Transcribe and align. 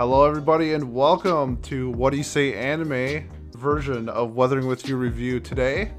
Hello, 0.00 0.24
everybody, 0.24 0.72
and 0.72 0.94
welcome 0.94 1.60
to 1.60 1.90
What 1.90 2.12
Do 2.12 2.16
You 2.16 2.22
Say 2.22 2.54
Anime 2.54 3.28
version 3.52 4.08
of 4.08 4.34
Weathering 4.34 4.66
with 4.66 4.88
You 4.88 4.96
review. 4.96 5.40
Today, 5.40 5.92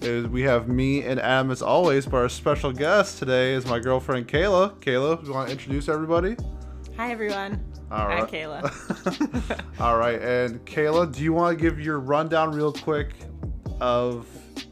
is 0.00 0.26
we 0.26 0.40
have 0.40 0.68
me 0.68 1.02
and 1.02 1.20
Adam 1.20 1.50
as 1.50 1.60
always, 1.60 2.06
but 2.06 2.16
our 2.16 2.30
special 2.30 2.72
guest 2.72 3.18
today 3.18 3.52
is 3.52 3.66
my 3.66 3.78
girlfriend 3.78 4.26
Kayla. 4.26 4.80
Kayla, 4.80 5.22
you 5.22 5.34
want 5.34 5.48
to 5.48 5.52
introduce 5.52 5.86
everybody? 5.90 6.34
Hi, 6.96 7.12
everyone. 7.12 7.62
All 7.90 8.08
I'm. 8.08 8.26
Kayla. 8.26 9.60
All 9.80 9.98
right, 9.98 10.18
and 10.22 10.64
Kayla, 10.64 11.14
do 11.14 11.22
you 11.22 11.34
want 11.34 11.58
to 11.58 11.62
give 11.62 11.78
your 11.78 12.00
rundown 12.00 12.52
real 12.52 12.72
quick 12.72 13.16
of 13.82 14.26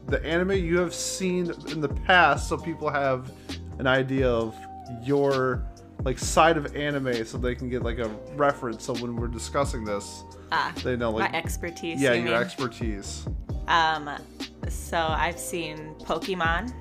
the 0.07 0.25
anime 0.25 0.53
you 0.53 0.79
have 0.79 0.95
seen 0.95 1.51
in 1.67 1.81
the 1.81 1.89
past, 2.07 2.49
so 2.49 2.57
people 2.57 2.89
have 2.89 3.31
an 3.77 3.85
idea 3.85 4.27
of 4.27 4.55
your 5.03 5.63
like 6.03 6.19
side 6.19 6.57
of 6.57 6.75
anime, 6.75 7.25
so 7.25 7.37
they 7.37 7.55
can 7.55 7.69
get 7.69 7.83
like 7.83 7.97
a 7.99 8.09
reference. 8.35 8.83
So 8.83 8.93
when 8.95 9.15
we're 9.15 9.27
discussing 9.27 9.83
this, 9.83 10.23
Ah, 10.51 10.73
they 10.83 10.95
know 10.95 11.11
like 11.11 11.31
my 11.31 11.37
expertise. 11.37 11.99
yeah, 12.01 12.13
you 12.13 12.23
your 12.23 12.33
mean? 12.33 12.41
expertise. 12.41 13.25
Um, 13.67 14.09
so 14.69 14.97
I've 14.97 15.39
seen 15.39 15.95
Pokemon, 16.01 16.71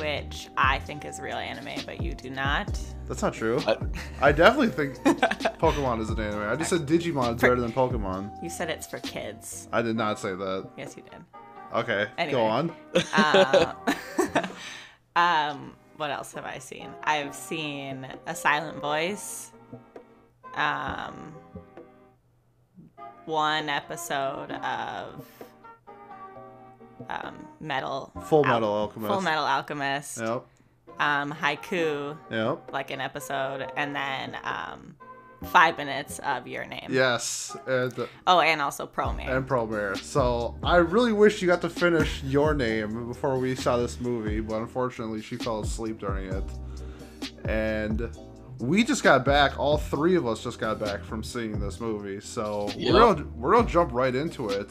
which 0.00 0.48
I 0.56 0.78
think 0.80 1.04
is 1.04 1.18
real 1.20 1.36
anime, 1.36 1.82
but 1.86 2.02
you 2.02 2.12
do 2.12 2.28
not. 2.30 2.78
That's 3.08 3.22
not 3.22 3.32
true. 3.32 3.60
I- 3.66 3.78
I 4.20 4.32
definitely 4.32 4.68
think 4.68 4.96
Pokemon 5.58 6.00
is 6.00 6.10
an 6.10 6.20
anime. 6.20 6.42
I 6.50 6.56
just 6.56 6.70
said 6.70 6.86
Digimon 6.86 7.36
is 7.36 7.40
better 7.40 7.58
than 7.60 7.72
Pokemon. 7.72 8.42
You 8.42 8.50
said 8.50 8.68
it's 8.68 8.86
for 8.86 8.98
kids. 8.98 9.68
I 9.72 9.80
did 9.80 9.96
not 9.96 10.18
say 10.18 10.34
that. 10.34 10.68
Yes, 10.76 10.94
you 10.96 11.02
did. 11.04 11.20
Okay, 11.74 12.08
Anyway. 12.18 12.32
go 12.32 12.44
on. 12.44 12.72
Uh, 13.14 13.74
um, 15.16 15.74
what 15.96 16.10
else 16.10 16.32
have 16.34 16.44
I 16.44 16.58
seen? 16.58 16.88
I've 17.04 17.34
seen 17.34 18.06
A 18.26 18.34
Silent 18.34 18.78
Voice. 18.80 19.50
Um, 20.54 21.34
one 23.26 23.68
episode 23.68 24.52
of 24.52 25.26
um, 27.08 27.46
Metal. 27.60 28.12
Full 28.24 28.44
Al- 28.46 28.52
Metal 28.54 28.68
Alchemist. 28.72 29.12
Full 29.12 29.20
Metal 29.22 29.44
Alchemist. 29.44 30.18
Yep. 30.18 30.44
Um, 30.98 31.32
Haikyu, 31.32 32.16
Yep. 32.30 32.72
like 32.72 32.90
an 32.90 33.00
episode, 33.02 33.70
and 33.76 33.94
then 33.94 34.36
um, 34.44 34.96
five 35.46 35.76
minutes 35.78 36.18
of 36.20 36.46
Your 36.46 36.64
Name. 36.66 36.88
Yes. 36.90 37.56
And, 37.66 37.92
Oh, 38.26 38.40
and 38.40 38.60
also 38.60 38.86
Promare. 38.86 39.28
and 39.36 39.48
Promare. 39.48 39.96
So 39.96 40.54
I 40.62 40.76
really 40.76 41.12
wish 41.12 41.40
you 41.40 41.48
got 41.48 41.60
to 41.62 41.70
finish 41.70 42.22
your 42.22 42.54
name 42.54 43.08
before 43.08 43.38
we 43.38 43.54
saw 43.54 43.76
this 43.76 44.00
movie, 44.00 44.40
but 44.40 44.56
unfortunately 44.56 45.22
she 45.22 45.36
fell 45.36 45.60
asleep 45.60 45.98
during 45.98 46.32
it. 46.32 46.44
And 47.48 48.10
we 48.58 48.84
just 48.84 49.02
got 49.02 49.24
back. 49.24 49.58
All 49.58 49.76
three 49.78 50.16
of 50.16 50.26
us 50.26 50.42
just 50.42 50.58
got 50.58 50.78
back 50.78 51.04
from 51.04 51.22
seeing 51.22 51.58
this 51.60 51.80
movie. 51.80 52.20
So 52.20 52.70
Yep. 52.76 52.92
we're 52.94 53.00
gonna 53.00 53.26
we're 53.36 53.52
gonna 53.52 53.68
jump 53.68 53.92
right 53.92 54.14
into 54.14 54.48
it. 54.48 54.70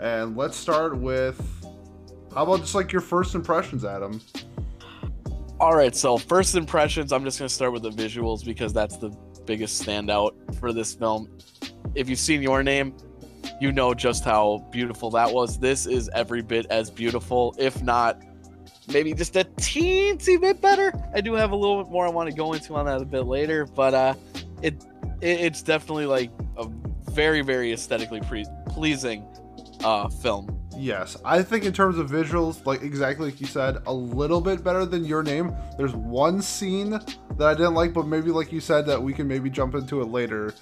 And 0.00 0.36
let's 0.36 0.56
start 0.56 0.96
with 0.98 1.38
how 2.34 2.42
about 2.42 2.60
just 2.60 2.74
like 2.74 2.92
your 2.92 3.00
first 3.00 3.34
impressions, 3.34 3.84
Adam? 3.84 4.20
All 5.58 5.74
right, 5.74 5.96
so 5.96 6.18
first 6.18 6.54
impressions, 6.54 7.12
I'm 7.14 7.24
just 7.24 7.38
going 7.38 7.48
to 7.48 7.54
start 7.54 7.72
with 7.72 7.82
the 7.82 7.88
visuals 7.90 8.44
because 8.44 8.74
that's 8.74 8.98
the 8.98 9.08
biggest 9.46 9.82
standout 9.82 10.58
for 10.58 10.72
this 10.72 10.94
film. 10.94 11.30
If 11.94 12.08
you've 12.08 12.18
seen 12.18 12.42
your 12.42 12.62
name, 12.62 12.94
you 13.60 13.72
know 13.72 13.94
just 13.94 14.24
how 14.24 14.66
beautiful 14.70 15.10
that 15.12 15.32
was. 15.32 15.58
This 15.58 15.86
is 15.86 16.10
every 16.14 16.42
bit 16.42 16.66
as 16.66 16.90
beautiful, 16.90 17.54
if 17.58 17.82
not 17.82 18.22
maybe 18.88 19.12
just 19.14 19.36
a 19.36 19.44
teensy 19.56 20.40
bit 20.40 20.60
better. 20.60 20.92
I 21.14 21.20
do 21.20 21.34
have 21.34 21.52
a 21.52 21.56
little 21.56 21.82
bit 21.82 21.90
more 21.90 22.06
I 22.06 22.10
want 22.10 22.30
to 22.30 22.34
go 22.34 22.52
into 22.52 22.74
on 22.74 22.86
that 22.86 23.00
a 23.00 23.04
bit 23.04 23.22
later, 23.22 23.66
but 23.66 23.94
uh, 23.94 24.14
it, 24.62 24.84
it 25.20 25.40
it's 25.40 25.62
definitely 25.62 26.06
like 26.06 26.30
a 26.56 26.68
very 27.10 27.42
very 27.42 27.72
aesthetically 27.72 28.20
pre- 28.20 28.46
pleasing 28.68 29.24
uh, 29.82 30.08
film. 30.08 30.52
Yes, 30.76 31.16
I 31.24 31.42
think 31.42 31.64
in 31.64 31.72
terms 31.72 31.98
of 31.98 32.10
visuals, 32.10 32.64
like 32.66 32.82
exactly 32.82 33.26
like 33.26 33.40
you 33.40 33.46
said, 33.46 33.78
a 33.86 33.92
little 33.92 34.40
bit 34.40 34.62
better 34.62 34.84
than 34.84 35.04
your 35.04 35.22
name. 35.22 35.54
There's 35.78 35.94
one 35.94 36.42
scene 36.42 36.90
that 36.90 37.48
I 37.48 37.54
didn't 37.54 37.74
like, 37.74 37.94
but 37.94 38.06
maybe 38.06 38.30
like 38.30 38.52
you 38.52 38.60
said 38.60 38.84
that 38.86 39.02
we 39.02 39.12
can 39.12 39.26
maybe 39.26 39.48
jump 39.48 39.74
into 39.74 40.02
it 40.02 40.06
later. 40.06 40.54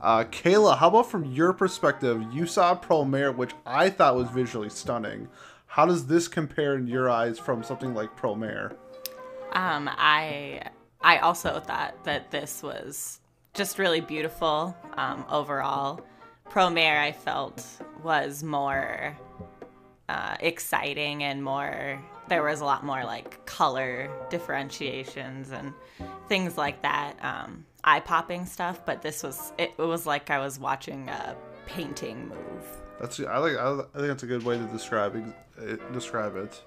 Uh, 0.00 0.24
Kayla, 0.24 0.78
how 0.78 0.88
about 0.88 1.10
from 1.10 1.24
your 1.24 1.52
perspective? 1.52 2.24
You 2.32 2.46
saw 2.46 2.78
Promare, 2.78 3.34
which 3.34 3.52
I 3.64 3.90
thought 3.90 4.14
was 4.14 4.28
visually 4.30 4.68
stunning. 4.68 5.28
How 5.66 5.84
does 5.84 6.06
this 6.06 6.28
compare 6.28 6.76
in 6.76 6.86
your 6.86 7.10
eyes 7.10 7.38
from 7.38 7.64
something 7.64 7.92
like 7.92 8.16
Promare? 8.16 8.76
Um, 9.52 9.90
I 9.92 10.62
I 11.00 11.18
also 11.18 11.58
thought 11.60 12.04
that 12.04 12.30
this 12.30 12.62
was 12.62 13.20
just 13.52 13.78
really 13.78 14.00
beautiful 14.00 14.76
um, 14.94 15.24
overall. 15.28 16.00
Promare 16.50 17.00
I 17.00 17.12
felt 17.12 17.66
was 18.02 18.44
more 18.44 19.16
uh, 20.08 20.36
exciting 20.40 21.24
and 21.24 21.42
more. 21.42 22.02
There 22.28 22.42
was 22.42 22.60
a 22.60 22.64
lot 22.64 22.84
more 22.84 23.04
like 23.04 23.44
color 23.46 24.10
differentiations 24.30 25.50
and 25.50 25.72
things 26.28 26.56
like 26.56 26.82
that, 26.82 27.14
um, 27.22 27.64
eye 27.84 28.00
popping 28.00 28.46
stuff. 28.46 28.84
But 28.84 29.02
this 29.02 29.22
was 29.22 29.52
it, 29.58 29.72
it 29.78 29.82
was 29.82 30.06
like 30.06 30.30
I 30.30 30.38
was 30.38 30.58
watching 30.58 31.08
a 31.08 31.36
painting 31.66 32.28
move. 32.28 32.64
That's 33.00 33.20
I 33.20 33.38
like. 33.38 33.56
I, 33.56 33.72
I 33.72 33.98
think 33.98 34.08
that's 34.08 34.22
a 34.22 34.26
good 34.26 34.44
way 34.44 34.58
to 34.58 34.64
describe 34.66 35.16
ex- 35.16 35.70
uh, 35.70 35.92
describe 35.92 36.36
it. 36.36 36.62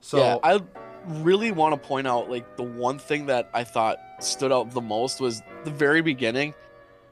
So 0.00 0.18
yeah, 0.18 0.36
I 0.42 0.60
really 1.06 1.52
want 1.52 1.80
to 1.80 1.88
point 1.88 2.06
out 2.06 2.30
like 2.30 2.56
the 2.56 2.62
one 2.62 2.98
thing 2.98 3.26
that 3.26 3.50
I 3.54 3.64
thought 3.64 3.98
stood 4.20 4.52
out 4.52 4.70
the 4.70 4.80
most 4.80 5.20
was 5.20 5.42
the 5.64 5.70
very 5.70 6.02
beginning. 6.02 6.54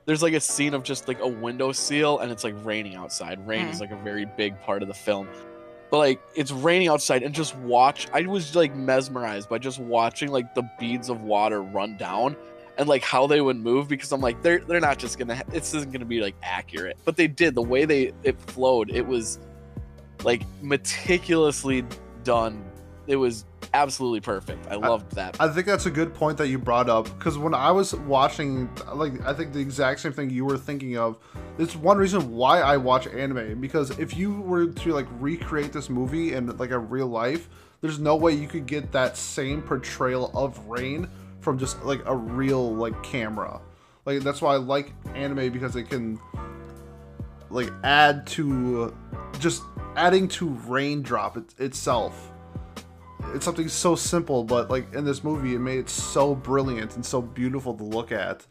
There's 0.05 0.23
like 0.23 0.33
a 0.33 0.41
scene 0.41 0.73
of 0.73 0.85
just 0.85 1.07
like 1.07 1.21
a 1.21 1.29
window 1.29 1.73
seal 1.73 2.19
and 2.21 2.33
it's 2.33 2.45
like 2.45 2.55
raining 2.65 2.97
outside. 2.97 3.47
Rain 3.47 3.67
is 3.67 3.81
like 3.81 3.91
a 3.91 3.97
very 3.97 4.25
big 4.25 4.59
part 4.63 4.81
of 4.83 4.89
the 4.89 4.95
film. 4.95 5.29
But 5.91 5.99
like 5.99 6.21
it's 6.35 6.51
raining 6.51 6.89
outside 6.89 7.23
and 7.23 7.35
just 7.35 7.57
watch 7.57 8.09
I 8.13 8.23
was 8.23 8.55
like 8.55 8.75
mesmerized 8.75 9.49
by 9.49 9.59
just 9.59 9.79
watching 9.79 10.31
like 10.31 10.55
the 10.55 10.69
beads 10.79 11.09
of 11.09 11.23
water 11.23 11.63
run 11.63 11.97
down 11.97 12.37
and 12.77 12.89
like 12.89 13.03
how 13.03 13.27
they 13.27 13.41
would 13.41 13.57
move 13.57 13.89
because 13.89 14.13
I'm 14.13 14.21
like 14.21 14.43
they're 14.43 14.61
they're 14.61 14.81
not 14.81 14.99
just 14.99 15.19
going 15.19 15.29
to 15.29 15.45
this 15.49 15.75
isn't 15.75 15.93
to 15.93 16.05
be 16.05 16.21
like 16.21 16.37
accurate. 16.43 16.99
But 17.05 17.17
they 17.17 17.27
did 17.27 17.55
the 17.55 17.63
way 17.63 17.85
they 17.85 18.13
it 18.23 18.41
flowed. 18.41 18.91
It 18.91 19.07
was 19.07 19.39
like 20.25 20.43
meticulously 20.63 21.85
done. 22.23 22.65
It 23.07 23.17
was 23.17 23.45
absolutely 23.75 24.21
perfect. 24.21 24.67
I 24.69 24.77
loved 24.77 25.15
that. 25.17 25.37
I 25.41 25.49
think 25.49 25.67
that's 25.67 25.87
a 25.87 25.91
good 25.91 26.15
point 26.15 26.39
that 26.39 26.49
you 26.49 26.59
brought 26.59 26.89
up 26.89 27.05
because 27.19 27.39
when 27.39 27.55
I 27.55 27.71
was 27.71 27.95
watching, 27.95 28.69
like, 28.95 29.25
I 29.27 29.33
think 29.33 29.53
the 29.53 29.61
exact 29.61 30.01
same 30.01 30.13
thing 30.13 30.31
you 30.31 30.45
were 30.45 30.59
thinking 30.59 30.97
of. 30.97 31.19
It's 31.59 31.75
one 31.75 31.99
reason 31.99 32.33
why 32.33 32.61
I 32.61 32.77
watch 32.77 33.07
anime 33.07 33.61
because 33.61 33.99
if 33.99 34.17
you 34.17 34.41
were 34.41 34.67
to 34.67 34.93
like 34.93 35.07
recreate 35.19 35.73
this 35.73 35.91
movie 35.91 36.35
in 36.35 36.57
like 36.57 36.71
a 36.71 36.79
real 36.79 37.09
life, 37.09 37.49
there's 37.81 37.99
no 37.99 38.17
way 38.17 38.33
you 38.33 38.49
could 38.49 38.67
get 38.67 38.93
that 38.93 39.17
same 39.17 39.63
portrayal 39.63 40.31
of 40.35 40.59
rain 40.67 41.09
from 41.41 41.59
just 41.59 41.83
like 41.85 42.01
a 42.07 42.15
real 42.15 42.75
like 42.75 43.03
camera. 43.03 43.61
Like 44.05 44.21
that's 44.21 44.41
why 44.41 44.55
I 44.55 44.57
like 44.57 44.93
anime 45.15 45.53
because 45.53 45.77
it 45.77 45.85
can 45.85 46.21
like 47.51 47.71
add 47.83 48.27
to 48.29 48.97
just 49.39 49.63
adding 49.97 50.29
to 50.29 50.49
raindrop 50.67 51.37
it, 51.37 51.55
itself 51.59 52.33
it's 53.35 53.45
something 53.45 53.69
so 53.69 53.95
simple, 53.95 54.45
but 54.45 54.71
like 54.71 54.93
in 54.95 55.05
this 55.05 55.23
movie, 55.23 55.55
it 55.55 55.59
made 55.59 55.79
it 55.79 55.89
so 55.89 56.35
brilliant 56.35 56.97
and 56.97 57.05
so 57.05 57.21
beautiful 57.21 57.75
to 57.75 57.85
look 57.85 58.13
at. 58.13 58.47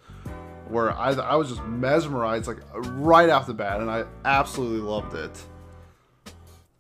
Where 0.68 0.92
I, 0.92 1.14
I 1.14 1.36
was 1.36 1.50
just 1.50 1.64
mesmerized, 1.64 2.48
like 2.48 2.58
right 2.74 3.30
off 3.30 3.48
the 3.48 3.54
bat, 3.54 3.80
and 3.80 3.90
I 3.90 4.04
absolutely 4.26 4.82
loved 4.82 5.16
it. 5.16 5.42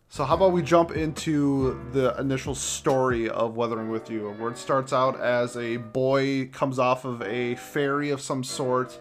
So, 0.09 0.25
how 0.25 0.35
about 0.35 0.51
we 0.51 0.61
jump 0.61 0.91
into 0.91 1.79
the 1.91 2.19
initial 2.19 2.55
story 2.55 3.29
of 3.29 3.55
Weathering 3.55 3.89
with 3.89 4.09
You, 4.09 4.31
where 4.39 4.51
it 4.51 4.57
starts 4.57 4.91
out 4.91 5.19
as 5.21 5.55
a 5.55 5.77
boy 5.77 6.49
comes 6.51 6.79
off 6.79 7.05
of 7.05 7.21
a 7.21 7.55
ferry 7.55 8.09
of 8.09 8.19
some 8.19 8.43
sort, 8.43 8.99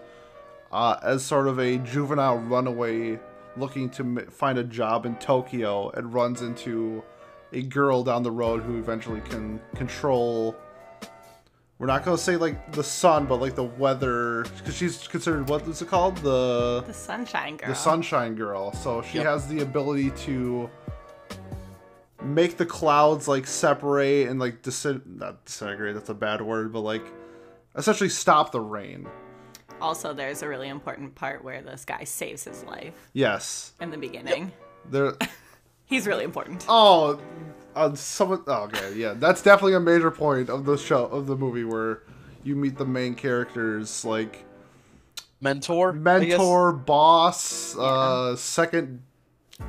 uh, 0.70 0.98
as 1.02 1.24
sort 1.24 1.48
of 1.48 1.58
a 1.58 1.78
juvenile 1.78 2.38
runaway 2.38 3.18
looking 3.56 3.88
to 3.90 4.26
find 4.30 4.58
a 4.58 4.64
job 4.64 5.06
in 5.06 5.16
Tokyo, 5.16 5.90
and 5.90 6.12
runs 6.12 6.42
into 6.42 7.02
a 7.52 7.62
girl 7.62 8.02
down 8.02 8.22
the 8.22 8.30
road 8.30 8.62
who 8.62 8.78
eventually 8.78 9.20
can 9.22 9.60
control. 9.74 10.54
We're 11.78 11.86
not 11.86 12.04
gonna 12.04 12.16
say 12.18 12.36
like 12.36 12.72
the 12.72 12.82
sun, 12.84 13.26
but 13.26 13.40
like 13.40 13.54
the 13.54 13.64
weather, 13.64 14.44
because 14.58 14.74
she's 14.76 15.06
considered 15.08 15.48
what 15.48 15.62
is 15.68 15.82
it 15.82 15.88
called 15.88 16.16
the 16.18 16.82
The 16.86 16.94
Sunshine 16.94 17.56
Girl. 17.58 17.68
the 17.68 17.74
Sunshine 17.74 18.34
Girl. 18.34 18.72
So 18.72 19.02
she 19.02 19.18
Yep. 19.18 19.26
has 19.26 19.46
the 19.46 19.60
ability 19.60 20.10
to 20.24 20.70
make 22.22 22.56
the 22.56 22.66
clouds 22.66 23.28
like 23.28 23.46
separate 23.46 24.28
and 24.28 24.40
like 24.40 24.62
disin- 24.62 25.02
not 25.18 25.44
disintegrate. 25.44 25.94
That's 25.94 26.08
a 26.08 26.14
bad 26.14 26.40
word, 26.40 26.72
but 26.72 26.80
like 26.80 27.04
essentially 27.76 28.08
stop 28.08 28.52
the 28.52 28.60
rain. 28.60 29.06
Also, 29.80 30.14
there's 30.14 30.40
a 30.42 30.48
really 30.48 30.68
important 30.68 31.14
part 31.14 31.44
where 31.44 31.60
this 31.60 31.84
guy 31.84 32.04
saves 32.04 32.44
his 32.44 32.64
life 32.64 32.94
Yes, 33.12 33.72
in 33.80 33.90
the 33.90 33.98
beginning. 33.98 34.50
there. 34.90 35.12
He's 35.86 36.06
really 36.06 36.24
important. 36.24 36.64
Oh, 36.68 37.18
on 37.74 37.96
some. 37.96 38.42
Oh, 38.46 38.62
okay, 38.64 38.94
yeah, 38.94 39.14
that's 39.14 39.42
definitely 39.42 39.74
a 39.74 39.80
major 39.80 40.10
point 40.10 40.50
of 40.50 40.64
the 40.64 40.76
show 40.76 41.04
of 41.06 41.26
the 41.26 41.36
movie 41.36 41.64
where 41.64 42.02
you 42.42 42.56
meet 42.56 42.76
the 42.76 42.84
main 42.84 43.14
characters. 43.14 44.04
Like, 44.04 44.44
mentor. 45.40 45.92
Mentor, 45.92 46.72
boss, 46.72 47.76
uh, 47.76 48.34
second 48.36 49.02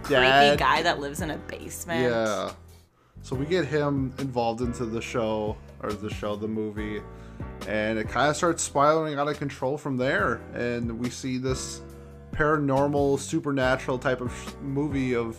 Creepy 0.03 0.09
dad. 0.21 0.57
guy 0.59 0.81
that 0.81 0.99
lives 0.99 1.21
in 1.21 1.31
a 1.31 1.37
basement. 1.37 2.03
Yeah. 2.03 2.51
So 3.21 3.35
we 3.35 3.45
get 3.45 3.65
him 3.65 4.13
involved 4.19 4.61
into 4.61 4.85
the 4.85 5.01
show, 5.01 5.57
or 5.83 5.91
the 5.91 6.09
show, 6.09 6.35
the 6.35 6.47
movie, 6.47 7.01
and 7.67 7.99
it 7.99 8.07
kind 8.09 8.29
of 8.29 8.37
starts 8.37 8.63
spiraling 8.63 9.19
out 9.19 9.27
of 9.27 9.37
control 9.37 9.77
from 9.77 9.97
there. 9.97 10.35
And 10.53 10.97
we 10.97 11.09
see 11.09 11.37
this 11.37 11.81
paranormal, 12.31 13.19
supernatural 13.19 13.99
type 13.99 14.21
of 14.21 14.31
sh- 14.31 14.53
movie 14.61 15.13
of 15.15 15.37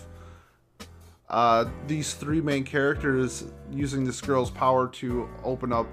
uh, 1.30 1.66
these 1.86 2.14
three 2.14 2.40
main 2.40 2.64
characters 2.64 3.44
using 3.70 4.04
this 4.04 4.20
girl's 4.20 4.50
power 4.50 4.88
to 4.88 5.28
open 5.44 5.72
up 5.72 5.86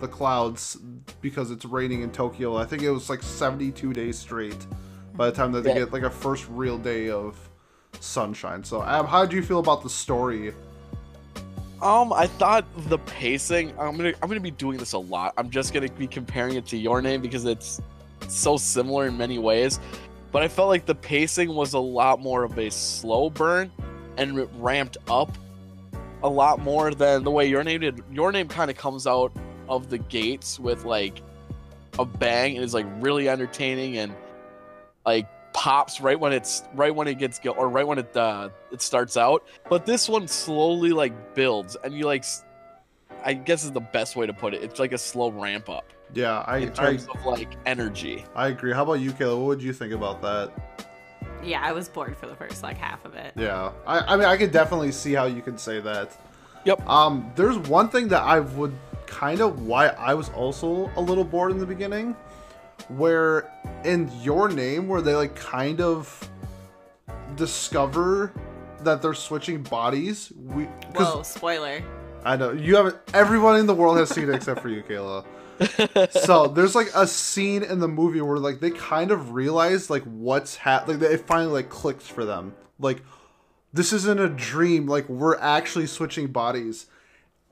the 0.00 0.08
clouds 0.08 0.78
because 1.20 1.50
it's 1.50 1.64
raining 1.64 2.02
in 2.02 2.10
Tokyo. 2.10 2.56
I 2.56 2.64
think 2.64 2.82
it 2.82 2.90
was 2.90 3.10
like 3.10 3.22
72 3.22 3.92
days 3.92 4.18
straight 4.18 4.66
by 5.14 5.26
the 5.26 5.32
time 5.36 5.52
that 5.52 5.64
they 5.64 5.70
Yeah. 5.70 5.80
get 5.80 5.92
like 5.92 6.02
a 6.04 6.10
first 6.10 6.46
real 6.50 6.78
day 6.78 7.10
of 7.10 7.36
sunshine. 7.98 8.62
So, 8.64 8.82
Ab, 8.82 9.06
how 9.06 9.26
do 9.26 9.36
you 9.36 9.42
feel 9.42 9.58
about 9.58 9.82
the 9.82 9.90
story? 9.90 10.54
Um, 11.82 12.12
I 12.12 12.26
thought 12.26 12.66
the 12.88 12.98
pacing. 12.98 13.70
I'm 13.78 13.96
gonna 13.96 14.12
I'm 14.22 14.28
gonna 14.28 14.38
be 14.40 14.50
doing 14.50 14.76
this 14.76 14.92
a 14.92 14.98
lot. 14.98 15.32
I'm 15.38 15.48
just 15.50 15.72
gonna 15.72 15.88
be 15.88 16.06
comparing 16.06 16.54
it 16.56 16.66
to 16.66 16.76
your 16.76 17.00
name 17.00 17.22
because 17.22 17.46
it's 17.46 17.80
so 18.28 18.56
similar 18.58 19.06
in 19.06 19.16
many 19.16 19.38
ways. 19.38 19.80
But 20.30 20.42
I 20.42 20.48
felt 20.48 20.68
like 20.68 20.84
the 20.86 20.94
pacing 20.94 21.48
was 21.54 21.72
a 21.72 21.78
lot 21.78 22.20
more 22.20 22.44
of 22.44 22.58
a 22.58 22.70
slow 22.70 23.30
burn, 23.30 23.72
and 24.20 24.38
it 24.38 24.48
ramped 24.58 24.98
up 25.08 25.36
a 26.22 26.28
lot 26.28 26.60
more 26.60 26.92
than 26.92 27.24
the 27.24 27.30
way 27.30 27.46
your 27.46 27.64
name 27.64 27.80
did. 27.80 28.04
Your 28.12 28.30
name 28.30 28.46
kind 28.46 28.70
of 28.70 28.76
comes 28.76 29.06
out 29.06 29.32
of 29.68 29.88
the 29.88 29.98
gates 29.98 30.60
with 30.60 30.84
like 30.84 31.22
a 31.98 32.04
bang 32.04 32.54
and 32.56 32.64
is 32.64 32.74
like 32.74 32.86
really 33.00 33.28
entertaining 33.28 33.96
and 33.96 34.14
like 35.06 35.26
pops 35.52 36.00
right 36.00 36.20
when 36.20 36.32
it's 36.32 36.62
right 36.74 36.94
when 36.94 37.08
it 37.08 37.18
gets 37.18 37.38
go 37.38 37.50
or 37.52 37.68
right 37.68 37.86
when 37.86 37.98
it 37.98 38.16
uh 38.16 38.48
it 38.70 38.80
starts 38.80 39.16
out 39.16 39.44
but 39.68 39.84
this 39.84 40.08
one 40.08 40.28
slowly 40.28 40.90
like 40.90 41.34
builds 41.34 41.76
and 41.82 41.92
you 41.94 42.04
like 42.04 42.24
I 43.24 43.32
guess 43.34 43.64
is 43.64 43.72
the 43.72 43.80
best 43.80 44.14
way 44.14 44.26
to 44.26 44.32
put 44.32 44.54
it 44.54 44.62
it's 44.62 44.78
like 44.78 44.92
a 44.92 44.98
slow 44.98 45.30
ramp 45.30 45.68
up 45.68 45.92
Yeah, 46.14 46.44
I 46.46 46.58
in 46.58 46.68
I, 46.70 46.72
terms 46.72 47.08
of 47.08 47.24
like 47.26 47.56
energy 47.66 48.24
I 48.34 48.48
agree. 48.48 48.72
How 48.72 48.84
about 48.84 48.94
you, 49.00 49.10
Kayla? 49.12 49.36
What 49.38 49.46
would 49.46 49.62
you 49.62 49.72
think 49.72 49.92
about 49.92 50.22
that? 50.22 50.69
Yeah, 51.42 51.60
I 51.62 51.72
was 51.72 51.88
bored 51.88 52.16
for 52.16 52.26
the 52.26 52.34
first 52.34 52.62
like 52.62 52.76
half 52.76 53.04
of 53.04 53.14
it. 53.14 53.32
Yeah, 53.36 53.72
I, 53.86 54.00
I 54.00 54.16
mean, 54.16 54.26
I 54.26 54.36
could 54.36 54.52
definitely 54.52 54.92
see 54.92 55.12
how 55.12 55.24
you 55.24 55.42
could 55.42 55.58
say 55.58 55.80
that. 55.80 56.16
Yep. 56.64 56.86
Um, 56.88 57.32
there's 57.36 57.58
one 57.58 57.88
thing 57.88 58.08
that 58.08 58.22
I 58.22 58.40
would 58.40 58.74
kind 59.06 59.40
of 59.40 59.62
why 59.62 59.88
I 59.88 60.14
was 60.14 60.28
also 60.30 60.90
a 60.96 61.00
little 61.00 61.24
bored 61.24 61.52
in 61.52 61.58
the 61.58 61.66
beginning, 61.66 62.14
where 62.88 63.50
in 63.84 64.10
your 64.20 64.48
name, 64.48 64.88
where 64.88 65.00
they 65.00 65.14
like 65.14 65.34
kind 65.34 65.80
of 65.80 66.28
discover 67.36 68.32
that 68.82 69.02
they're 69.02 69.14
switching 69.14 69.62
bodies. 69.62 70.32
We 70.36 70.68
because 70.88 71.14
Whoa, 71.14 71.22
spoiler. 71.22 71.82
I 72.24 72.36
know 72.36 72.52
you 72.52 72.76
haven't. 72.76 72.96
Everyone 73.14 73.56
in 73.56 73.66
the 73.66 73.74
world 73.74 73.96
has 73.98 74.10
seen 74.10 74.28
it 74.28 74.34
except 74.34 74.60
for 74.60 74.68
you, 74.68 74.82
Kayla. 74.82 75.24
so 76.10 76.46
there's 76.48 76.74
like 76.74 76.90
a 76.94 77.06
scene 77.06 77.62
in 77.62 77.80
the 77.80 77.88
movie 77.88 78.20
where 78.20 78.38
like 78.38 78.60
they 78.60 78.70
kind 78.70 79.10
of 79.10 79.32
realize 79.32 79.90
like 79.90 80.02
what's 80.04 80.56
happening. 80.56 81.00
Like 81.00 81.10
it 81.12 81.26
finally 81.26 81.52
like 81.52 81.68
clicks 81.68 82.06
for 82.06 82.24
them. 82.24 82.54
Like 82.78 83.02
this 83.72 83.92
isn't 83.92 84.20
a 84.20 84.28
dream. 84.28 84.86
Like 84.86 85.08
we're 85.08 85.38
actually 85.38 85.86
switching 85.86 86.28
bodies, 86.28 86.86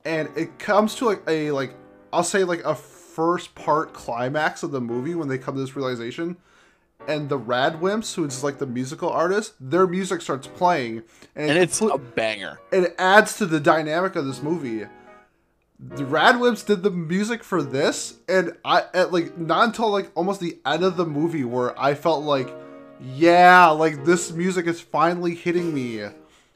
and 0.05 0.29
it 0.37 0.59
comes 0.59 0.95
to 0.97 1.07
like 1.07 1.23
a 1.27 1.51
like 1.51 1.75
I'll 2.13 2.25
say 2.25 2.45
like 2.45 2.65
a 2.65 2.75
first 2.75 3.55
part 3.55 3.93
climax 3.93 4.63
of 4.63 4.71
the 4.71 4.81
movie 4.81 5.15
when 5.15 5.29
they 5.29 5.39
come 5.39 5.55
to 5.55 5.61
this 5.61 5.77
realization. 5.77 6.37
And 7.07 7.29
the 7.29 7.39
Radwimps, 7.39 8.15
who's 8.15 8.45
like 8.45 8.59
the 8.59 8.67
musical 8.67 9.09
artist, 9.09 9.55
their 9.61 9.87
music 9.87 10.21
starts 10.21 10.47
playing, 10.47 11.05
and 11.35 11.57
it's 11.57 11.81
comple- 11.81 11.95
a 11.95 11.99
banger 11.99 12.59
it 12.71 12.95
adds 12.99 13.39
to 13.39 13.47
the 13.47 13.61
dynamic 13.61 14.15
of 14.17 14.27
this 14.27 14.43
movie. 14.43 14.85
The 15.81 16.03
Radwimps 16.03 16.67
did 16.67 16.83
the 16.83 16.91
music 16.91 17.45
for 17.45 17.63
this, 17.63 18.15
and 18.29 18.57
I 18.65 18.85
at 18.95 19.13
like 19.13 19.39
not 19.39 19.67
until 19.67 19.91
like 19.91 20.11
almost 20.17 20.41
the 20.41 20.59
end 20.67 20.83
of 20.83 20.97
the 20.97 21.07
movie 21.07 21.45
where 21.45 21.79
I 21.81 21.95
felt 21.95 22.25
like, 22.25 22.53
yeah, 23.01 23.69
like 23.69 24.05
this 24.05 24.33
music 24.33 24.67
is 24.67 24.81
finally 24.81 25.37
hitting 25.37 25.73
me, 25.73 25.99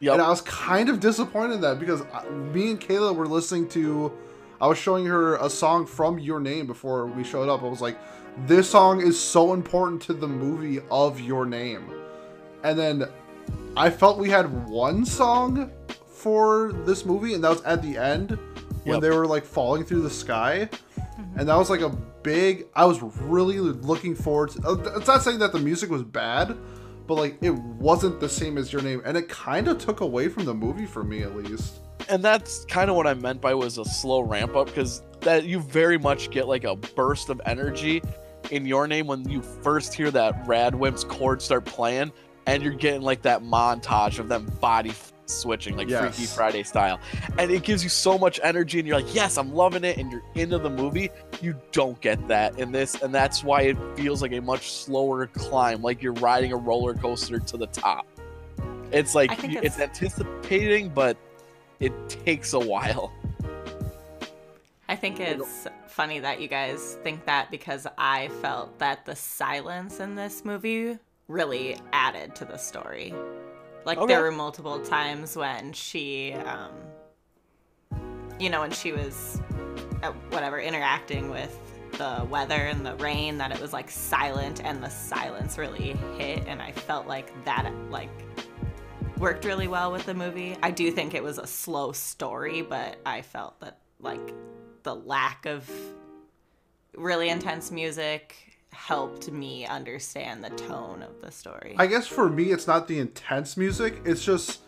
yep. 0.00 0.14
And 0.14 0.20
I 0.20 0.28
was 0.28 0.40
kind 0.40 0.88
of 0.88 0.98
disappointed 0.98 1.54
in 1.54 1.60
that 1.60 1.78
because 1.78 2.02
I- 2.12 2.28
me 2.30 2.72
and 2.72 2.80
Kayla 2.80 3.14
were 3.14 3.28
listening 3.28 3.68
to, 3.70 4.12
I 4.60 4.66
was 4.66 4.76
showing 4.76 5.06
her 5.06 5.36
a 5.36 5.48
song 5.48 5.86
from 5.86 6.18
Your 6.18 6.40
Name 6.40 6.66
before 6.66 7.06
we 7.06 7.22
showed 7.22 7.48
up. 7.48 7.62
I 7.62 7.68
was 7.68 7.80
like, 7.80 7.98
this 8.48 8.68
song 8.68 9.00
is 9.00 9.20
so 9.20 9.52
important 9.52 10.02
to 10.02 10.14
the 10.14 10.26
movie 10.26 10.80
of 10.90 11.20
Your 11.20 11.46
Name, 11.46 11.88
and 12.64 12.76
then 12.76 13.04
I 13.76 13.88
felt 13.88 14.18
we 14.18 14.30
had 14.30 14.68
one 14.68 15.04
song 15.06 15.70
for 16.08 16.72
this 16.84 17.04
movie, 17.04 17.34
and 17.34 17.44
that 17.44 17.50
was 17.50 17.62
at 17.62 17.82
the 17.82 17.96
end 17.96 18.36
when 18.84 18.94
Yep. 18.94 19.00
they 19.02 19.10
were 19.10 19.26
like 19.26 19.44
falling 19.44 19.84
through 19.84 20.02
the 20.02 20.10
sky, 20.10 20.68
and 21.36 21.48
that 21.48 21.56
was 21.56 21.70
like 21.70 21.80
a 21.80 21.90
big. 22.22 22.66
I 22.74 22.84
was 22.84 23.00
really 23.02 23.58
looking 23.58 24.14
forward 24.14 24.50
to. 24.50 24.68
uh, 24.68 24.74
It's 24.96 25.06
not 25.06 25.22
saying 25.22 25.38
that 25.40 25.52
the 25.52 25.58
music 25.58 25.90
was 25.90 26.02
bad, 26.02 26.56
but 27.06 27.14
like 27.14 27.38
it 27.42 27.54
wasn't 27.54 28.20
the 28.20 28.28
same 28.28 28.58
as 28.58 28.72
your 28.72 28.82
name, 28.82 29.02
and 29.04 29.16
it 29.16 29.28
kind 29.28 29.68
of 29.68 29.78
took 29.78 30.00
away 30.00 30.28
from 30.28 30.44
the 30.44 30.54
movie 30.54 30.86
for 30.86 31.04
me 31.04 31.22
at 31.22 31.34
least. 31.36 31.74
and 32.08 32.22
that's 32.24 32.64
kind 32.64 32.90
of 32.90 32.96
what 32.96 33.06
I 33.06 33.14
meant 33.14 33.40
by 33.40 33.54
was 33.54 33.78
a 33.78 33.84
slow 33.84 34.22
ramp 34.22 34.56
up 34.56 34.66
because 34.66 35.02
that 35.20 35.44
you 35.44 35.60
very 35.60 35.98
much 35.98 36.30
get 36.32 36.48
like 36.48 36.64
a 36.64 36.74
burst 36.74 37.28
of 37.28 37.40
energy 37.46 38.02
in 38.50 38.66
your 38.66 38.88
name 38.88 39.06
when 39.06 39.26
you 39.28 39.40
first 39.40 39.94
hear 39.94 40.10
that 40.10 40.44
Radwimps 40.44 41.06
chord 41.08 41.40
start 41.40 41.64
playing, 41.64 42.10
and 42.46 42.60
you're 42.62 42.72
getting 42.74 43.02
like 43.02 43.22
that 43.22 43.42
montage 43.42 44.18
of 44.18 44.28
them 44.28 44.46
body 44.60 44.90
f- 44.90 45.11
switching 45.32 45.76
like 45.76 45.88
Yes. 45.88 46.16
Freaky 46.16 46.26
Friday 46.26 46.62
style, 46.62 47.00
and 47.38 47.50
it 47.50 47.62
gives 47.64 47.82
you 47.82 47.88
so 47.90 48.18
much 48.18 48.38
energy, 48.42 48.78
and 48.78 48.86
you're 48.88 49.00
like, 49.00 49.14
yes, 49.14 49.36
I'm 49.36 49.52
loving 49.54 49.84
it, 49.84 49.96
and 49.98 50.10
you're 50.12 50.22
into 50.34 50.58
the 50.58 50.70
movie. 50.70 51.10
You 51.40 51.54
don't 51.72 52.00
get 52.00 52.26
that 52.28 52.58
in 52.58 52.72
this, 52.72 53.00
and 53.02 53.14
that's 53.14 53.42
why 53.42 53.62
it 53.62 53.76
feels 53.96 54.22
like 54.22 54.32
a 54.32 54.40
much 54.40 54.72
slower 54.72 55.26
climb, 55.26 55.82
like 55.82 56.02
you're 56.02 56.12
riding 56.14 56.52
a 56.52 56.56
roller 56.56 56.94
coaster 56.94 57.38
to 57.38 57.56
the 57.56 57.66
top. 57.66 58.06
It's 58.92 59.14
like 59.14 59.30
you- 59.42 59.58
it's 59.62 59.78
it's- 59.78 59.80
anticipating, 59.80 60.88
but 60.90 61.16
it 61.80 61.92
takes 62.08 62.52
a 62.52 62.60
while. 62.60 63.12
I 64.88 64.96
think 64.96 65.20
it's 65.20 65.66
funny 65.86 66.18
that 66.20 66.40
you 66.40 66.48
guys 66.48 66.98
think 67.02 67.24
that 67.24 67.50
because 67.50 67.86
I 67.96 68.28
felt 68.42 68.78
that 68.78 69.06
the 69.06 69.16
silence 69.16 70.00
in 70.00 70.14
this 70.14 70.44
movie 70.44 70.98
really 71.28 71.78
added 71.94 72.34
to 72.36 72.44
the 72.44 72.58
story. 72.58 73.14
Like 73.84 73.98
Okay. 73.98 74.14
there 74.14 74.22
were 74.22 74.30
multiple 74.30 74.80
times 74.80 75.36
when 75.36 75.72
she, 75.72 76.32
um, 76.34 76.72
you 78.38 78.48
know, 78.50 78.60
when 78.60 78.70
she 78.70 78.92
was, 78.92 79.40
uh, 80.02 80.12
whatever, 80.30 80.60
interacting 80.60 81.30
with 81.30 81.56
the 81.98 82.26
weather 82.30 82.54
and 82.54 82.86
the 82.86 82.94
rain, 82.96 83.38
that 83.38 83.52
it 83.52 83.60
was 83.60 83.72
like 83.72 83.90
silent, 83.90 84.60
and 84.64 84.82
the 84.82 84.88
silence 84.88 85.58
really 85.58 85.94
hit, 86.16 86.46
and 86.46 86.62
I 86.62 86.72
felt 86.72 87.06
like 87.06 87.44
that, 87.44 87.70
like 87.90 88.08
worked 89.18 89.44
really 89.44 89.68
well 89.68 89.92
with 89.92 90.04
the 90.06 90.14
movie. 90.14 90.56
I 90.62 90.70
do 90.70 90.90
think 90.90 91.14
it 91.14 91.22
was 91.22 91.38
a 91.38 91.46
slow 91.46 91.92
story, 91.92 92.62
but 92.62 92.96
I 93.04 93.22
felt 93.22 93.60
that 93.60 93.78
like 94.00 94.34
the 94.82 94.94
lack 94.94 95.46
of 95.46 95.70
really 96.96 97.28
intense 97.28 97.70
music 97.70 98.51
helped 98.72 99.30
me 99.30 99.66
understand 99.66 100.42
the 100.42 100.50
tone 100.50 101.02
of 101.02 101.20
the 101.20 101.30
story. 101.30 101.74
I 101.78 101.86
guess 101.86 102.06
for 102.06 102.28
me, 102.28 102.50
it's 102.50 102.66
not 102.66 102.88
the 102.88 102.98
intense 102.98 103.56
music. 103.56 104.00
It's 104.04 104.24
just 104.24 104.60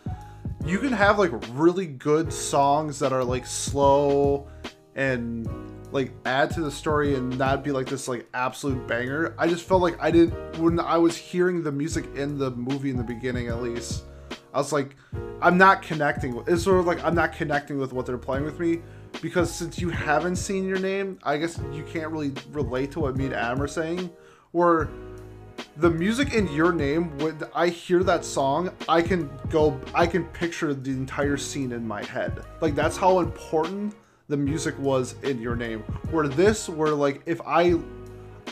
you 0.65 0.79
can 0.79 0.91
have 0.91 1.19
like 1.19 1.31
really 1.51 1.85
good 1.85 2.31
songs 2.31 2.99
that 2.99 3.13
are 3.13 3.23
like 3.23 3.45
slow 3.45 4.47
and 4.95 5.47
like 5.91 6.11
add 6.25 6.49
to 6.51 6.61
the 6.61 6.71
story 6.71 7.15
and 7.15 7.37
not 7.37 7.63
be 7.63 7.71
like 7.71 7.87
this 7.87 8.07
like 8.07 8.27
absolute 8.33 8.87
banger. 8.87 9.35
I 9.37 9.47
just 9.47 9.67
felt 9.67 9.81
like 9.81 9.97
I 10.01 10.11
didn't 10.11 10.57
when 10.57 10.79
I 10.79 10.97
was 10.97 11.15
hearing 11.15 11.61
the 11.61 11.71
music 11.71 12.05
in 12.15 12.37
the 12.37 12.51
movie 12.51 12.89
in 12.89 12.97
the 12.97 13.03
beginning 13.03 13.47
at 13.47 13.61
least. 13.61 14.03
I 14.53 14.57
was 14.59 14.71
like, 14.71 14.95
I'm 15.41 15.57
not 15.57 15.81
connecting 15.81 16.35
with. 16.35 16.47
It's 16.47 16.63
sort 16.63 16.79
of 16.79 16.85
like 16.85 17.03
I'm 17.03 17.15
not 17.15 17.33
connecting 17.33 17.77
with 17.77 17.93
what 17.93 18.05
they're 18.05 18.17
playing 18.17 18.45
with 18.45 18.59
me 18.59 18.81
because 19.25 19.51
since 19.51 19.79
you 19.79 19.89
haven't 19.89 20.35
seen 20.35 20.67
your 20.67 20.77
name, 20.77 21.17
I 21.23 21.37
guess 21.37 21.59
you 21.73 21.81
can't 21.81 22.11
really 22.11 22.31
relate 22.51 22.91
to 22.91 22.99
what 22.99 23.17
me 23.17 23.25
and 23.25 23.33
Adam 23.33 23.59
are 23.59 23.67
saying. 23.67 24.11
Where 24.51 24.87
the 25.77 25.89
music 25.89 26.35
in 26.35 26.47
your 26.53 26.71
name 26.71 27.17
when 27.17 27.41
i 27.55 27.67
hear 27.67 28.03
that 28.03 28.23
song 28.23 28.69
i 28.87 29.01
can 29.01 29.29
go 29.49 29.79
i 29.93 30.05
can 30.05 30.25
picture 30.25 30.73
the 30.73 30.91
entire 30.91 31.37
scene 31.37 31.71
in 31.71 31.87
my 31.87 32.03
head. 32.03 32.43
Like 32.61 32.75
that's 32.75 32.97
how 32.97 33.19
important 33.19 33.95
the 34.27 34.37
music 34.37 34.77
was 34.77 35.15
in 35.23 35.41
your 35.41 35.55
name. 35.55 35.79
Where 36.11 36.27
this 36.27 36.69
where 36.69 36.93
like 36.93 37.23
if 37.25 37.41
i 37.47 37.79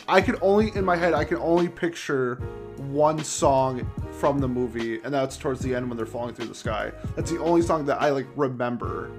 i 0.08 0.20
can 0.20 0.36
only 0.42 0.74
in 0.74 0.84
my 0.84 0.96
head 0.96 1.14
i 1.14 1.22
can 1.22 1.38
only 1.38 1.68
picture 1.68 2.36
one 2.78 3.22
song 3.22 3.88
from 4.18 4.40
the 4.40 4.48
movie 4.48 5.00
and 5.04 5.14
that's 5.14 5.36
towards 5.36 5.60
the 5.60 5.72
end 5.72 5.88
when 5.88 5.96
they're 5.96 6.04
falling 6.04 6.34
through 6.34 6.46
the 6.46 6.54
sky. 6.54 6.90
That's 7.14 7.30
the 7.30 7.38
only 7.38 7.62
song 7.62 7.86
that 7.86 8.02
i 8.02 8.10
like 8.10 8.26
remember 8.34 9.12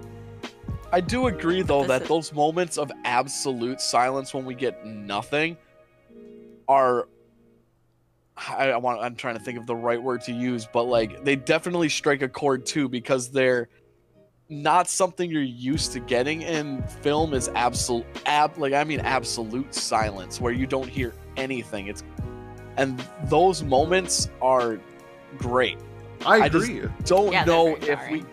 I 0.96 1.02
do 1.02 1.28
agree 1.28 1.62
though 1.62 1.82
This 1.82 1.88
that 1.90 2.02
is- 2.04 2.08
those 2.08 2.34
moments 2.34 2.78
of 2.78 2.90
absolute 3.04 3.82
silence 3.82 4.34
when 4.34 4.46
we 4.46 4.56
get 4.56 4.86
nothing 4.86 5.58
are 6.70 7.08
I, 8.38 8.70
I 8.72 8.78
want 8.78 9.02
I'm 9.02 9.16
trying 9.16 9.38
to 9.38 9.44
think 9.44 9.58
of 9.58 9.66
the 9.66 9.76
right 9.76 10.02
word 10.02 10.22
to 10.24 10.32
use, 10.34 10.68
but 10.72 10.84
like 10.84 11.24
they 11.26 11.36
definitely 11.36 11.90
strike 11.90 12.22
a 12.22 12.28
chord 12.30 12.66
too 12.66 12.88
because 12.90 13.30
they're 13.30 13.68
not 14.50 14.88
something 14.88 15.30
you're 15.30 15.42
used 15.42 15.92
to 15.94 16.00
getting 16.00 16.42
in 16.44 16.84
film 17.02 17.34
is 17.34 17.50
absolute 17.56 18.06
ab 18.26 18.58
like 18.58 18.74
I 18.74 18.84
mean 18.84 19.00
absolute 19.02 19.74
silence 19.76 20.40
where 20.40 20.54
you 20.54 20.66
don't 20.68 20.88
hear 20.90 21.14
anything. 21.38 21.88
It's 21.88 22.04
and 22.78 23.02
those 23.26 23.64
moments 23.64 24.30
are 24.42 24.80
great. 25.38 25.78
I 26.26 26.42
I 26.42 26.50
just- 26.50 26.70
agree. 26.70 26.90
Don't 27.06 27.32
Yeah, 27.34 27.44
know 27.46 27.76
very 27.76 27.92
if 27.92 28.00
we 28.12 28.20
jarring. 28.22 28.26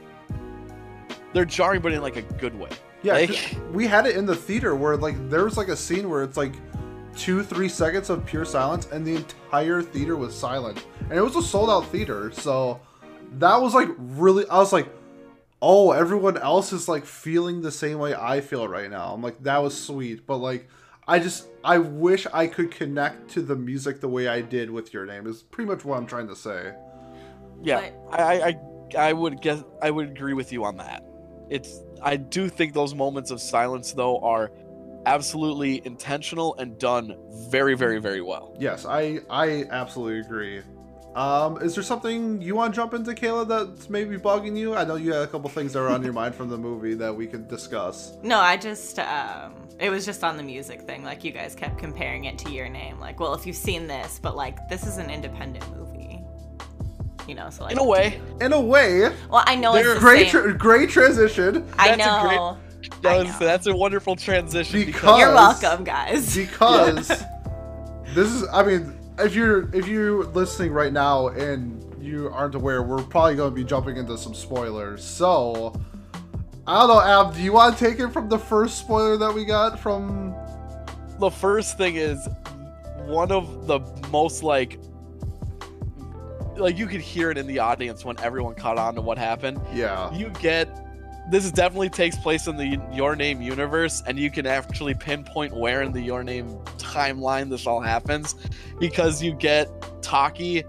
They're 1.32 1.44
jarring 1.44 1.80
but 1.80 1.92
in 1.92 2.02
like 2.02 2.16
a 2.16 2.22
good 2.22 2.58
way. 2.58 2.70
yeah, 3.02 3.14
like- 3.14 3.56
we 3.72 3.86
had 3.86 4.06
it 4.06 4.16
in 4.16 4.26
the 4.26 4.36
theater 4.36 4.74
where 4.74 4.96
like 4.96 5.16
there 5.30 5.44
was 5.44 5.56
like 5.56 5.68
a 5.68 5.76
scene 5.76 6.08
where 6.08 6.22
it's 6.22 6.36
like 6.36 6.54
two, 7.16 7.42
three 7.42 7.68
seconds 7.68 8.10
of 8.10 8.24
pure 8.24 8.44
silence, 8.44 8.86
and 8.92 9.06
the 9.06 9.16
entire 9.16 9.82
theater 9.82 10.16
was 10.16 10.34
silent, 10.34 10.84
and 11.08 11.12
it 11.12 11.22
was 11.22 11.36
a 11.36 11.42
sold 11.42 11.70
out 11.70 11.86
theater. 11.88 12.30
So 12.32 12.80
that 13.38 13.60
was 13.60 13.74
like 13.74 13.88
really. 13.98 14.46
I 14.48 14.58
was 14.58 14.72
like, 14.72 14.88
oh, 15.60 15.92
everyone 15.92 16.36
else 16.38 16.72
is 16.72 16.88
like 16.88 17.04
feeling 17.04 17.60
the 17.62 17.70
same 17.70 17.98
way 17.98 18.14
I 18.14 18.40
feel 18.40 18.66
right 18.68 18.90
now. 18.90 19.12
I'm 19.12 19.22
like, 19.22 19.42
that 19.42 19.58
was 19.62 19.78
sweet, 19.78 20.26
but 20.26 20.38
like. 20.38 20.68
I 21.08 21.18
just 21.18 21.48
I 21.64 21.78
wish 21.78 22.28
I 22.32 22.46
could 22.46 22.70
connect 22.70 23.28
to 23.30 23.42
the 23.42 23.56
music 23.56 24.00
the 24.00 24.08
way 24.08 24.28
I 24.28 24.40
did 24.40 24.70
with 24.70 24.94
your 24.94 25.04
name. 25.04 25.26
Is 25.26 25.42
pretty 25.42 25.68
much 25.68 25.84
what 25.84 25.98
I'm 25.98 26.06
trying 26.06 26.28
to 26.28 26.36
say. 26.36 26.74
Yeah, 27.60 27.90
I, 28.12 28.22
I, 28.22 28.32
I, 28.46 28.56
I 29.08 29.12
would 29.12 29.42
guess 29.42 29.64
I 29.82 29.90
would 29.90 30.10
agree 30.10 30.32
with 30.32 30.52
you 30.52 30.64
on 30.64 30.76
that. 30.76 31.02
It's 31.50 31.80
I 32.02 32.16
do 32.16 32.48
think 32.48 32.72
those 32.72 32.94
moments 32.94 33.30
of 33.30 33.40
silence 33.40 33.92
though 33.92 34.18
are 34.20 34.50
absolutely 35.06 35.84
intentional 35.84 36.54
and 36.56 36.78
done 36.78 37.16
very, 37.48 37.74
very, 37.74 38.00
very 38.00 38.20
well. 38.20 38.54
Yes, 38.58 38.86
I 38.86 39.20
I 39.30 39.64
absolutely 39.70 40.20
agree. 40.20 40.62
Um, 41.14 41.60
is 41.60 41.74
there 41.74 41.84
something 41.84 42.40
you 42.40 42.54
want 42.54 42.72
to 42.72 42.76
jump 42.76 42.94
into, 42.94 43.10
Kayla, 43.12 43.46
that's 43.46 43.90
maybe 43.90 44.16
bugging 44.16 44.56
you? 44.56 44.74
I 44.74 44.84
know 44.84 44.94
you 44.94 45.12
had 45.12 45.22
a 45.22 45.26
couple 45.26 45.50
things 45.50 45.74
that 45.74 45.80
were 45.80 45.90
on 45.90 46.02
your 46.02 46.14
mind 46.14 46.34
from 46.34 46.48
the 46.48 46.56
movie 46.56 46.94
that 46.94 47.14
we 47.14 47.26
could 47.26 47.48
discuss. 47.48 48.16
No, 48.22 48.38
I 48.38 48.56
just 48.56 48.98
um 48.98 49.54
it 49.78 49.90
was 49.90 50.06
just 50.06 50.24
on 50.24 50.36
the 50.36 50.42
music 50.42 50.82
thing. 50.82 51.04
Like 51.04 51.24
you 51.24 51.32
guys 51.32 51.54
kept 51.54 51.78
comparing 51.78 52.24
it 52.24 52.38
to 52.38 52.52
your 52.52 52.68
name. 52.68 52.98
Like, 52.98 53.20
well, 53.20 53.34
if 53.34 53.46
you've 53.46 53.56
seen 53.56 53.86
this, 53.86 54.18
but 54.22 54.36
like 54.36 54.68
this 54.68 54.86
is 54.86 54.96
an 54.96 55.10
independent 55.10 55.68
movie. 55.76 55.91
You 57.28 57.34
know, 57.36 57.50
so 57.50 57.64
like 57.64 57.72
In 57.72 57.78
a 57.78 57.84
way, 57.84 58.20
In 58.40 58.52
a 58.52 58.60
way, 58.60 59.02
Well, 59.30 59.44
I 59.46 59.54
know 59.54 59.74
it's 59.74 59.92
the 59.94 59.98
great 60.00 60.30
same. 60.30 60.42
tra- 60.42 60.54
great 60.58 60.90
transition 60.90 61.66
I 61.78 61.94
That's 61.96 62.06
a 62.06 62.20
great- 62.26 62.36
know. 62.36 62.58
that 63.02 63.12
I 63.12 63.18
was, 63.18 63.28
know. 63.28 63.46
that's 63.46 63.66
a 63.66 63.74
wonderful 63.76 64.16
transition. 64.16 64.84
Because- 64.84 65.18
You're 65.20 65.32
welcome, 65.34 65.84
guys. 65.84 66.34
because 66.36 67.08
this 68.14 68.28
is. 68.32 68.44
I 68.52 68.62
mean, 68.64 68.98
if 69.18 69.34
you're 69.34 69.74
if 69.74 69.86
you're 69.86 70.24
listening 70.24 70.72
right 70.72 70.92
now 70.92 71.28
and 71.28 71.80
you 72.02 72.28
aren't 72.28 72.54
aware, 72.56 72.82
we're 72.82 73.02
probably 73.04 73.36
going 73.36 73.50
to 73.50 73.54
be 73.54 73.64
jumping 73.64 73.96
into 73.96 74.16
some 74.18 74.34
spoilers. 74.34 75.04
So. 75.04 75.72
I 76.64 76.78
don't 76.78 76.88
know, 76.88 77.00
Ab. 77.00 77.34
Do 77.34 77.42
you 77.42 77.52
want 77.52 77.76
to 77.76 77.84
take 77.84 77.98
it 77.98 78.12
from 78.12 78.28
the 78.28 78.38
first 78.38 78.78
spoiler 78.78 79.16
that 79.16 79.32
we 79.34 79.44
got 79.44 79.78
from? 79.80 80.34
the 81.18 81.30
first 81.30 81.76
thing 81.78 81.96
is 81.96 82.28
one 83.06 83.30
of 83.32 83.66
the 83.68 83.78
most 84.10 84.42
like 84.42 84.78
like 86.56 86.78
you 86.78 86.86
could 86.86 87.00
hear 87.00 87.30
it 87.30 87.38
in 87.38 87.46
the 87.46 87.58
audience 87.58 88.04
when 88.04 88.18
everyone 88.20 88.54
caught 88.54 88.78
on 88.78 88.94
to 88.94 89.00
what 89.00 89.18
happened. 89.18 89.60
Yeah. 89.74 90.12
You 90.14 90.30
get 90.40 90.68
this 91.30 91.50
definitely 91.52 91.88
takes 91.88 92.16
place 92.16 92.48
in 92.48 92.56
the 92.56 92.80
Your 92.92 93.14
Name 93.14 93.40
universe, 93.40 94.02
and 94.06 94.18
you 94.18 94.30
can 94.30 94.44
actually 94.46 94.94
pinpoint 94.94 95.54
where 95.56 95.82
in 95.82 95.92
the 95.92 96.00
Your 96.00 96.24
Name 96.24 96.48
timeline 96.78 97.48
this 97.48 97.66
all 97.66 97.80
happens, 97.80 98.34
because 98.80 99.22
you 99.22 99.32
get 99.32 99.68
Taki 100.02 100.64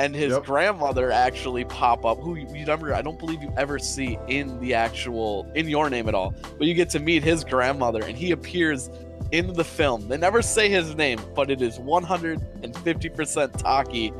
and 0.00 0.12
his 0.12 0.32
Yep. 0.32 0.44
grandmother 0.44 1.12
actually 1.12 1.64
pop 1.66 2.04
up, 2.04 2.18
who 2.18 2.34
you 2.34 2.64
never, 2.64 2.92
I 2.92 3.02
don't 3.02 3.20
believe 3.20 3.40
you 3.40 3.54
ever 3.56 3.78
see 3.78 4.18
in 4.26 4.58
the 4.58 4.74
actual 4.74 5.46
in 5.54 5.68
Your 5.68 5.88
Name 5.88 6.08
at 6.08 6.14
all, 6.16 6.34
but 6.58 6.66
you 6.66 6.74
get 6.74 6.90
to 6.90 6.98
meet 6.98 7.22
his 7.22 7.44
grandmother, 7.44 8.02
and 8.02 8.18
he 8.18 8.32
appears 8.32 8.90
in 9.30 9.52
the 9.52 9.64
film. 9.64 10.08
They 10.08 10.16
never 10.16 10.42
say 10.42 10.68
his 10.68 10.96
name, 10.96 11.20
but 11.36 11.50
it 11.50 11.62
is 11.62 11.78
150% 11.78 13.56
Taki. 13.58 14.12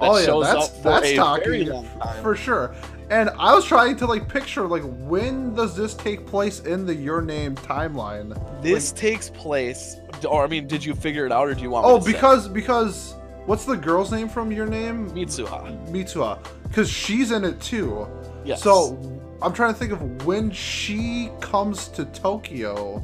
Oh 0.00 0.18
yeah, 0.18 0.54
that's 0.54 0.68
that's 0.80 1.14
talking 1.14 1.44
very 1.44 1.64
long 1.64 1.88
time. 2.00 2.22
for 2.22 2.36
sure. 2.36 2.74
And 3.10 3.30
I 3.38 3.54
was 3.54 3.64
trying 3.64 3.96
to 3.96 4.06
like 4.06 4.28
picture 4.28 4.66
like 4.66 4.82
when 4.98 5.54
does 5.54 5.74
this 5.74 5.94
take 5.94 6.26
place 6.26 6.60
in 6.60 6.84
the 6.84 6.94
Your 6.94 7.22
Name 7.22 7.54
timeline? 7.56 8.36
This 8.62 8.92
takes 8.92 9.30
place, 9.30 9.96
or 10.28 10.44
I 10.44 10.46
mean, 10.46 10.66
did 10.66 10.84
you 10.84 10.94
figure 10.94 11.24
it 11.24 11.32
out, 11.32 11.48
or 11.48 11.54
do 11.54 11.62
you 11.62 11.70
want? 11.70 11.86
Oh, 11.86 11.98
to 11.98 12.04
say? 12.04 12.12
because 12.12 12.48
because 12.48 13.14
what's 13.46 13.64
the 13.64 13.76
girl's 13.76 14.12
name 14.12 14.28
from 14.28 14.52
Your 14.52 14.66
Name? 14.66 15.10
Mitsuha. 15.10 15.88
Mitsuha, 15.88 16.38
because 16.64 16.90
she's 16.90 17.32
in 17.32 17.44
it 17.44 17.60
too. 17.60 18.06
Yes. 18.44 18.62
So 18.62 18.98
I'm 19.40 19.54
trying 19.54 19.72
to 19.72 19.78
think 19.78 19.92
of 19.92 20.26
when 20.26 20.50
she 20.50 21.30
comes 21.40 21.88
to 21.88 22.04
Tokyo, 22.06 23.02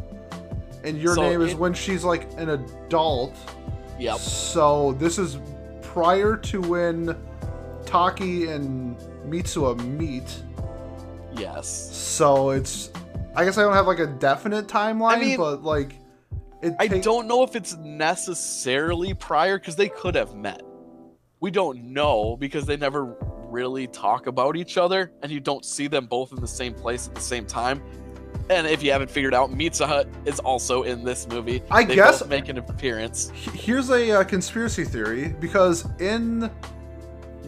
and 0.84 1.00
Your 1.00 1.14
So 1.14 1.22
Name 1.22 1.40
is 1.40 1.54
when 1.54 1.72
she's 1.72 2.04
like 2.04 2.30
an 2.36 2.50
adult. 2.50 3.34
Yep. 3.98 4.18
So 4.18 4.92
this 4.92 5.18
is 5.18 5.38
prior 5.94 6.36
to 6.36 6.60
when 6.60 7.16
Taki 7.86 8.48
and 8.48 8.96
Mitsuha 9.28 9.78
meet. 9.96 10.42
Yes. 11.36 11.68
So 11.68 12.50
it's 12.50 12.90
I 13.36 13.44
guess 13.44 13.56
I 13.58 13.62
don't 13.62 13.74
have 13.74 13.86
like 13.86 14.00
a 14.00 14.08
definite 14.08 14.66
timeline, 14.66 15.20
mean, 15.20 15.36
but 15.36 15.62
like 15.62 15.94
it 16.62 16.74
I 16.80 16.88
don't 16.88 17.28
know 17.28 17.44
if 17.44 17.54
it's 17.54 17.76
necessarily 17.76 19.14
prior 19.14 19.56
because 19.56 19.76
they 19.76 19.88
could 19.88 20.16
have 20.16 20.34
met. 20.34 20.62
We 21.40 21.52
don't 21.52 21.92
know 21.92 22.36
because 22.36 22.66
they 22.66 22.76
never 22.76 23.16
really 23.48 23.86
talk 23.86 24.26
about 24.26 24.56
each 24.56 24.76
other, 24.76 25.12
and 25.22 25.30
you 25.30 25.38
don't 25.38 25.64
see 25.64 25.86
them 25.86 26.06
both 26.06 26.32
in 26.32 26.40
the 26.40 26.48
same 26.48 26.74
place 26.74 27.06
at 27.06 27.14
the 27.14 27.20
same 27.20 27.46
time. 27.46 27.80
And 28.50 28.66
if 28.66 28.82
you 28.82 28.92
haven't 28.92 29.10
figured 29.10 29.32
out, 29.34 29.50
Mitsuha 29.52 30.06
is 30.26 30.38
also 30.40 30.82
in 30.82 31.02
this 31.02 31.26
movie. 31.28 31.62
I 31.70 31.84
They 31.84 31.94
guess- 31.94 32.20
both 32.20 32.28
make 32.28 32.48
an 32.48 32.58
appearance. 32.58 33.30
Here's 33.34 33.90
a 33.90 34.20
uh, 34.20 34.24
conspiracy 34.24 34.84
theory 34.84 35.34
because 35.40 35.86
in 35.98 36.50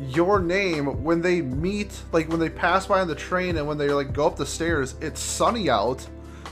your 0.09 0.41
name 0.41 1.03
when 1.03 1.23
they 1.23 1.41
meet 1.41 1.91
like 2.13 2.29
when 2.29 2.39
they 2.39 2.51
pass 2.51 2.87
by 2.87 3.01
on 3.01 3.09
the 3.09 3.15
train 3.15 3.57
and 3.57 3.67
when 3.67 3.79
they 3.79 3.89
like 3.89 4.13
go 4.13 4.27
up 4.27 4.37
the 4.37 4.45
stairs 4.45 4.95
it's 5.01 5.19
sunny 5.19 5.71
out 5.71 6.07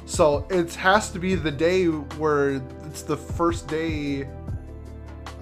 so 0.07 0.47
it 0.49 0.75
has 0.75 1.11
to 1.11 1.19
be 1.19 1.35
the 1.35 1.51
day 1.51 1.85
where 1.85 2.63
it's 2.87 3.03
the 3.03 3.17
first 3.19 3.69
day 3.69 4.27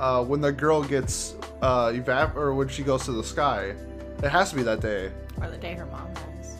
uh, 0.00 0.24
when 0.24 0.40
the 0.40 0.50
girl 0.50 0.82
gets 0.82 1.36
uh, 1.62 1.90
evap 1.92 2.34
or 2.34 2.52
when 2.54 2.66
she 2.66 2.82
goes 2.82 3.04
to 3.04 3.12
the 3.12 3.22
sky 3.22 3.72
it 4.20 4.28
has 4.28 4.50
to 4.50 4.56
be 4.56 4.64
that 4.64 4.80
day 4.80 5.12
Or 5.40 5.48
the 5.48 5.56
day 5.56 5.74
her 5.74 5.86
mom 5.86 6.12
dies. 6.12 6.56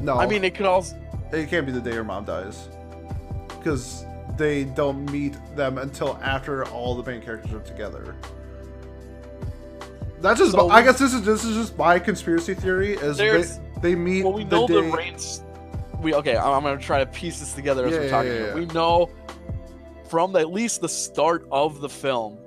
no 0.00 0.16
I 0.18 0.28
mean, 0.28 0.44
it 0.44 0.54
could 0.54 0.66
also. 0.66 0.94
It 1.32 1.48
can't 1.48 1.66
be 1.66 1.72
the 1.72 1.80
day 1.80 1.94
your 1.94 2.04
mom 2.04 2.24
dies 2.24 2.68
because 3.48 4.04
they 4.36 4.64
don't 4.64 5.10
meet 5.10 5.36
them 5.56 5.78
until 5.78 6.18
after 6.22 6.64
all 6.68 6.94
the 6.94 7.10
main 7.10 7.20
characters 7.22 7.52
are 7.52 7.60
together 7.60 8.14
that's 10.20 10.38
just 10.38 10.52
So 10.52 10.70
i 10.70 10.82
guess 10.82 10.98
this 10.98 11.12
is 11.14 11.24
this 11.24 11.44
is 11.44 11.56
just 11.56 11.76
my 11.76 11.98
conspiracy 11.98 12.54
theory 12.54 12.94
is 12.94 13.16
they, 13.16 13.42
they 13.80 13.94
meet 13.94 14.24
Well, 14.24 14.34
we 14.34 14.44
know 14.44 14.66
the 14.66 14.74
the. 14.82 15.42
We 16.00 16.14
okay. 16.14 16.36
I'm, 16.36 16.52
I'm 16.52 16.62
gonna 16.62 16.78
try 16.80 16.98
to 16.98 17.06
piece 17.06 17.38
this 17.40 17.52
together 17.54 17.86
as 17.86 17.92
Yeah, 17.92 17.98
we're 18.00 18.10
talking. 18.10 18.30
yeah, 18.32 18.38
here. 18.38 18.46
yeah. 18.48 18.54
We 18.54 18.66
know 18.66 19.08
from 20.08 20.34
at 20.36 20.50
least 20.52 20.80
the 20.80 20.88
start 20.88 21.46
of 21.52 21.80
the 21.80 21.88
film, 21.88 22.38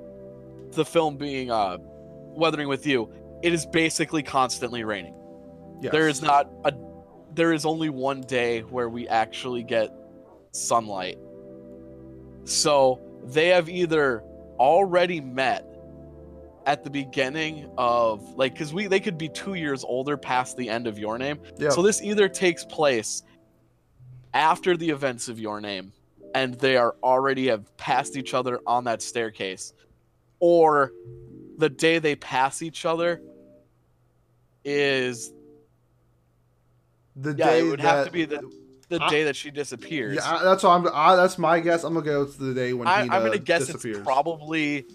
the 0.72 0.84
film 0.86 1.16
being 1.18 1.52
uh, 1.52 1.78
Weathering 1.80 2.68
with 2.68 2.86
You, 2.86 3.10
it 3.44 3.54
is 3.54 3.66
basically 3.66 4.24
constantly 4.24 4.84
raining. 4.84 5.16
yes. 5.82 5.92
There 5.94 6.10
is 6.10 6.22
not 6.22 6.50
a. 6.66 6.74
There 7.36 7.54
is 7.54 7.66
only 7.66 7.90
one 7.90 8.22
day 8.22 8.62
where 8.62 8.90
we 8.90 9.08
actually 9.08 9.64
get 9.64 9.92
sunlight. 10.52 11.18
So 12.46 13.00
they 13.24 13.50
have 13.50 13.70
either 13.70 14.24
already 14.58 15.20
met 15.22 15.68
at 16.66 16.84
the 16.84 16.90
beginning 16.90 17.70
of 17.78 18.24
like 18.36 18.54
because 18.54 18.74
we 18.74 18.88
they 18.88 19.00
could 19.00 19.18
be 19.18 19.30
two 19.30 19.54
years 19.54 19.84
older 19.84 20.18
past 20.18 20.58
the 20.58 20.68
end 20.68 20.88
of 20.88 20.98
your 20.98 21.20
name 21.20 21.40
yeah. 21.58 21.70
so 21.70 21.84
this 21.84 22.02
either 22.02 22.28
takes 22.28 22.66
place 22.66 23.22
after 24.36 24.76
the 24.76 24.90
events 24.90 25.30
of 25.30 25.40
your 25.40 25.62
name, 25.62 25.94
and 26.36 26.54
they 26.56 26.76
are 26.76 26.96
already 27.02 27.48
have 27.48 27.76
passed 27.78 28.18
each 28.18 28.34
other 28.34 28.60
on 28.68 28.84
that 28.84 29.02
staircase, 29.02 29.74
or 30.40 30.92
the 31.58 31.70
day 31.70 31.98
they 32.00 32.16
pass 32.18 32.62
each 32.62 32.86
other 32.86 33.22
is 34.66 35.32
the 37.16 37.34
yeah, 37.38 37.46
day 37.46 37.60
it 37.60 37.64
would 37.64 37.80
that, 37.80 37.96
have 37.96 38.06
to 38.08 38.12
be 38.12 38.26
the 38.26 38.42
the 38.90 39.02
I- 39.02 39.10
day 39.10 39.24
that 39.24 39.36
she 39.36 39.50
disappears. 39.52 40.16
yeah 40.16 40.36
I- 40.36 40.44
that's 40.44 40.64
what 40.64 40.72
i'm 40.72 40.88
I, 40.94 41.16
that's 41.16 41.38
my 41.38 41.60
guess 41.60 41.84
i'm 41.84 41.94
gonna 41.94 42.06
go 42.06 42.26
to 42.26 42.44
the 42.44 42.54
day 42.54 42.74
when 42.74 42.88
I, 42.88 43.02
I'm 43.02 43.08
gonna 43.08 43.38
guess 43.38 43.68
disappears. 43.68 43.98
it's 43.98 44.06
probably 44.06 44.86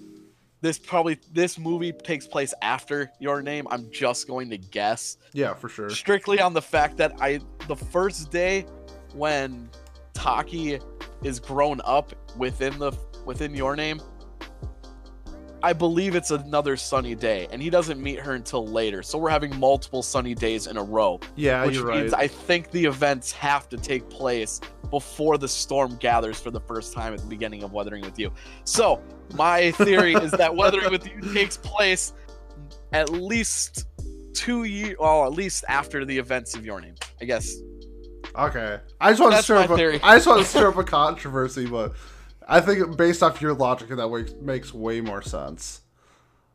this 0.61 0.79
probably 0.79 1.19
this 1.33 1.59
movie 1.59 1.91
takes 1.93 2.27
place 2.27 2.53
after 2.61 3.11
your 3.19 3.41
name. 3.41 3.67
I'm 3.71 3.91
just 3.91 4.29
going 4.29 4.51
to 4.51 4.59
guess. 4.59 5.17
yeah 5.33 5.55
for 5.55 5.71
sure 5.71 5.89
strictly 5.89 6.39
on 6.41 6.53
the 6.53 6.61
fact 6.63 6.99
that 6.99 7.15
I 7.19 7.41
the 7.67 7.77
first 7.77 8.31
day 8.31 8.67
when 9.15 9.71
Taki 10.13 10.79
is 11.23 11.41
grown 11.41 11.81
up 11.85 12.13
within 12.37 12.79
the 12.79 12.93
within 13.25 13.55
your 13.55 13.75
name 13.75 14.01
I 15.63 15.73
believe 15.73 16.15
it's 16.15 16.31
another 16.31 16.77
sunny 16.77 17.15
day, 17.15 17.47
and 17.53 17.61
he 17.61 17.71
doesn't 17.71 18.01
meet 18.03 18.19
her 18.21 18.35
until 18.35 18.67
later. 18.67 19.03
So 19.03 19.19
we're 19.19 19.31
having 19.31 19.55
multiple 19.59 20.03
sunny 20.03 20.35
days 20.35 20.67
in 20.67 20.77
a 20.77 20.83
row, 20.83 21.21
Yeah, 21.37 21.65
which 21.65 21.75
you're 21.77 21.85
right. 21.87 22.01
means 22.01 22.15
I 22.15 22.27
think 22.27 22.71
the 22.71 22.85
events 22.85 23.33
have 23.33 23.69
to 23.71 23.77
take 23.77 24.09
place 24.09 24.61
before 24.91 25.39
the 25.39 25.49
storm 25.49 25.97
gathers 25.97 26.41
for 26.41 26.51
the 26.51 26.61
first 26.61 26.93
time 26.93 27.13
at 27.15 27.21
the 27.21 27.27
beginning 27.27 27.63
of 27.63 27.73
Weathering 27.73 28.03
with 28.03 28.19
You. 28.19 28.33
So 28.65 29.01
my 29.35 29.71
theory 29.73 30.15
is 30.15 30.33
that 30.33 30.55
Weathering 30.55 30.91
with 30.91 31.07
You 31.07 31.21
takes 31.35 31.57
place 31.57 32.13
at 32.93 33.11
least 33.11 33.87
two 34.35 34.65
years, 34.65 34.97
well, 34.99 35.25
at 35.27 35.33
least 35.33 35.65
after 35.69 36.05
the 36.05 36.17
events 36.17 36.55
of 36.57 36.65
Your 36.65 36.81
Name, 36.81 36.95
I 37.21 37.25
guess. 37.25 37.55
Okay. 38.37 38.79
I 39.01 39.11
just 39.11 39.21
want 39.21 39.35
to 39.35 39.43
stir 39.43 39.57
up. 39.57 39.71
A. 39.71 40.05
I 40.05 40.17
just 40.17 40.27
want 40.27 40.41
to 40.41 40.47
stir 40.47 40.69
up 40.69 40.77
a 40.77 40.85
controversy, 40.85 41.67
but 41.67 41.95
I 42.51 42.61
think 42.61 42.97
based 42.97 43.23
off 43.23 43.41
your 43.41 43.55
logic, 43.55 43.89
that 43.91 44.09
way 44.11 44.25
makes 44.41 44.75
way 44.75 45.01
more 45.01 45.23
sense. 45.23 45.83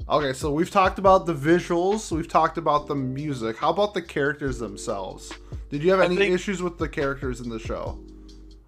Okay, 0.10 0.34
so 0.34 0.52
we've 0.52 0.70
talked 0.70 1.00
about 1.00 1.26
the 1.26 1.34
visuals. 1.34 2.12
We've 2.12 2.28
talked 2.28 2.58
about 2.58 2.88
the 2.88 2.96
music. 2.96 3.56
How 3.56 3.70
about 3.70 3.94
the 3.94 4.02
characters 4.02 4.60
themselves? 4.60 5.32
Did 5.70 5.82
you 5.82 5.92
have 5.92 6.02
any 6.02 6.18
think- 6.18 6.36
issues 6.36 6.62
with 6.62 6.78
the 6.78 6.90
characters 6.90 7.40
in 7.40 7.48
the 7.48 7.60
show 7.60 7.98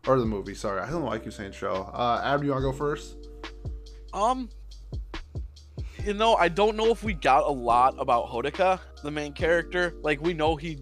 or 0.08 0.18
the 0.18 0.26
movie? 0.26 0.56
Sorry, 0.56 0.80
I 0.80 0.90
don't 0.90 1.02
know 1.02 1.08
why 1.08 1.16
I 1.16 1.20
keep 1.20 1.34
saying 1.34 1.52
show. 1.52 1.92
Uh, 1.94 2.22
Adam, 2.24 2.46
you 2.46 2.52
want 2.52 2.62
to 2.62 2.72
go 2.72 2.78
first? 2.78 3.18
Um, 4.14 4.50
you 6.06 6.14
know, 6.14 6.36
I 6.36 6.48
don't 6.48 6.78
know 6.78 6.92
if 6.92 7.04
we 7.04 7.14
got 7.14 7.44
a 7.44 7.52
lot 7.52 7.96
about 8.00 8.28
Hodaka, 8.28 8.80
the 9.04 9.12
main 9.12 9.34
character. 9.34 9.96
Like, 10.02 10.22
we 10.22 10.34
know 10.34 10.56
he 10.56 10.80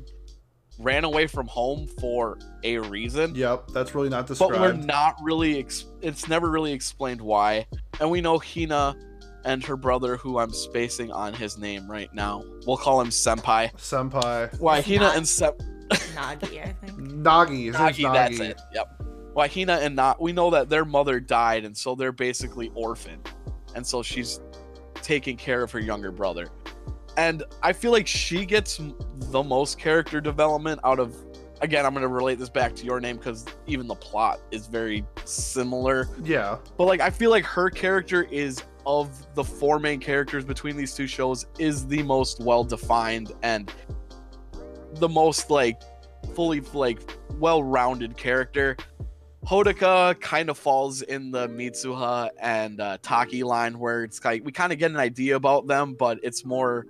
ran 0.79 1.03
away 1.03 1.27
from 1.27 1.47
home 1.47 1.87
for 1.99 2.37
a 2.63 2.77
reason, 2.79 3.33
Yep, 3.35 3.67
that's 3.73 3.95
really 3.95 4.09
not 4.09 4.27
described. 4.27 4.53
but 4.53 4.59
described. 4.59 4.79
we're 4.81 4.85
not 4.85 5.15
really. 5.21 5.59
Ex- 5.59 5.85
it's 6.01 6.27
never 6.27 6.49
really 6.49 6.73
explained 6.73 7.21
why. 7.21 7.65
And 7.99 8.09
we 8.09 8.21
know 8.21 8.39
Hina 8.39 8.95
and 9.45 9.63
her 9.63 9.77
brother, 9.77 10.17
who 10.17 10.39
I'm 10.39 10.51
spacing 10.51 11.11
on 11.11 11.33
his 11.33 11.57
name 11.57 11.89
right 11.89 12.13
now. 12.13 12.43
We'll 12.65 12.77
call 12.77 12.99
him 13.01 13.09
Senpai. 13.09 13.71
Senpai 13.75 14.59
Why 14.59 14.79
It's 14.79 14.87
Hina 14.87 14.99
not- 15.01 15.17
and 15.17 15.27
Sep. 15.27 15.59
Nagi, 15.89 16.61
I 16.63 16.73
think. 16.73 16.97
Nagi. 16.99 17.65
His 17.65 17.77
name's 17.79 17.97
Nagi, 17.97 18.03
Nagi. 18.05 18.13
that's 18.13 18.39
it. 18.39 18.61
Yep. 18.73 19.01
Wahina 19.35 19.79
and 19.81 19.95
not 19.95 20.19
we 20.21 20.31
know 20.33 20.49
that 20.49 20.69
their 20.69 20.83
mother 20.85 21.19
died, 21.19 21.63
and 21.65 21.75
so 21.77 21.93
they're 21.93 22.11
basically 22.13 22.71
orphaned, 22.73 23.29
and 23.75 23.85
so 23.85 24.01
she's 24.01 24.39
taking 24.95 25.37
care 25.37 25.61
of 25.61 25.71
her 25.71 25.79
younger 25.79 26.11
brother. 26.11 26.47
And 27.17 27.43
I 27.61 27.73
feel 27.73 27.91
like 27.91 28.07
she 28.07 28.45
gets 28.45 28.79
the 29.15 29.43
most 29.43 29.79
character 29.79 30.21
development 30.21 30.81
out 30.83 30.99
of. 30.99 31.15
Again, 31.61 31.85
I'm 31.85 31.93
going 31.93 32.01
to 32.01 32.09
relate 32.09 32.37
this 32.37 32.49
back 32.49 32.75
to 32.75 32.85
your 32.85 32.99
name 32.99 33.15
because 33.15 33.45
even 33.65 33.87
the 33.87 33.95
plot 33.95 34.41
is 34.51 34.67
very 34.67 35.05
similar. 35.23 36.09
Yeah, 36.21 36.57
But 36.77 36.85
like, 36.85 36.99
I 36.99 37.09
feel 37.09 37.31
like 37.31 37.45
her 37.45 37.69
character 37.69 38.23
is 38.23 38.61
of 38.85 39.25
the 39.35 39.43
four 39.43 39.79
main 39.79 39.99
characters 39.99 40.43
between 40.43 40.75
these 40.75 40.93
two 40.93 41.07
shows 41.07 41.47
is 41.57 41.87
the 41.87 42.03
most 42.03 42.39
well 42.41 42.63
defined 42.63 43.31
and 43.41 43.71
the 44.95 45.09
most 45.09 45.49
like 45.49 45.81
fully 46.33 46.59
like 46.73 46.99
well-rounded 47.39 48.17
character. 48.17 48.77
Hodaka 49.45 50.19
kind 50.21 50.49
of 50.49 50.57
falls 50.57 51.03
in 51.03 51.29
the 51.29 51.47
Mitsuha 51.47 52.29
and 52.39 52.81
uh, 52.81 52.97
Taki 53.01 53.43
line 53.43 53.77
where 53.77 54.03
it's 54.03 54.23
like 54.25 54.43
we 54.43 54.51
kind 54.51 54.73
of 54.73 54.79
get 54.79 54.91
an 54.91 54.97
idea 54.97 55.35
about 55.35 55.67
them, 55.67 55.93
but 55.93 56.19
it's 56.23 56.43
more 56.43 56.85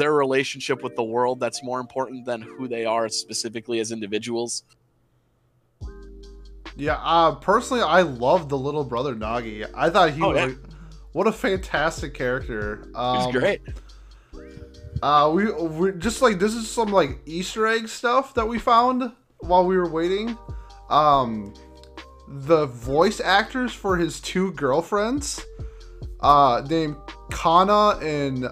their 0.00 0.12
relationship 0.14 0.82
with 0.82 0.96
the 0.96 1.02
world 1.02 1.38
that's 1.38 1.62
more 1.62 1.78
important 1.80 2.24
than 2.24 2.40
who 2.42 2.66
they 2.66 2.84
are 2.84 3.08
specifically 3.08 3.78
as 3.80 3.92
individuals. 3.92 4.64
yeah. 6.76 6.98
Uh, 7.02 7.34
personally, 7.36 7.82
I 7.82 8.02
love 8.02 8.48
the 8.48 8.58
little 8.58 8.84
brother 8.84 9.14
Nagi. 9.14 9.68
I 9.74 9.90
thought 9.90 10.10
he 10.10 10.22
Oh, 10.22 10.28
was. 10.30 10.36
yeah. 10.38 10.44
like- 10.46 10.58
what 11.12 11.26
a 11.26 11.32
fantastic 11.32 12.14
character. 12.14 12.88
Um, 12.94 13.16
It's 13.28 13.32
great. 13.38 13.60
Uh, 15.02 15.30
we 15.34 15.50
we 15.50 15.92
just 15.92 16.20
like 16.22 16.38
this 16.38 16.54
is 16.54 16.70
some 16.70 16.92
like 16.92 17.18
Easter 17.26 17.66
egg 17.66 17.88
stuff 17.88 18.34
that 18.34 18.46
we 18.46 18.58
found 18.58 19.10
while 19.38 19.64
we 19.66 19.76
were 19.76 19.88
waiting. 19.88 20.36
Um, 20.90 21.54
the 22.28 22.66
voice 22.66 23.18
actors 23.20 23.72
for 23.72 23.96
his 23.96 24.20
two 24.20 24.52
girlfriends, 24.52 25.44
uh, 26.20 26.62
named 26.68 26.96
Kana 27.30 27.98
and 28.02 28.48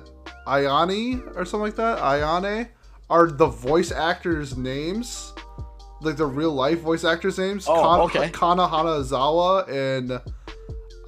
Ayane 0.49 1.37
or 1.37 1.45
something 1.45 1.67
like 1.67 1.77
that, 1.77 1.99
Ayane, 1.99 2.69
are 3.11 3.27
the 3.29 3.47
voice 3.47 3.93
actors' 3.93 4.57
names, 4.57 5.33
like 6.01 6.17
the 6.17 6.27
real 6.27 6.53
life 6.53 6.81
voice 6.81 7.05
actors' 7.05 7.39
names. 7.39 7.67
Oh, 7.69 7.75
Kana, 7.83 8.03
okay. 8.05 8.31
Kana 8.31 8.67
Hanazawa 8.67 9.69
and 9.69 10.21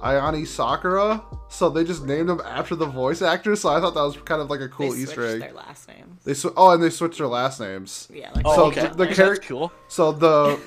Ayane 0.01 0.45
Sakura. 0.47 1.23
So 1.49 1.69
they 1.69 1.83
just 1.83 2.05
named 2.05 2.29
them 2.29 2.41
after 2.45 2.75
the 2.75 2.85
voice 2.85 3.21
actors. 3.21 3.59
So 3.61 3.69
I 3.69 3.79
thought 3.81 3.93
that 3.93 4.01
was 4.01 4.15
kind 4.17 4.41
of 4.41 4.49
like 4.49 4.61
a 4.61 4.69
cool 4.69 4.91
they 4.93 4.99
Easter 4.99 5.25
egg. 5.25 5.41
their 5.41 5.53
last 5.53 5.87
names. 5.87 6.23
They 6.23 6.33
sw- 6.33 6.53
oh, 6.55 6.71
and 6.71 6.81
they 6.81 6.89
switched 6.89 7.17
their 7.17 7.27
last 7.27 7.59
names. 7.59 8.07
Yeah, 8.13 8.31
like 8.33 8.45
Oh, 8.45 8.55
so 8.55 8.65
okay. 8.67 8.87
the- 8.87 9.05
the 9.05 9.13
That's 9.13 9.39
cool. 9.39 9.71
So 9.89 10.11
the 10.13 10.57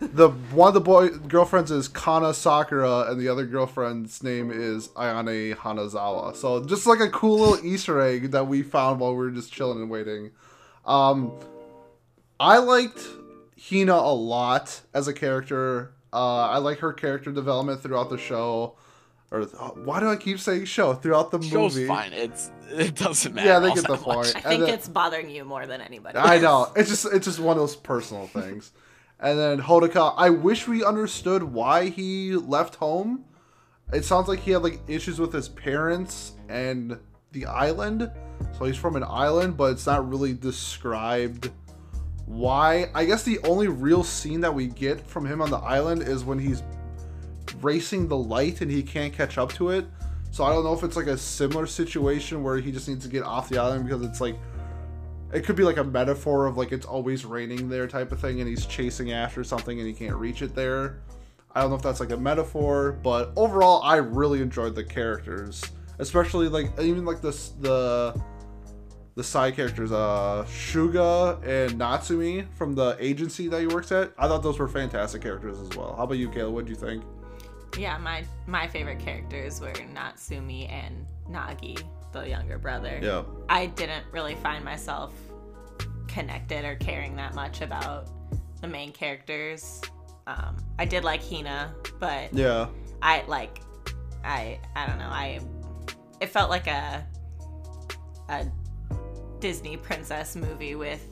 the 0.00 0.30
one 0.30 0.68
of 0.68 0.74
the 0.74 0.80
boy 0.80 1.08
girlfriends 1.10 1.70
is 1.70 1.86
Kana 1.88 2.32
Sakura, 2.32 3.10
and 3.10 3.20
the 3.20 3.28
other 3.28 3.44
girlfriend's 3.46 4.22
name 4.22 4.50
is 4.50 4.88
Ayane 4.88 5.54
Hanazawa. 5.56 6.34
So 6.34 6.64
just 6.64 6.86
like 6.86 7.00
a 7.00 7.08
cool 7.10 7.38
little 7.38 7.64
Easter 7.66 8.00
egg 8.00 8.30
that 8.30 8.46
we 8.46 8.62
found 8.62 9.00
while 9.00 9.10
we 9.12 9.18
were 9.18 9.30
just 9.30 9.52
chilling 9.52 9.80
and 9.80 9.90
waiting. 9.90 10.30
Um, 10.86 11.32
I 12.38 12.58
liked 12.58 13.00
Hina 13.68 13.94
a 13.94 14.14
lot 14.14 14.80
as 14.94 15.06
a 15.08 15.12
character. 15.12 15.92
Uh, 16.12 16.48
I 16.48 16.58
like 16.58 16.78
her 16.78 16.92
character 16.92 17.30
development 17.30 17.82
throughout 17.82 18.08
the 18.10 18.18
show. 18.18 18.76
Or 19.30 19.42
why 19.42 20.00
do 20.00 20.08
I 20.10 20.16
keep 20.16 20.40
saying 20.40 20.64
show 20.64 20.92
throughout 20.94 21.30
the 21.30 21.40
Show's 21.40 21.76
movie? 21.76 21.86
fine. 21.86 22.12
It's 22.12 22.50
it 22.70 22.96
doesn't 22.96 23.32
matter. 23.34 23.46
Yeah, 23.46 23.58
they 23.60 23.72
get 23.74 23.86
the 23.86 23.92
that 23.96 24.00
point. 24.00 24.34
I 24.34 24.40
think 24.40 24.64
then- 24.64 24.74
it's 24.74 24.88
bothering 24.88 25.30
you 25.30 25.44
more 25.44 25.66
than 25.66 25.80
anybody. 25.80 26.16
I 26.18 26.38
else. 26.38 26.42
know. 26.42 26.72
It's 26.74 26.88
just 26.88 27.06
it's 27.12 27.26
just 27.26 27.38
one 27.38 27.56
of 27.56 27.60
those 27.62 27.76
personal 27.76 28.26
things. 28.26 28.72
And 29.20 29.38
then 29.38 29.60
Hodaka, 29.60 30.14
I 30.16 30.30
wish 30.30 30.66
we 30.66 30.82
understood 30.82 31.42
why 31.42 31.90
he 31.90 32.34
left 32.34 32.76
home. 32.76 33.24
It 33.92 34.04
sounds 34.04 34.28
like 34.28 34.40
he 34.40 34.52
had 34.52 34.62
like 34.62 34.80
issues 34.88 35.18
with 35.18 35.32
his 35.32 35.48
parents 35.48 36.32
and 36.48 36.98
the 37.32 37.46
island. 37.46 38.10
So 38.58 38.64
he's 38.64 38.76
from 38.76 38.96
an 38.96 39.04
island, 39.04 39.56
but 39.56 39.72
it's 39.72 39.86
not 39.86 40.08
really 40.08 40.32
described 40.32 41.50
why. 42.24 42.90
I 42.94 43.04
guess 43.04 43.22
the 43.22 43.38
only 43.40 43.68
real 43.68 44.02
scene 44.02 44.40
that 44.40 44.54
we 44.54 44.68
get 44.68 45.06
from 45.06 45.26
him 45.26 45.42
on 45.42 45.50
the 45.50 45.58
island 45.58 46.02
is 46.02 46.24
when 46.24 46.38
he's 46.38 46.62
racing 47.60 48.08
the 48.08 48.16
light 48.16 48.62
and 48.62 48.70
he 48.70 48.82
can't 48.82 49.12
catch 49.12 49.36
up 49.36 49.52
to 49.54 49.70
it. 49.70 49.84
So 50.30 50.44
I 50.44 50.50
don't 50.50 50.64
know 50.64 50.72
if 50.72 50.84
it's 50.84 50.96
like 50.96 51.08
a 51.08 51.18
similar 51.18 51.66
situation 51.66 52.42
where 52.42 52.58
he 52.58 52.70
just 52.72 52.88
needs 52.88 53.04
to 53.04 53.10
get 53.10 53.24
off 53.24 53.48
the 53.48 53.58
island 53.58 53.84
because 53.84 54.02
it's 54.02 54.20
like 54.20 54.36
it 55.32 55.44
could 55.44 55.56
be 55.56 55.62
like 55.62 55.76
a 55.76 55.84
metaphor 55.84 56.46
of 56.46 56.56
like 56.56 56.72
it's 56.72 56.86
always 56.86 57.24
raining 57.24 57.68
there 57.68 57.86
type 57.86 58.12
of 58.12 58.20
thing 58.20 58.40
and 58.40 58.48
he's 58.48 58.66
chasing 58.66 59.12
after 59.12 59.44
something 59.44 59.78
and 59.78 59.86
he 59.86 59.94
can't 59.94 60.16
reach 60.16 60.42
it 60.42 60.54
there. 60.54 61.00
I 61.54 61.60
don't 61.60 61.70
know 61.70 61.76
if 61.76 61.82
that's 61.82 62.00
like 62.00 62.10
a 62.12 62.16
metaphor, 62.16 62.98
but 63.02 63.32
overall 63.36 63.82
I 63.82 63.96
really 63.96 64.40
enjoyed 64.40 64.74
the 64.74 64.84
characters, 64.84 65.62
especially 65.98 66.48
like 66.48 66.78
even 66.80 67.04
like 67.04 67.20
this 67.20 67.50
the 67.60 68.20
the 69.16 69.24
side 69.24 69.54
characters 69.56 69.92
uh 69.92 70.44
Suga 70.48 71.42
and 71.44 71.78
Natsumi 71.78 72.46
from 72.54 72.74
the 72.74 72.96
agency 72.98 73.48
that 73.48 73.60
he 73.60 73.66
works 73.66 73.92
at. 73.92 74.12
I 74.18 74.28
thought 74.28 74.42
those 74.42 74.58
were 74.58 74.68
fantastic 74.68 75.22
characters 75.22 75.58
as 75.58 75.76
well. 75.76 75.94
How 75.96 76.04
about 76.04 76.18
you, 76.18 76.28
Kayla? 76.28 76.50
What 76.50 76.64
do 76.64 76.70
you 76.70 76.76
think? 76.76 77.04
Yeah, 77.78 77.98
my 77.98 78.24
my 78.46 78.66
favorite 78.66 78.98
characters 78.98 79.60
were 79.60 79.72
Natsumi 79.72 80.70
and 80.70 81.06
Nagi, 81.28 81.82
the 82.12 82.28
younger 82.28 82.58
brother. 82.58 82.98
Yeah. 83.02 83.22
I 83.48 83.66
didn't 83.66 84.04
really 84.12 84.34
find 84.36 84.64
myself 84.64 85.12
connected 86.08 86.64
or 86.64 86.74
caring 86.76 87.16
that 87.16 87.34
much 87.34 87.60
about 87.60 88.08
the 88.60 88.66
main 88.68 88.92
characters. 88.92 89.80
Um, 90.26 90.56
I 90.78 90.84
did 90.84 91.04
like 91.04 91.22
Hina, 91.22 91.74
but 91.98 92.32
Yeah. 92.34 92.66
I 93.02 93.24
like 93.26 93.60
I 94.24 94.58
I 94.76 94.86
don't 94.86 94.98
know. 94.98 95.08
I 95.08 95.40
it 96.20 96.28
felt 96.28 96.50
like 96.50 96.66
a 96.66 97.06
a 98.28 98.46
Disney 99.40 99.76
princess 99.76 100.36
movie 100.36 100.74
with 100.74 101.02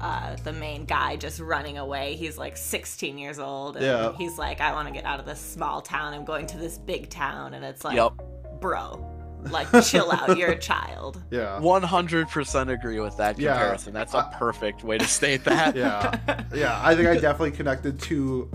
uh, 0.00 0.36
the 0.44 0.52
main 0.52 0.84
guy 0.84 1.16
just 1.16 1.40
running 1.40 1.78
away. 1.78 2.14
He's 2.16 2.36
like 2.38 2.56
16 2.56 3.16
years 3.18 3.38
old, 3.38 3.76
and 3.76 3.84
Yeah. 3.84 4.12
he's 4.16 4.38
like, 4.38 4.60
"I 4.60 4.72
want 4.72 4.88
to 4.88 4.94
get 4.94 5.04
out 5.04 5.18
of 5.20 5.26
this 5.26 5.40
small 5.40 5.80
town. 5.80 6.14
I'm 6.14 6.24
going 6.24 6.46
to 6.48 6.58
this 6.58 6.78
big 6.78 7.10
town." 7.10 7.54
And 7.54 7.64
it's 7.64 7.84
like, 7.84 7.96
Yep. 7.96 8.12
bro, 8.60 9.04
like 9.50 9.68
chill 9.84 10.10
out. 10.12 10.36
You're 10.38 10.50
a 10.52 10.58
child. 10.58 11.22
Yeah. 11.30 11.58
100% 11.62 12.72
agree 12.72 13.00
with 13.00 13.16
that 13.18 13.36
comparison. 13.36 13.42
Yeah. 13.44 13.52
comparison. 13.54 13.92
That's 13.92 14.14
a 14.14 14.18
I- 14.18 14.34
perfect 14.38 14.84
way 14.84 14.98
to 14.98 15.06
state 15.06 15.44
that. 15.44 15.74
Yeah. 15.76 16.18
yeah, 16.54 16.80
I 16.82 16.94
think 16.94 17.08
I 17.08 17.14
definitely 17.14 17.52
connected 17.52 18.00
to 18.02 18.50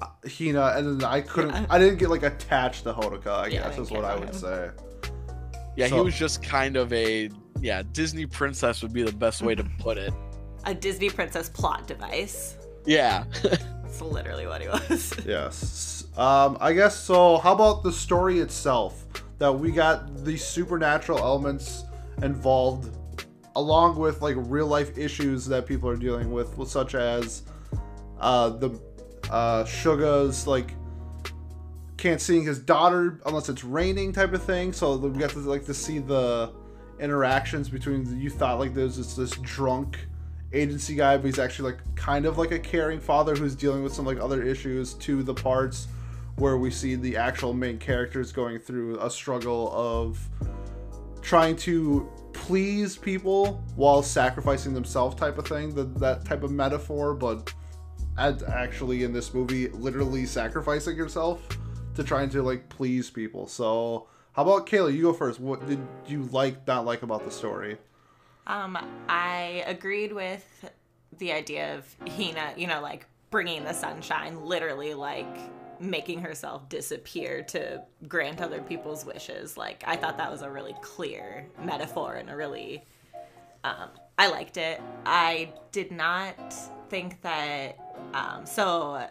uh, 0.00 0.06
Hina, 0.28 0.74
and 0.76 1.00
then 1.00 1.08
I 1.08 1.20
couldn't. 1.20 1.50
Yeah. 1.54 1.66
I 1.68 1.78
didn't 1.78 1.98
get 1.98 2.10
like 2.10 2.22
attached 2.22 2.84
to 2.84 2.92
Hodaka. 2.92 3.26
I 3.26 3.46
Yeah, 3.48 3.62
guess 3.62 3.70
didn't 3.76 3.82
is 3.86 3.90
what 3.90 4.04
I 4.04 4.16
would 4.16 4.28
him. 4.28 4.34
say. 4.34 4.70
Yeah, 5.76 5.86
he 5.88 6.00
was 6.00 6.14
just 6.14 6.42
kind 6.42 6.76
of 6.76 6.92
a 6.92 7.30
yeah, 7.60 7.82
Disney 7.92 8.26
princess 8.26 8.82
would 8.82 8.92
be 8.92 9.02
the 9.02 9.12
best 9.12 9.42
way 9.42 9.54
to 9.54 9.64
put 9.78 9.98
it. 9.98 10.12
A 10.64 10.74
Disney 10.74 11.10
princess 11.10 11.48
plot 11.48 11.86
device. 11.86 12.56
Yeah. 12.86 13.24
That's 13.42 14.00
literally 14.00 14.46
what 14.46 14.62
he 14.62 14.68
was. 14.68 15.14
Yes. 15.26 16.04
Um, 16.16 16.56
I 16.60 16.72
guess 16.72 16.98
so. 16.98 17.38
How 17.38 17.52
about 17.54 17.82
the 17.82 17.92
story 17.92 18.40
itself? 18.40 19.04
That 19.40 19.50
we 19.50 19.72
got 19.72 20.22
these 20.22 20.44
supernatural 20.44 21.18
elements 21.18 21.84
involved 22.22 22.94
along 23.56 23.96
with 23.96 24.20
like 24.20 24.36
real 24.38 24.66
life 24.66 24.96
issues 24.96 25.46
that 25.46 25.66
people 25.66 25.88
are 25.88 25.96
dealing 25.96 26.30
with, 26.30 26.54
such 26.68 26.94
as 26.94 27.42
uh, 28.20 28.50
the 28.50 28.78
uh, 29.30 29.64
Suga's 29.64 30.46
like 30.46 30.74
can't 31.96 32.20
see 32.20 32.40
his 32.42 32.58
daughter 32.58 33.20
unless 33.26 33.48
it's 33.48 33.64
raining 33.64 34.12
type 34.12 34.34
of 34.34 34.42
thing. 34.42 34.74
So 34.74 34.96
we 34.96 35.18
got 35.18 35.30
to 35.30 35.38
like 35.40 35.64
to 35.64 35.74
see 35.74 35.98
the 35.98 36.52
interactions 37.00 37.70
between 37.70 38.20
you 38.20 38.28
thought 38.28 38.58
like 38.58 38.74
there's 38.74 38.98
this 38.98 39.16
this 39.16 39.30
drunk 39.38 39.98
agency 40.52 40.94
guy, 40.94 41.16
but 41.16 41.24
he's 41.24 41.38
actually 41.38 41.72
like 41.72 41.96
kind 41.96 42.26
of 42.26 42.36
like 42.36 42.50
a 42.50 42.58
caring 42.58 43.00
father 43.00 43.34
who's 43.34 43.54
dealing 43.54 43.82
with 43.82 43.94
some 43.94 44.04
like 44.04 44.20
other 44.20 44.42
issues 44.42 44.94
to 44.94 45.22
the 45.22 45.32
parts 45.32 45.88
where 46.40 46.56
we 46.56 46.70
see 46.70 46.94
the 46.94 47.16
actual 47.16 47.52
main 47.52 47.78
characters 47.78 48.32
going 48.32 48.58
through 48.58 48.98
a 49.00 49.10
struggle 49.10 49.70
of 49.74 50.18
trying 51.20 51.54
to 51.54 52.10
please 52.32 52.96
people 52.96 53.62
while 53.76 54.02
sacrificing 54.02 54.72
themselves 54.72 55.14
type 55.14 55.36
of 55.36 55.46
thing 55.46 55.74
that 55.74 55.98
that 55.98 56.24
type 56.24 56.42
of 56.42 56.50
metaphor 56.50 57.14
but 57.14 57.52
actually 58.16 59.04
in 59.04 59.12
this 59.12 59.34
movie 59.34 59.68
literally 59.68 60.26
sacrificing 60.26 60.96
yourself 60.96 61.46
to 61.94 62.02
trying 62.02 62.30
to 62.30 62.42
like 62.42 62.68
please 62.68 63.10
people. 63.10 63.46
So 63.46 64.06
how 64.32 64.42
about 64.42 64.66
kayla 64.66 64.94
you 64.94 65.02
go 65.02 65.12
first. 65.12 65.40
What 65.40 65.66
did 65.66 65.80
you 66.06 66.22
like 66.32 66.66
not 66.66 66.84
like 66.84 67.02
about 67.02 67.24
the 67.24 67.30
story? 67.30 67.76
Um 68.46 68.78
i 69.08 69.62
agreed 69.66 70.12
with 70.12 70.70
the 71.18 71.32
idea 71.32 71.76
of 71.76 71.96
hina 72.08 72.54
you 72.56 72.66
know 72.66 72.80
like 72.80 73.06
bringing 73.30 73.64
the 73.64 73.72
sunshine 73.72 74.44
literally 74.44 74.94
like 74.94 75.36
making 75.80 76.20
herself 76.20 76.68
disappear 76.68 77.42
to 77.42 77.82
grant 78.06 78.40
other 78.40 78.60
people's 78.60 79.04
wishes. 79.04 79.56
Like 79.56 79.82
I 79.86 79.96
thought 79.96 80.18
that 80.18 80.30
was 80.30 80.42
a 80.42 80.50
really 80.50 80.74
clear 80.82 81.46
metaphor 81.62 82.14
and 82.14 82.30
a 82.30 82.36
really 82.36 82.84
um, 83.64 83.88
I 84.18 84.28
liked 84.28 84.56
it. 84.56 84.80
I 85.04 85.52
did 85.72 85.90
not 85.90 86.54
think 86.88 87.20
that 87.22 87.78
um, 88.14 88.44
so 88.44 89.06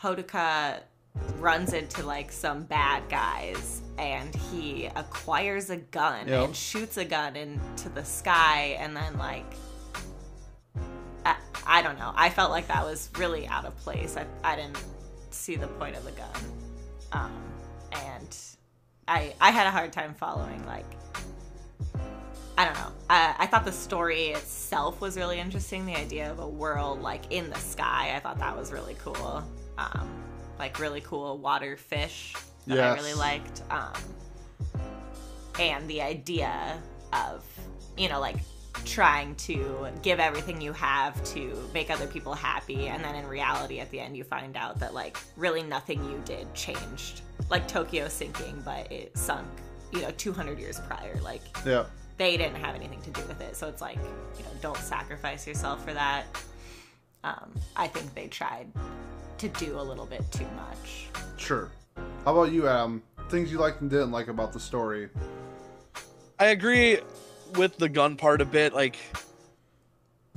Hodaka 0.00 0.80
runs 1.38 1.72
into 1.72 2.04
like 2.04 2.30
some 2.30 2.64
bad 2.64 3.08
guys 3.08 3.82
and 3.96 4.34
he 4.34 4.86
acquires 4.96 5.70
a 5.70 5.76
gun 5.76 6.28
yep. 6.28 6.44
and 6.46 6.56
shoots 6.56 6.96
a 6.96 7.04
gun 7.04 7.36
into 7.36 7.88
the 7.88 8.04
sky 8.04 8.76
and 8.78 8.96
then 8.96 9.18
like 9.18 9.44
I, 11.24 11.36
I, 11.66 11.82
don't 11.82 11.98
know. 11.98 12.12
I 12.14 12.30
felt 12.30 12.50
like 12.50 12.68
that 12.68 12.84
was 12.84 13.10
really 13.18 13.46
out 13.48 13.64
of 13.64 13.76
place. 13.78 14.16
I, 14.16 14.24
I 14.44 14.56
didn't 14.56 14.78
see 15.34 15.56
the 15.56 15.66
point 15.66 15.96
of 15.96 16.04
the 16.04 16.12
gun. 16.12 16.28
Um, 17.12 17.32
and 17.92 18.36
I 19.06 19.34
I 19.40 19.50
had 19.50 19.66
a 19.66 19.70
hard 19.70 19.92
time 19.92 20.14
following 20.14 20.64
like 20.66 20.86
I 22.56 22.64
don't 22.64 22.74
know. 22.74 22.92
I, 23.08 23.36
I 23.38 23.46
thought 23.46 23.64
the 23.64 23.72
story 23.72 24.28
itself 24.30 25.00
was 25.00 25.16
really 25.16 25.38
interesting. 25.38 25.86
The 25.86 25.94
idea 25.96 26.28
of 26.30 26.40
a 26.40 26.48
world 26.48 27.00
like 27.02 27.30
in 27.30 27.50
the 27.50 27.58
sky, 27.58 28.12
I 28.16 28.20
thought 28.20 28.38
that 28.40 28.56
was 28.56 28.72
really 28.72 28.96
cool. 28.98 29.44
Um, 29.78 30.08
like 30.58 30.80
really 30.80 31.00
cool 31.00 31.38
water 31.38 31.76
fish 31.76 32.34
that 32.66 32.76
yes. 32.76 32.84
I 32.84 32.94
really 33.00 33.14
liked. 33.14 33.62
Um, 33.70 33.92
and 35.60 35.88
the 35.88 36.02
idea 36.02 36.82
of 37.12 37.44
you 37.96 38.08
know 38.08 38.20
like 38.20 38.36
trying 38.84 39.34
to 39.36 39.88
give 40.02 40.20
everything 40.20 40.60
you 40.60 40.72
have 40.72 41.22
to 41.24 41.56
make 41.74 41.90
other 41.90 42.06
people 42.06 42.34
happy 42.34 42.88
and 42.88 43.02
then 43.02 43.14
in 43.14 43.26
reality 43.26 43.80
at 43.80 43.90
the 43.90 44.00
end 44.00 44.16
you 44.16 44.24
find 44.24 44.56
out 44.56 44.78
that 44.78 44.94
like 44.94 45.16
really 45.36 45.62
nothing 45.62 46.04
you 46.04 46.20
did 46.24 46.52
changed. 46.54 47.22
Like 47.50 47.68
tokyo 47.68 48.08
sinking 48.08 48.60
but 48.64 48.90
it 48.90 49.16
sunk 49.16 49.46
you 49.92 50.02
know 50.02 50.10
200 50.12 50.58
years 50.58 50.80
prior. 50.80 51.18
Like 51.22 51.42
yeah. 51.64 51.84
they 52.16 52.36
didn't 52.36 52.56
have 52.56 52.74
anything 52.74 53.00
to 53.02 53.10
do 53.10 53.22
with 53.28 53.40
it. 53.40 53.56
So 53.56 53.68
it's 53.68 53.80
like 53.80 53.98
you 54.36 54.44
know 54.44 54.50
don't 54.60 54.78
sacrifice 54.78 55.46
yourself 55.46 55.84
for 55.84 55.92
that. 55.94 56.24
Um, 57.24 57.52
i 57.76 57.88
think 57.88 58.14
they 58.14 58.28
tried 58.28 58.68
to 59.38 59.48
do 59.48 59.80
a 59.80 59.82
little 59.82 60.06
bit 60.06 60.30
too 60.30 60.46
much. 60.56 61.08
Sure. 61.36 61.70
How 62.24 62.32
about 62.36 62.52
you 62.52 62.68
adam? 62.68 63.02
Things 63.28 63.50
you 63.52 63.58
liked 63.58 63.80
and 63.80 63.90
didn't 63.90 64.12
like 64.12 64.28
about 64.28 64.52
the 64.52 64.60
story? 64.60 65.08
I 66.38 66.46
agree 66.46 66.98
with 67.56 67.76
the 67.76 67.88
gun 67.88 68.16
part 68.16 68.40
a 68.40 68.44
bit. 68.44 68.74
Like, 68.74 68.96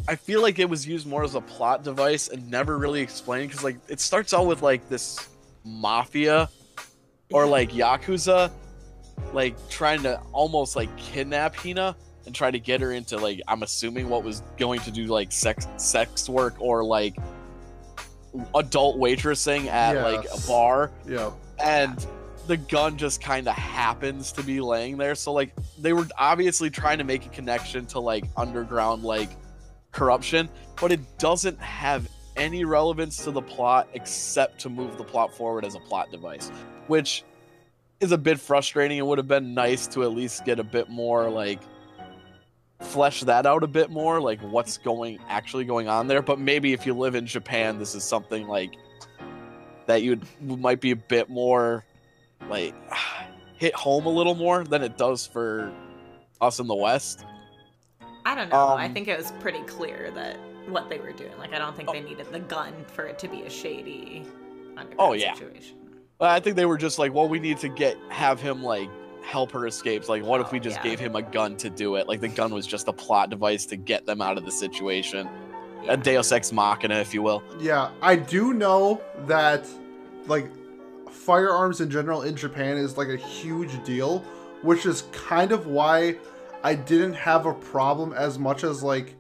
I 0.08 0.15
feel 0.15 0.41
like 0.41 0.60
it 0.60 0.69
was 0.69 0.88
used 0.88 1.08
more 1.08 1.24
as 1.24 1.36
a 1.36 1.41
plot 1.41 1.84
device 1.84 2.28
and 2.28 2.50
never 2.50 2.78
really 2.78 3.02
explained 3.02 3.50
because, 3.50 3.63
like, 3.63 3.78
it 3.88 4.00
starts 4.00 4.34
out 4.34 4.47
with 4.47 4.62
like 4.62 4.88
this 4.89 5.28
mafia 5.63 6.50
or 7.32 7.45
like 7.45 7.71
yakuza, 7.71 8.52
like 9.34 9.56
trying 9.69 10.04
to 10.04 10.19
almost 10.32 10.76
like 10.76 10.95
kidnap 10.97 11.56
Hina 11.56 11.95
and 12.26 12.36
try 12.36 12.52
to 12.52 12.60
get 12.60 12.82
her 12.82 12.91
into 12.91 13.17
like 13.17 13.41
I'm 13.47 13.63
assuming 13.63 14.10
what 14.10 14.24
was 14.24 14.41
going 14.58 14.80
to 14.82 14.91
do 14.91 15.06
like 15.06 15.32
sex 15.32 15.67
sex 15.78 16.30
work 16.30 16.56
or 16.60 16.84
like 16.84 17.15
adult 18.56 18.97
waitressing 18.97 19.67
at 19.67 19.95
yes. 19.95 20.04
like 20.04 20.26
a 20.26 20.47
bar. 20.47 20.91
Yeah. 21.08 21.32
And 21.63 22.06
the 22.52 22.58
gun 22.58 22.98
just 22.98 23.22
kind 23.22 23.48
of 23.48 23.56
happens 23.56 24.34
to 24.34 24.44
be 24.44 24.60
laying 24.60 24.98
there. 24.98 25.16
So 25.16 25.32
like 25.32 25.54
they 25.80 25.94
were 25.94 26.06
obviously 26.18 26.70
trying 26.70 26.98
to 26.98 27.06
make 27.06 27.26
a 27.26 27.30
connection 27.30 27.86
to 27.88 28.02
like 28.02 28.26
underground 28.36 29.04
like 29.04 29.30
corruption, 29.94 30.50
but 30.80 30.92
it 30.92 31.00
doesn't 31.18 31.58
have 31.62 32.10
any 32.36 32.66
relevance 32.66 33.24
to 33.24 33.32
the 33.32 33.42
plot 33.42 33.88
except 33.94 34.60
to 34.60 34.70
move 34.70 34.98
the 34.98 35.04
plot 35.06 35.34
forward 35.34 35.64
as 35.64 35.76
a 35.76 35.80
plot 35.80 36.12
device, 36.12 36.50
which 36.88 37.24
is 38.02 38.12
a 38.12 38.18
bit 38.18 38.38
frustrating. 38.38 38.98
It 38.98 39.06
would 39.06 39.18
have 39.18 39.30
been 39.30 39.54
nice 39.54 39.88
to 39.88 40.04
at 40.04 40.12
least 40.12 40.44
get 40.44 40.60
a 40.60 40.64
bit 40.64 40.90
more 40.90 41.30
like 41.30 41.62
flesh 42.82 43.22
that 43.22 43.46
out 43.46 43.64
a 43.64 43.68
bit 43.68 43.90
more, 43.90 44.20
like 44.20 44.42
what's 44.42 44.78
going 44.78 45.20
actually 45.30 45.64
going 45.64 45.88
on 45.88 46.08
there. 46.08 46.22
But 46.22 46.38
maybe 46.38 46.74
if 46.74 46.86
you 46.86 46.96
live 46.96 47.16
in 47.16 47.26
Japan, 47.26 47.80
this 47.80 47.96
is 47.96 48.04
something 48.04 48.46
like 48.46 48.74
that 49.86 50.04
you 50.04 50.20
might 50.42 50.82
be 50.82 50.92
a 50.92 50.98
bit 50.98 51.30
more 51.30 51.86
like 52.49 52.75
hit 53.58 53.73
home 53.75 54.06
a 54.06 54.10
little 54.10 54.36
more 54.36 54.63
than 54.63 54.82
it 54.82 54.97
does 54.97 55.25
for 55.25 55.71
us 56.39 56.60
in 56.60 56.67
the 56.67 56.75
West. 56.75 57.25
I 58.25 58.36
don't 58.36 58.49
know. 58.49 58.69
Um, 58.69 58.77
I 58.77 58.88
think 58.88 59.08
it 59.08 59.17
was 59.17 59.32
pretty 59.39 59.62
clear 59.62 60.12
that 60.12 60.38
what 60.67 60.89
they 60.89 60.99
were 60.99 61.12
doing. 61.12 61.38
Like 61.38 61.54
I 61.54 61.60
don't 61.60 61.75
think 61.75 61.89
oh, 61.89 61.93
they 61.93 62.01
needed 62.01 62.27
the 62.32 62.39
gun 62.39 62.73
for 62.88 63.06
it 63.06 63.17
to 63.19 63.27
be 63.27 63.43
a 63.43 63.49
shady 63.49 64.25
oh 64.97 65.13
yeah 65.13 65.34
situation. 65.34 65.77
I 66.19 66.39
think 66.39 66.56
they 66.56 66.65
were 66.65 66.77
just 66.77 66.99
like, 66.99 67.13
well, 67.13 67.27
we 67.27 67.39
need 67.39 67.58
to 67.60 67.69
get 67.69 67.97
have 68.10 68.39
him 68.39 68.63
like 68.63 68.89
help 69.23 69.51
her 69.51 69.65
escape. 69.65 70.08
Like, 70.08 70.23
what 70.23 70.39
oh, 70.39 70.43
if 70.43 70.51
we 70.51 70.60
just 70.60 70.77
yeah. 70.77 70.84
gave 70.84 70.99
him 70.99 71.15
a 71.15 71.21
gun 71.21 71.58
to 71.58 71.69
do 71.69 71.95
it? 71.95 72.08
Like 72.08 72.21
the 72.21 72.27
gun 72.27 72.54
was 72.54 72.67
just 72.67 72.88
a 72.88 72.93
plot 72.93 73.30
device 73.30 73.65
to 73.67 73.75
get 73.75 74.06
them 74.06 74.21
out 74.21 74.38
of 74.38 74.45
the 74.45 74.51
situation. 74.51 75.27
Yeah. 75.84 75.93
A 75.93 75.97
Deus 75.97 76.32
Ex 76.32 76.51
Machina, 76.51 76.95
if 76.95 77.13
you 77.13 77.23
will. 77.23 77.41
Yeah, 77.60 77.89
I 78.04 78.15
do 78.15 78.54
know 78.54 79.01
that 79.25 79.67
like 80.27 80.47
firearms 81.12 81.82
in 81.82 81.89
general 81.89 82.24
in 82.24 82.36
Japan 82.36 82.78
is 82.78 82.97
like 82.97 83.10
a 83.10 83.17
huge 83.17 83.84
deal, 83.84 84.19
which 84.62 84.86
is 84.86 85.04
kind 85.12 85.52
of 85.52 85.67
why 85.67 86.15
I 86.63 86.76
didn't 86.76 87.13
have 87.13 87.45
a 87.45 87.54
problem 87.54 88.13
as 88.13 88.39
much 88.39 88.63
as 88.63 88.84
like 88.84 89.15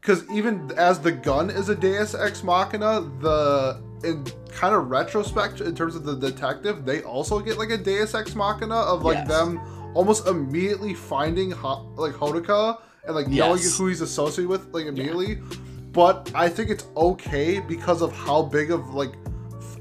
because 0.00 0.28
even 0.30 0.70
as 0.76 0.98
the 0.98 1.12
gun 1.12 1.48
is 1.48 1.70
a 1.70 1.74
Deus 1.74 2.14
Ex 2.14 2.44
Machina, 2.44 3.00
the 3.20 3.82
in 4.04 4.22
kind 4.50 4.74
of 4.74 4.90
retrospect 4.90 5.62
in 5.62 5.74
terms 5.74 5.96
of 5.96 6.04
the 6.04 6.14
detective, 6.14 6.84
they 6.84 7.02
also 7.02 7.40
get 7.40 7.56
like 7.56 7.70
a 7.70 7.78
Deus 7.78 8.14
Ex 8.14 8.34
Machina 8.34 8.76
of 8.76 9.02
like 9.02 9.16
yes. 9.16 9.28
them 9.28 9.60
almost 9.94 10.26
immediately 10.26 10.92
finding 10.92 11.50
Ho- 11.52 11.90
like 11.96 12.12
Hodaka 12.12 12.78
and 13.06 13.14
like 13.14 13.26
yes. 13.28 13.38
knowing 13.38 13.62
who 13.62 13.86
he's 13.88 14.02
associated 14.02 14.48
with 14.48 14.72
like 14.74 14.86
immediately. 14.86 15.34
Yeah. 15.34 15.56
But 15.92 16.30
I 16.34 16.48
think 16.48 16.70
it's 16.70 16.84
okay 16.96 17.60
because 17.60 18.02
of 18.02 18.12
how 18.12 18.42
big 18.42 18.72
of 18.72 18.94
like 18.94 19.12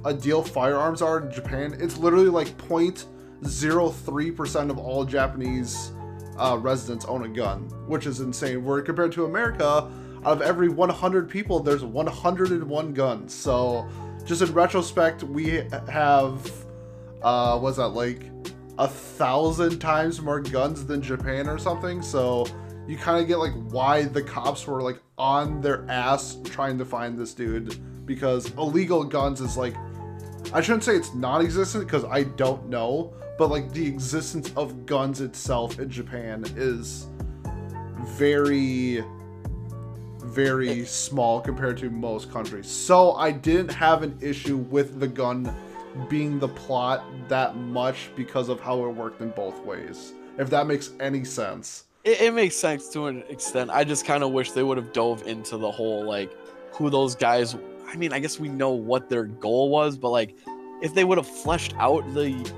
a 0.06 0.14
deal 0.14 0.44
firearms 0.44 1.02
are 1.02 1.22
in 1.22 1.32
Japan, 1.32 1.76
it's 1.80 1.98
literally 1.98 2.30
like 2.30 2.58
0.03% 2.58 4.70
of 4.70 4.78
all 4.78 5.06
Japanese 5.06 5.94
uh, 6.38 6.58
residents 6.60 7.06
own 7.06 7.24
a 7.24 7.30
gun, 7.30 7.62
which 7.88 8.06
is 8.06 8.20
insane. 8.20 8.66
Where 8.66 8.82
compared 8.82 9.14
to 9.14 9.26
America, 9.26 9.90
out 10.26 10.26
of 10.26 10.42
every 10.42 10.70
100 10.70 11.30
people, 11.30 11.60
there's 11.60 11.84
101 11.84 12.94
guns. 12.94 13.34
So, 13.34 13.88
just 14.26 14.42
in 14.42 14.54
retrospect, 14.54 15.24
we 15.24 15.64
have, 15.90 16.52
uh, 17.22 17.60
what's 17.60 17.78
that, 17.78 17.90
like 17.90 18.30
a 18.80 18.88
thousand 18.88 19.80
times 19.80 20.22
more 20.22 20.40
guns 20.40 20.86
than 20.86 21.02
Japan 21.02 21.48
or 21.48 21.58
something. 21.58 22.02
So, 22.02 22.46
you 22.88 22.98
kind 22.98 23.22
of 23.22 23.28
get 23.28 23.38
like 23.38 23.54
why 23.72 24.04
the 24.04 24.22
cops 24.22 24.68
were 24.68 24.82
like 24.82 25.00
on 25.18 25.62
their 25.62 25.86
ass 25.90 26.38
trying 26.44 26.78
to 26.78 26.86
find 26.86 27.18
this 27.18 27.34
dude 27.34 27.78
because 28.06 28.52
illegal 28.56 29.04
guns 29.04 29.40
is 29.40 29.56
like 29.56 29.76
I 30.52 30.62
shouldn't 30.62 30.84
say 30.84 30.96
it's 30.96 31.14
non-existent 31.14 31.86
because 31.86 32.04
I 32.06 32.24
don't 32.24 32.68
know, 32.68 33.14
but 33.38 33.50
like 33.50 33.72
the 33.72 33.88
existence 33.88 34.52
of 34.56 34.86
guns 34.86 35.22
itself 35.22 35.80
in 35.80 35.90
Japan 35.90 36.44
is 36.56 37.08
very 38.06 39.04
very 40.34 40.84
small 40.86 41.40
compared 41.40 41.78
to 41.78 41.90
most 41.90 42.32
countries. 42.32 42.68
So 42.68 43.14
I 43.14 43.32
didn't 43.32 43.72
have 43.74 44.02
an 44.02 44.18
issue 44.20 44.58
with 44.58 45.00
the 45.00 45.08
gun 45.08 45.54
being 46.10 46.40
the 46.40 46.48
plot 46.48 47.04
that 47.28 47.56
much 47.56 48.10
because 48.16 48.50
of 48.50 48.60
how 48.60 48.84
it 48.86 48.90
worked 48.90 49.22
in 49.22 49.30
both 49.30 49.60
ways. 49.64 50.14
If 50.38 50.50
that 50.50 50.66
makes 50.66 50.92
any 51.00 51.24
sense. 51.24 51.86
It, 52.04 52.20
it 52.22 52.34
makes 52.34 52.56
sense 52.56 52.90
to 52.90 53.08
an 53.08 53.24
extent. 53.30 53.70
I 53.70 53.84
just 53.84 54.06
kind 54.06 54.24
of 54.24 54.32
wish 54.32 54.52
they 54.52 54.64
would 54.64 54.78
have 54.78 54.92
dove 54.92 55.28
into 55.28 55.58
the 55.58 55.70
whole 55.70 56.04
like 56.04 56.32
who 56.74 56.90
those 56.90 57.16
guys. 57.16 57.56
I 57.94 57.96
mean, 57.96 58.12
I 58.12 58.20
guess 58.20 58.40
we 58.40 58.50
know 58.50 58.72
what 58.72 59.08
their 59.08 59.26
goal 59.26 59.70
was, 59.70 59.98
but 59.98 60.10
like 60.10 60.36
if 60.82 60.94
they 60.94 61.04
would 61.04 61.18
have 61.18 61.28
fleshed 61.28 61.76
out 61.78 62.02
the 62.14 62.52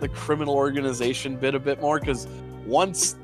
the 0.00 0.08
criminal 0.08 0.54
organization 0.54 1.36
bit 1.36 1.54
a 1.54 1.60
bit 1.60 1.80
more, 1.80 2.00
because 2.00 2.26
once 2.66 3.16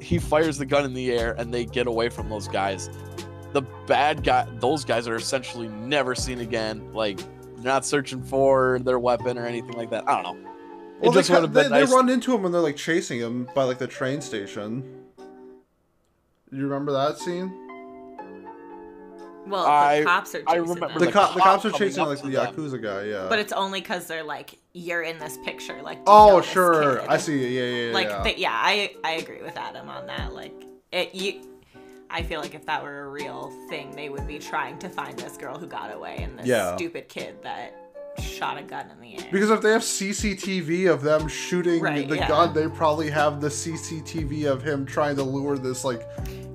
he 0.00 0.18
fires 0.18 0.58
the 0.58 0.66
gun 0.66 0.84
in 0.84 0.94
the 0.94 1.12
air 1.12 1.34
and 1.38 1.52
they 1.52 1.64
get 1.64 1.86
away 1.86 2.08
from 2.08 2.28
those 2.28 2.48
guys, 2.48 2.90
the 3.52 3.62
bad 3.86 4.24
guy, 4.24 4.46
those 4.58 4.84
guys 4.84 5.06
are 5.06 5.16
essentially 5.16 5.68
never 5.68 6.14
seen 6.14 6.40
again. 6.40 6.92
Like 6.92 7.18
they're 7.18 7.64
not 7.64 7.86
searching 7.86 8.22
for 8.22 8.80
their 8.80 8.98
weapon 8.98 9.38
or 9.38 9.46
anything 9.46 9.76
like 9.76 9.90
that. 9.90 10.08
I 10.08 10.22
don't 10.22 10.42
know. 10.42 10.50
Well, 11.00 11.10
it 11.10 11.14
they, 11.14 11.20
just 11.20 11.30
would 11.30 11.42
have 11.42 11.52
they, 11.52 11.62
been 11.62 11.72
they 11.72 11.80
nice. 11.80 11.92
run 11.92 12.08
into 12.08 12.34
him 12.34 12.42
when 12.42 12.52
they're 12.52 12.60
like 12.60 12.76
chasing 12.76 13.20
him 13.20 13.48
by 13.54 13.64
like 13.64 13.78
the 13.78 13.86
train 13.86 14.20
station. 14.20 15.04
You 16.50 16.62
remember 16.64 16.92
that 16.92 17.18
scene? 17.18 17.65
Well, 19.46 19.64
I- 19.66 20.00
the 20.00 20.04
cops 20.06 20.34
are 20.34 20.42
I 20.46 20.54
chasing 20.58 20.62
remember 20.74 20.86
The, 20.88 20.98
them. 20.98 21.06
The 21.06 21.12
co- 21.12 21.34
the 21.34 21.40
cops 21.40 21.64
are 21.64 21.70
chasing 21.70 22.04
like 22.04 22.18
to 22.20 22.26
the 22.26 22.32
them. 22.32 22.54
yakuza 22.54 22.82
guy. 22.82 23.02
Yeah. 23.04 23.26
but 23.28 23.38
it's 23.38 23.52
only 23.52 23.80
because 23.80 24.06
they're 24.06 24.24
like, 24.24 24.58
you're 24.72 25.02
in 25.02 25.18
this 25.18 25.38
picture. 25.44 25.80
Like, 25.82 26.04
do 26.04 26.10
you 26.12 26.16
oh 26.18 26.28
know 26.36 26.40
sure, 26.42 26.98
kid? 27.00 27.08
I 27.08 27.16
see. 27.16 27.46
Yeah, 27.56 27.62
yeah, 27.62 27.86
yeah. 27.88 27.94
Like, 27.94 28.08
yeah. 28.08 28.22
the- 28.22 28.38
yeah, 28.38 28.52
I 28.54 28.90
I 29.04 29.12
agree 29.12 29.42
with 29.42 29.56
Adam 29.56 29.88
on 29.88 30.06
that. 30.06 30.32
Like, 30.34 30.54
it 30.92 31.14
you. 31.14 31.42
I 32.08 32.22
feel 32.22 32.40
like 32.40 32.54
if 32.54 32.64
that 32.66 32.82
were 32.84 33.04
a 33.04 33.08
real 33.08 33.52
thing, 33.68 33.90
they 33.96 34.08
would 34.08 34.26
be 34.28 34.38
trying 34.38 34.78
to 34.78 34.88
find 34.88 35.18
this 35.18 35.36
girl 35.36 35.58
who 35.58 35.66
got 35.66 35.92
away 35.92 36.18
and 36.22 36.38
this 36.38 36.46
Yeah. 36.46 36.76
stupid 36.76 37.08
kid 37.08 37.42
that 37.42 37.74
shot 38.20 38.58
a 38.58 38.62
gun 38.62 38.90
in 38.90 39.00
the 39.00 39.18
air. 39.22 39.28
Because 39.32 39.50
if 39.50 39.60
they 39.60 39.72
have 39.72 39.82
CCTV 39.82 40.90
of 40.92 41.02
them 41.02 41.28
shooting 41.28 41.80
Right, 41.80 42.08
the 42.08 42.16
yeah. 42.16 42.28
gun, 42.28 42.54
they 42.54 42.68
probably 42.68 43.10
have 43.10 43.40
the 43.40 43.48
CCTV 43.48 44.44
of 44.46 44.62
him 44.62 44.84
trying 44.86 45.16
to 45.16 45.22
lure 45.22 45.58
this 45.58 45.84
like, 45.84 46.02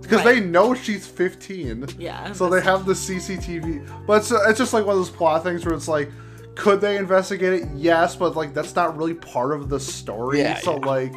because 0.02 0.24
Right. 0.26 0.36
they 0.36 0.39
know 0.41 0.74
she's 0.74 1.06
15. 1.08 1.86
yeah. 1.97 2.32
So 2.34 2.50
they 2.50 2.62
have 2.62 2.86
the 2.86 2.93
CCTV, 2.93 4.06
but 4.06 4.21
it's, 4.21 4.32
it's 4.32 4.60
just 4.60 4.74
like 4.74 4.86
one 4.86 4.93
of 4.95 5.00
those 5.00 5.10
plot 5.10 5.43
things 5.43 5.65
where 5.65 5.74
it's 5.74 5.88
like, 5.88 6.12
could 6.56 6.82
they 6.82 6.97
investigate 6.97 7.62
it? 7.62 7.69
Yes, 7.76 8.15
but 8.15 8.36
like 8.36 8.54
that's 8.54 8.76
not 8.76 8.97
really 8.97 9.13
part 9.13 9.54
of 9.54 9.69
the 9.69 9.80
story. 9.80 10.39
Yeah, 10.39 10.60
so 10.60 10.74
yeah. 10.80 10.86
like, 10.86 11.13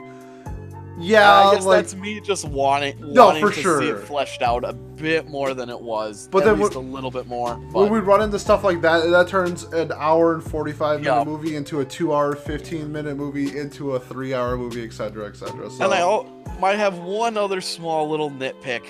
yeah, 0.98 1.30
I 1.48 1.54
guess 1.54 1.64
like 1.64 1.82
that's 1.82 1.94
me 1.94 2.20
just 2.20 2.44
wanting, 2.48 2.98
No, 3.12 3.26
wanting 3.26 3.42
for 3.42 3.50
to 3.50 3.56
see 3.56 3.62
sure. 3.62 3.96
it 3.96 4.06
fleshed 4.06 4.42
out 4.42 4.64
a 4.64 4.72
bit 4.72 5.28
more 5.28 5.52
than 5.54 5.68
it 5.68 5.80
was. 5.80 6.28
But 6.30 6.42
at 6.42 6.44
then 6.46 6.60
least 6.60 6.74
a 6.74 6.78
little 6.78 7.10
bit 7.10 7.26
more. 7.26 7.54
when 7.72 7.90
we 7.90 7.98
run 7.98 8.22
into 8.22 8.38
stuff 8.38 8.62
like 8.64 8.80
that, 8.82 9.08
that 9.10 9.28
turns 9.28 9.64
an 9.64 9.92
hour 9.92 10.34
and 10.34 10.42
45 10.42 11.00
minute 11.00 11.12
Yeah. 11.12 11.24
movie 11.24 11.56
into 11.56 11.80
a 11.80 11.84
two 11.84 12.14
hour, 12.14 12.34
15 12.36 12.92
minute 12.92 13.16
movie 13.16 13.58
into 13.58 13.92
a 13.96 14.00
three 14.00 14.34
hour 14.34 14.56
movie, 14.56 14.84
etc., 14.84 15.26
etc. 15.26 15.68
So 15.70 15.84
and 15.84 15.92
I 15.94 15.98
al- 16.00 16.26
might 16.60 16.78
have 16.78 16.98
one 16.98 17.36
other 17.36 17.60
small 17.60 18.08
little 18.08 18.30
nitpick. 18.30 18.82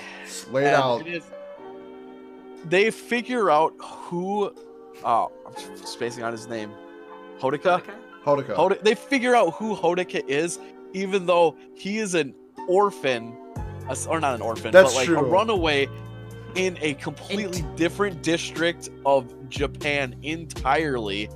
lay 0.52 0.66
it 0.66 0.74
out. 0.74 1.00
it 1.06 1.06
is- 1.16 1.24
they 2.66 2.90
figure 2.90 3.50
out 3.50 3.72
who. 3.78 4.52
Oh, 5.04 5.30
I'm 5.46 5.86
spacing 5.86 6.22
on 6.24 6.32
his 6.32 6.48
name. 6.48 6.70
Hodaka. 7.40 7.82
Hodaka. 8.24 8.54
Hoda- 8.54 8.82
they 8.82 8.94
figure 8.94 9.34
out 9.34 9.52
who 9.54 9.76
Hodaka 9.76 10.26
is, 10.26 10.58
even 10.94 11.26
though 11.26 11.56
he 11.74 11.98
is 11.98 12.14
an 12.14 12.34
orphan, 12.68 13.36
or 14.08 14.20
not 14.20 14.34
an 14.34 14.40
orphan, 14.40 14.72
That's 14.72 14.92
but 14.92 14.96
like 14.96 15.06
true. 15.06 15.18
a 15.18 15.22
runaway 15.22 15.88
in 16.54 16.78
a 16.80 16.94
completely 16.94 17.62
different 17.76 18.22
district 18.22 18.88
of 19.04 19.50
Japan 19.50 20.16
entirely. 20.22 21.28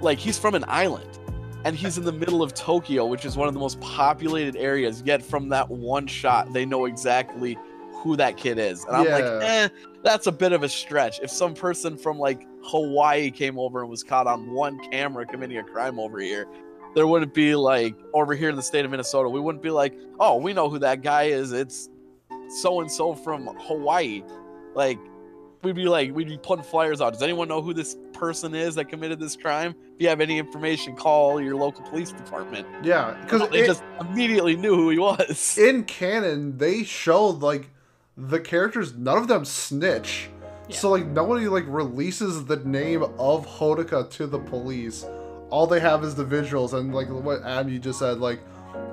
Like 0.00 0.18
he's 0.18 0.38
from 0.38 0.54
an 0.54 0.64
island, 0.68 1.18
and 1.64 1.74
he's 1.74 1.96
in 1.96 2.04
the 2.04 2.12
middle 2.12 2.42
of 2.42 2.52
Tokyo, 2.52 3.06
which 3.06 3.24
is 3.24 3.36
one 3.36 3.48
of 3.48 3.54
the 3.54 3.60
most 3.60 3.80
populated 3.80 4.56
areas. 4.56 5.02
Yet 5.06 5.22
from 5.22 5.48
that 5.50 5.70
one 5.70 6.06
shot, 6.06 6.52
they 6.52 6.66
know 6.66 6.84
exactly 6.84 7.56
who 7.92 8.16
that 8.16 8.36
kid 8.36 8.58
is, 8.58 8.84
and 8.84 8.96
I'm 8.96 9.06
like, 9.06 9.24
eh, 9.24 9.68
that's 10.02 10.26
a 10.26 10.32
bit 10.32 10.52
of 10.52 10.62
a 10.62 10.68
stretch. 10.68 11.18
If 11.20 11.30
some 11.30 11.54
person 11.54 11.96
from 11.96 12.18
like 12.18 12.46
Hawaii 12.62 13.30
came 13.30 13.58
over 13.58 13.80
and 13.80 13.88
was 13.88 14.02
caught 14.02 14.26
on 14.26 14.50
one 14.50 14.78
camera 14.90 15.24
committing 15.24 15.56
a 15.56 15.64
crime 15.64 15.98
over 15.98 16.20
here, 16.20 16.46
there 16.96 17.06
wouldn't 17.06 17.34
be 17.34 17.54
like 17.54 17.94
over 18.14 18.34
here 18.34 18.48
in 18.48 18.56
the 18.56 18.62
state 18.62 18.86
of 18.86 18.90
Minnesota, 18.90 19.28
we 19.28 19.38
wouldn't 19.38 19.62
be 19.62 19.68
like, 19.68 19.94
oh, 20.18 20.38
we 20.38 20.54
know 20.54 20.70
who 20.70 20.78
that 20.78 21.02
guy 21.02 21.24
is. 21.24 21.52
It's 21.52 21.90
so 22.48 22.80
and 22.80 22.90
so 22.90 23.14
from 23.14 23.46
Hawaii. 23.46 24.22
Like, 24.74 24.98
we'd 25.62 25.76
be 25.76 25.84
like, 25.84 26.14
we'd 26.14 26.28
be 26.28 26.38
putting 26.38 26.64
flyers 26.64 27.02
out. 27.02 27.12
Does 27.12 27.20
anyone 27.20 27.48
know 27.48 27.60
who 27.60 27.74
this 27.74 27.98
person 28.14 28.54
is 28.54 28.76
that 28.76 28.86
committed 28.86 29.20
this 29.20 29.36
crime? 29.36 29.74
If 29.94 30.00
you 30.00 30.08
have 30.08 30.22
any 30.22 30.38
information, 30.38 30.96
call 30.96 31.38
your 31.38 31.54
local 31.56 31.84
police 31.84 32.12
department. 32.12 32.66
yeah, 32.82 33.14
because 33.20 33.46
They 33.50 33.66
just 33.66 33.82
immediately 34.00 34.56
knew 34.56 34.74
who 34.74 34.88
he 34.88 34.98
was. 34.98 35.58
in 35.62 35.84
canon 35.84 36.56
they 36.56 36.82
showed 36.82 37.42
like 37.42 37.68
the 38.16 38.40
characters 38.40 38.94
none 38.96 39.18
of 39.18 39.28
them 39.28 39.44
snitch 39.44 40.30
so 40.70 40.90
like 40.90 41.06
nobody 41.06 41.46
like 41.46 41.64
releases 41.68 42.46
the 42.46 42.56
name 42.56 43.02
of 43.02 43.46
Hodaka 43.46 44.10
to 44.12 44.26
the 44.26 44.38
police 44.38 45.04
all 45.50 45.66
they 45.66 45.80
have 45.80 46.02
is 46.04 46.14
the 46.14 46.24
visuals 46.24 46.72
and 46.74 46.94
like 46.94 47.08
what 47.08 47.42
Adam 47.44 47.72
you 47.72 47.78
just 47.78 47.98
said 47.98 48.18
like 48.18 48.40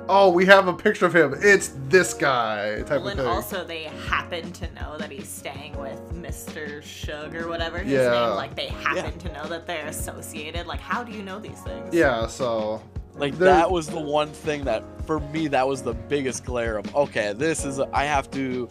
oh 0.07 0.29
we 0.29 0.45
have 0.45 0.67
a 0.67 0.73
picture 0.73 1.05
of 1.05 1.15
him 1.15 1.33
it's 1.39 1.73
this 1.89 2.13
guy 2.13 2.81
type 2.83 3.01
Well, 3.01 3.07
of 3.07 3.11
thing. 3.11 3.19
and 3.19 3.27
also 3.27 3.63
they 3.65 3.83
happen 4.09 4.51
to 4.53 4.71
know 4.73 4.97
that 4.97 5.09
he's 5.11 5.27
staying 5.29 5.77
with 5.79 5.99
Mr. 6.13 6.81
Shug 6.83 7.35
or 7.35 7.47
whatever 7.47 7.79
his 7.79 7.93
Yeah. 7.93 8.09
name. 8.11 8.35
Like 8.35 8.55
they 8.55 8.67
happen 8.67 9.17
to 9.19 9.31
know 9.33 9.45
that 9.47 9.65
they're 9.65 9.87
associated. 9.87 10.67
Like 10.67 10.79
how 10.79 11.03
do 11.03 11.11
you 11.11 11.23
know 11.23 11.39
these 11.39 11.59
things? 11.61 11.93
yeah 11.93 12.27
so 12.27 12.81
Like 13.15 13.37
There- 13.37 13.47
that 13.49 13.69
was 13.69 13.87
the 13.87 13.99
one 13.99 14.29
thing 14.29 14.63
that 14.65 14.83
for 15.05 15.19
me 15.19 15.47
that 15.49 15.67
was 15.67 15.81
the 15.83 15.93
biggest 15.93 16.45
glare 16.45 16.77
of 16.77 16.95
okay, 16.95 17.33
this 17.33 17.65
is 17.65 17.79
I 17.79 18.03
have 18.05 18.29
to 18.31 18.67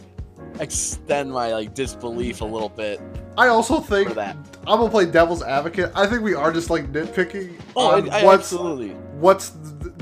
extend 0.59 1.31
my 1.31 1.51
like 1.53 1.73
disbelief 1.73 2.41
a 2.41 2.45
little 2.45 2.69
bit 2.69 3.01
I 3.37 3.47
also 3.47 3.79
think 3.79 4.13
that. 4.15 4.35
I'm 4.67 4.79
gonna 4.79 4.89
play 4.89 5.05
devil's 5.05 5.43
advocate 5.43 5.91
I 5.95 6.05
think 6.07 6.21
we 6.21 6.33
are 6.35 6.51
just 6.53 6.69
like 6.69 6.91
nitpicking 6.91 7.59
Oh, 7.75 7.91
on 7.91 8.09
I, 8.09 8.19
I 8.19 8.23
what's 8.23 8.53
absolutely. 8.53 8.89
what's 9.19 9.49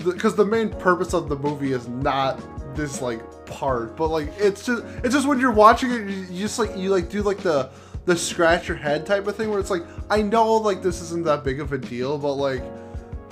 because 0.03 0.35
the, 0.35 0.45
main 0.45 0.69
purpose 0.69 1.13
of 1.13 1.29
the 1.29 1.35
movie 1.35 1.73
is 1.73 1.87
not 1.87 2.39
this 2.75 3.01
like 3.01 3.21
part 3.45 3.95
but 3.97 4.07
like 4.09 4.31
it's 4.37 4.65
just 4.65 4.83
it's 5.03 5.13
just 5.13 5.27
when 5.27 5.39
you're 5.39 5.51
watching 5.51 5.91
it 5.91 6.01
you, 6.09 6.17
you 6.29 6.39
just 6.41 6.59
like 6.59 6.75
you 6.77 6.89
like 6.89 7.09
do 7.09 7.21
like 7.21 7.37
the 7.39 7.69
the 8.05 8.15
scratch 8.15 8.67
your 8.67 8.77
head 8.77 9.05
type 9.05 9.27
of 9.27 9.35
thing 9.35 9.49
where 9.49 9.59
it's 9.59 9.69
like 9.69 9.83
i 10.09 10.21
know 10.21 10.53
like 10.55 10.81
this 10.81 11.01
isn't 11.01 11.23
that 11.25 11.43
big 11.43 11.59
of 11.59 11.73
a 11.73 11.77
deal 11.77 12.17
but 12.17 12.33
like 12.33 12.63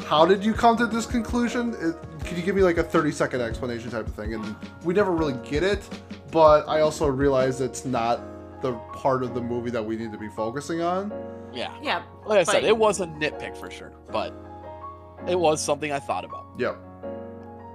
how 0.01 0.25
did 0.25 0.43
you 0.43 0.53
come 0.53 0.75
to 0.77 0.85
this 0.88 1.05
conclusion 1.05 1.73
it, 1.79 1.95
could 2.25 2.38
you 2.38 2.43
give 2.43 2.55
me 2.55 2.62
like 2.63 2.77
a 2.77 2.83
30 2.83 3.12
second 3.12 3.41
explanation 3.41 3.89
type 3.91 4.07
of 4.07 4.13
thing 4.13 4.33
and 4.33 4.55
we 4.83 4.93
never 4.93 5.12
really 5.12 5.35
get 5.49 5.63
it 5.63 5.81
but 6.31 6.67
i 6.67 6.81
also 6.81 7.07
realize 7.07 7.62
it's 7.62 7.85
not 7.85 8.19
the 8.62 8.74
part 8.93 9.24
of 9.24 9.34
the 9.34 9.41
movie 9.41 9.69
that 9.72 9.84
we 9.84 9.95
need 9.95 10.12
to 10.12 10.17
be 10.17 10.30
focusing 10.30 10.82
on 10.82 11.12
Yeah. 11.54 11.74
Yeah. 11.82 12.04
Like 12.26 12.39
I 12.39 12.43
said, 12.43 12.63
it 12.63 12.78
was 12.78 13.00
a 13.00 13.08
nitpick 13.08 13.58
for 13.58 13.72
sure, 13.72 13.93
but 14.12 14.34
it 15.28 15.39
was 15.39 15.63
something 15.63 15.91
I 15.91 16.00
thought 16.00 16.26
about. 16.26 16.45
Yeah. 16.58 16.76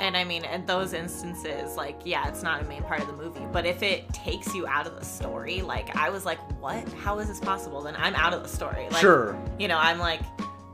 And 0.01 0.17
I 0.17 0.25
mean, 0.25 0.45
in 0.45 0.67
those 0.67 0.93
instances, 0.93 1.77
like, 1.77 2.01
yeah, 2.05 2.29
it's 2.29 2.43
not 2.43 2.61
a 2.61 2.65
main 2.65 2.83
part 2.83 3.01
of 3.01 3.07
the 3.07 3.13
movie, 3.13 3.47
but 3.53 3.65
if 3.65 3.83
it 3.83 4.13
takes 4.13 4.53
you 4.55 4.67
out 4.67 4.87
of 4.87 4.99
the 4.99 5.05
story, 5.05 5.63
like, 5.63 5.95
I 5.97 6.11
was 6.11 6.25
like, 6.27 6.39
what? 6.61 6.87
How 6.95 7.21
is 7.21 7.29
this 7.29 7.39
possible? 7.39 7.81
Then 7.81 7.95
I'm 7.97 8.15
out 8.17 8.35
of 8.35 8.43
the 8.43 8.49
story. 8.49 8.89
Like, 8.91 9.01
sure 9.01 9.39
You 9.59 9.69
know, 9.69 9.79
I'm 9.79 9.99
like, 9.99 10.21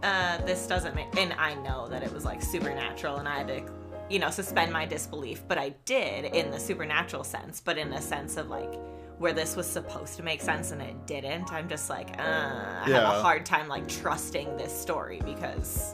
uh, 0.02 0.38
this 0.46 0.66
doesn't 0.66 0.94
make. 0.94 1.14
And 1.18 1.34
I 1.34 1.54
know 1.54 1.86
that 1.88 2.02
it 2.02 2.12
was 2.12 2.24
like 2.24 2.42
supernatural, 2.42 3.16
and 3.16 3.28
I 3.28 3.38
had 3.38 3.48
to, 3.48 3.72
you 4.08 4.18
know, 4.18 4.30
suspend 4.30 4.72
my 4.72 4.86
disbelief, 4.86 5.42
but 5.46 5.58
I 5.58 5.70
did 5.84 6.24
in 6.34 6.50
the 6.50 6.58
supernatural 6.58 7.22
sense, 7.22 7.60
but 7.60 7.76
in 7.76 7.92
a 7.92 8.00
sense 8.00 8.38
of 8.38 8.48
like 8.48 8.72
where 9.20 9.34
this 9.34 9.54
was 9.54 9.66
supposed 9.66 10.16
to 10.16 10.22
make 10.22 10.40
sense 10.40 10.70
and 10.70 10.80
it 10.80 11.06
didn't. 11.06 11.52
I'm 11.52 11.68
just 11.68 11.90
like, 11.90 12.18
uh, 12.18 12.22
I 12.22 12.88
have 12.88 13.02
a 13.02 13.20
hard 13.20 13.44
time 13.44 13.68
like 13.68 13.86
trusting 13.86 14.56
this 14.56 14.72
story 14.72 15.20
because 15.26 15.92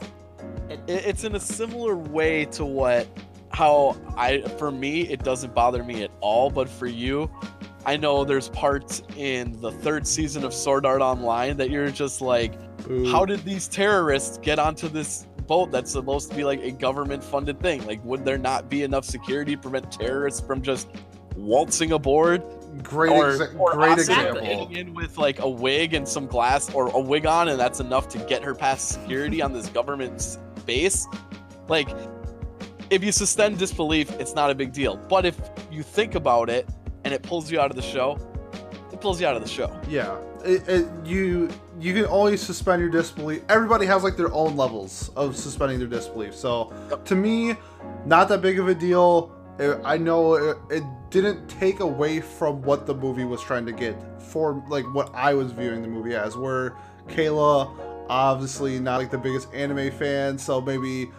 it, 0.69 0.79
It, 0.87 1.05
it's 1.05 1.25
in 1.25 1.35
a 1.35 1.39
similar 1.39 1.97
way 1.97 2.45
to 2.45 2.63
what 2.63 3.05
how 3.51 3.97
I 4.15 4.41
for 4.57 4.71
me 4.71 5.01
it 5.09 5.23
doesn't 5.23 5.53
bother 5.53 5.83
me 5.83 6.03
at 6.03 6.11
all, 6.21 6.49
but 6.49 6.69
for 6.69 6.87
you, 6.87 7.29
I 7.85 7.97
know 7.97 8.23
there's 8.23 8.47
parts 8.47 9.03
in 9.17 9.59
the 9.59 9.71
third 9.73 10.07
season 10.07 10.45
of 10.45 10.53
Sword 10.53 10.85
Art 10.85 11.01
Online 11.01 11.57
that 11.57 11.69
you're 11.69 11.91
just 11.91 12.21
like, 12.21 12.53
Ooh. 12.89 13.11
how 13.11 13.25
did 13.25 13.43
these 13.43 13.67
terrorists 13.67 14.37
get 14.37 14.57
onto 14.57 14.87
this 14.87 15.27
boat 15.47 15.69
that's 15.69 15.91
supposed 15.91 16.29
to 16.29 16.35
be 16.37 16.45
like 16.45 16.61
a 16.61 16.71
government 16.71 17.21
funded 17.21 17.59
thing? 17.59 17.85
Like, 17.85 18.01
would 18.05 18.23
there 18.23 18.37
not 18.37 18.69
be 18.69 18.83
enough 18.83 19.03
security 19.03 19.57
to 19.57 19.61
prevent 19.61 19.91
terrorists 19.91 20.39
from 20.39 20.61
just 20.61 20.87
waltzing 21.35 21.91
aboard? 21.91 22.41
Great 22.83 23.11
or, 23.11 23.31
exa- 23.31 23.59
or 23.59 23.73
great 23.73 23.93
example 23.97 24.41
in 24.41 24.93
with 24.93 25.17
like 25.17 25.39
a 25.39 25.49
wig 25.49 25.93
and 25.93 26.07
some 26.07 26.27
glass 26.27 26.73
or 26.73 26.89
a 26.89 26.99
wig 26.99 27.25
on 27.25 27.47
and 27.49 27.59
that's 27.59 27.79
enough 27.79 28.07
to 28.09 28.17
get 28.19 28.43
her 28.43 28.53
past 28.53 28.89
security 28.89 29.41
on 29.41 29.51
this 29.53 29.67
government 29.69 30.37
base 30.65 31.07
like 31.69 31.89
if 32.89 33.03
you 33.03 33.11
suspend 33.11 33.57
disbelief 33.57 34.11
it's 34.19 34.35
not 34.35 34.49
a 34.51 34.55
big 34.55 34.71
deal 34.73 34.97
but 35.09 35.25
if 35.25 35.39
you 35.71 35.81
think 35.81 36.15
about 36.15 36.49
it 36.49 36.67
and 37.03 37.13
it 37.13 37.21
pulls 37.23 37.51
you 37.51 37.59
out 37.59 37.69
of 37.71 37.75
the 37.75 37.81
show 37.81 38.17
it 38.91 39.01
pulls 39.01 39.21
you 39.21 39.27
out 39.27 39.35
of 39.35 39.43
the 39.43 39.47
show. 39.49 39.79
Yeah, 39.87 40.17
it, 40.43 40.67
it, 40.67 40.87
you 41.05 41.49
you 41.79 41.93
can 41.93 42.05
always 42.05 42.41
suspend 42.41 42.81
your 42.81 42.89
disbelief. 42.89 43.43
Everybody 43.47 43.85
has 43.85 44.01
like 44.01 44.17
their 44.17 44.33
own 44.33 44.55
levels 44.57 45.11
of 45.15 45.35
suspending 45.37 45.77
their 45.77 45.87
disbelief. 45.87 46.33
So 46.33 46.73
Yep. 46.89 47.05
to 47.05 47.15
me, 47.15 47.55
not 48.05 48.27
that 48.29 48.41
big 48.41 48.57
of 48.57 48.69
a 48.69 48.73
deal. 48.73 49.31
It- 49.59 49.79
I 49.83 49.97
know 49.97 50.35
it, 50.35 50.57
it 50.69 50.83
didn't 51.09 51.47
take 51.47 51.79
away 51.79 52.19
from 52.21 52.61
what 52.61 52.85
the 52.85 52.93
movie 52.93 53.25
was 53.25 53.41
trying 53.41 53.65
to 53.65 53.71
get 53.71 53.95
for 54.21 54.63
like 54.69 54.85
what 54.93 55.13
I 55.15 55.33
was 55.33 55.51
viewing 55.51 55.81
the 55.81 55.87
movie 55.87 56.15
as. 56.15 56.35
Where 56.37 56.75
Kayla, 57.07 57.71
obviously 58.09 58.79
not 58.79 58.97
like 58.99 59.11
the 59.11 59.17
biggest 59.17 59.53
anime 59.53 59.91
fan, 59.91 60.37
so 60.37 60.59
maybe 60.61 61.09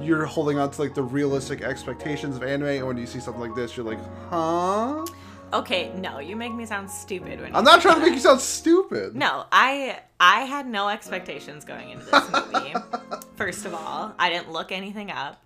you're 0.00 0.24
holding 0.24 0.58
on 0.58 0.70
to 0.70 0.80
like 0.82 0.94
the 0.94 1.02
realistic 1.02 1.60
expectations 1.62 2.36
of 2.36 2.42
anime, 2.42 2.68
and 2.68 2.86
when 2.86 2.96
you 2.96 3.06
see 3.06 3.20
something 3.20 3.40
like 3.42 3.54
this, 3.54 3.76
you're 3.76 3.86
like, 3.86 3.98
huh? 4.30 5.04
Okay, 5.52 5.92
no, 5.96 6.18
you 6.18 6.34
make 6.34 6.52
me 6.52 6.66
sound 6.66 6.90
stupid 6.90 7.40
when 7.40 7.54
I'm 7.54 7.62
not 7.62 7.80
trying 7.80 7.96
to 7.96 8.00
make 8.00 8.14
you 8.14 8.18
sound 8.18 8.40
stupid. 8.40 9.14
No, 9.14 9.44
I 9.52 10.00
I 10.18 10.40
had 10.40 10.66
no 10.66 10.88
expectations 10.88 11.64
going 11.64 11.90
into 11.90 12.06
this 12.06 12.30
movie. 12.32 12.74
First 13.36 13.64
of 13.64 13.72
all, 13.74 14.12
I 14.18 14.28
didn't 14.30 14.50
look 14.50 14.72
anything 14.72 15.10
up, 15.12 15.40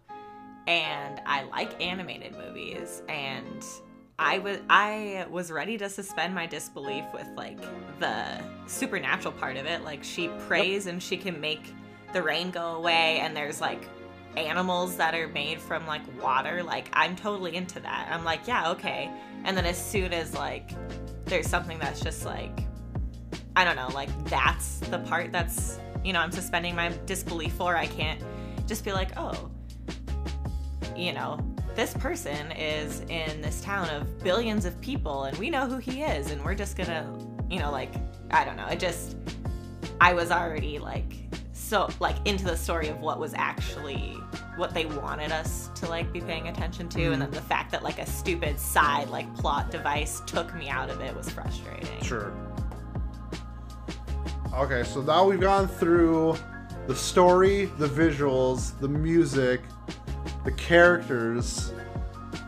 and 0.67 1.21
I 1.27 1.43
like 1.45 1.81
animated 1.83 2.37
movies, 2.37 3.03
and 3.09 3.65
I 4.19 4.39
was 4.39 4.59
I 4.69 5.27
was 5.31 5.51
ready 5.51 5.79
to 5.79 5.89
suspend 5.89 6.35
my 6.35 6.47
disbelief 6.47 7.05
with 7.15 7.27
like 7.37 7.59
the 7.99 8.41
supernatural 8.67 9.33
part 9.33 9.57
of 9.57 9.67
it. 9.67 9.83
Like 9.83 10.05
she 10.05 10.29
prays 10.47 10.87
and 10.87 11.03
she 11.03 11.17
can 11.17 11.41
make 11.41 11.75
the 12.13 12.23
rain 12.23 12.51
go 12.51 12.77
away, 12.77 13.19
and 13.21 13.37
there's 13.37 13.61
like 13.61 13.89
animals 14.37 14.97
that 14.97 15.15
are 15.15 15.29
made 15.29 15.61
from 15.61 15.87
like 15.87 16.03
water. 16.23 16.63
Like 16.63 16.89
I'm 16.93 17.17
totally 17.17 17.57
into 17.57 17.81
that. 17.81 18.09
I'm 18.11 18.25
like, 18.25 18.47
yeah, 18.47 18.71
okay. 18.71 19.11
And 19.45 19.57
then 19.57 19.67
as 19.67 19.83
soon 19.83 20.13
as 20.13 20.35
like 20.35 20.71
there's 21.25 21.49
something 21.49 21.79
that's 21.79 22.01
just 22.01 22.25
like 22.25 22.67
I 23.57 23.65
don't 23.65 23.77
know, 23.77 23.89
like 23.95 24.11
that's 24.27 24.79
the 24.79 24.99
part 25.01 25.33
that's, 25.33 25.79
you 26.05 26.13
know, 26.13 26.21
I'm 26.21 26.31
suspending 26.31 26.75
my 26.75 26.93
disbelief 27.07 27.53
for. 27.55 27.77
I 27.77 27.87
can't 27.87 28.21
just 28.67 28.85
be 28.85 28.93
like, 28.93 29.11
oh, 29.17 29.51
you 31.01 31.13
know, 31.13 31.39
this 31.75 31.95
person 31.95 32.53
is 32.53 33.01
in 33.09 33.41
this 33.41 33.61
town 33.63 33.89
of 33.91 34.23
billions 34.23 34.65
of 34.65 34.79
people 34.81 35.25
and 35.25 35.37
we 35.39 35.51
know 35.51 35.67
who 35.67 35.79
he 35.79 36.03
is 36.03 36.31
and 36.31 36.45
we're 36.45 36.55
just 36.55 36.77
gonna, 36.77 37.11
you 37.49 37.59
know, 37.59 37.71
like, 37.71 37.93
I 38.31 38.45
don't 38.45 38.57
know. 38.57 38.67
It 38.67 38.79
just, 38.79 39.17
I 40.01 40.13
was 40.13 40.31
already 40.31 40.79
like, 40.79 41.15
so, 41.53 41.89
like, 42.01 42.17
into 42.27 42.45
the 42.45 42.57
story 42.57 42.89
of 42.89 43.01
what 43.01 43.19
was 43.19 43.33
actually 43.35 44.17
what 44.57 44.75
they 44.75 44.85
wanted 44.85 45.33
us 45.33 45.71
to 45.75 45.89
like 45.89 46.13
be 46.13 46.21
paying 46.21 46.49
attention 46.49 46.89
to 46.89 47.01
and 47.01 47.13
mm-hmm. 47.13 47.21
then 47.21 47.31
the 47.31 47.41
fact 47.41 47.71
that 47.71 47.83
like 47.83 47.99
a 47.99 48.05
stupid 48.05 48.59
side 48.59 49.09
like 49.09 49.33
plot 49.37 49.71
device 49.71 50.21
took 50.27 50.55
me 50.55 50.69
out 50.69 50.91
of 50.91 51.01
it 51.01 51.17
was 51.17 51.31
frustrating 51.31 52.03
Sure. 52.03 52.35
Okay, 54.53 54.83
so 54.83 55.01
now 55.01 55.25
we've 55.25 55.41
gone 55.41 55.69
through 55.69 56.37
the 56.89 56.95
story, 56.95 57.67
the 57.79 57.87
visuals, 57.87 58.79
the 58.81 58.89
music, 58.89 59.61
the 60.45 60.53
characters. 60.53 61.73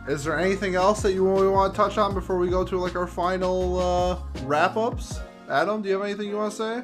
Is 0.07 0.23
there 0.23 0.37
anything 0.39 0.75
else 0.75 1.01
that 1.01 1.13
you 1.13 1.27
really 1.27 1.47
want 1.47 1.73
to 1.73 1.77
touch 1.77 1.97
on 1.97 2.13
before 2.13 2.37
we 2.37 2.49
go 2.49 2.63
to 2.63 2.77
like 2.77 2.95
our 2.95 3.07
final 3.07 3.79
uh, 3.79 4.19
wrap 4.43 4.75
ups? 4.75 5.19
Adam, 5.49 5.81
do 5.81 5.89
you 5.89 5.95
have 5.95 6.03
anything 6.03 6.27
you 6.27 6.37
want 6.37 6.51
to 6.51 6.57
say? 6.57 6.83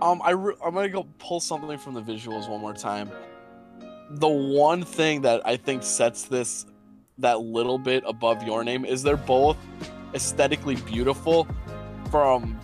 Um, 0.00 0.20
I 0.22 0.30
re- 0.30 0.54
I'm 0.64 0.74
gonna 0.74 0.88
go 0.88 1.06
pull 1.18 1.40
something 1.40 1.76
from 1.78 1.94
the 1.94 2.02
visuals 2.02 2.48
one 2.48 2.60
more 2.60 2.74
time. 2.74 3.10
The 4.10 4.28
one 4.28 4.84
thing 4.84 5.22
that 5.22 5.44
I 5.46 5.56
think 5.56 5.82
sets 5.82 6.24
this 6.24 6.66
that 7.18 7.40
little 7.40 7.78
bit 7.78 8.04
above 8.06 8.44
your 8.44 8.62
name 8.62 8.84
is 8.84 9.02
they're 9.02 9.16
both 9.16 9.56
aesthetically 10.14 10.76
beautiful 10.76 11.46
from 12.10 12.58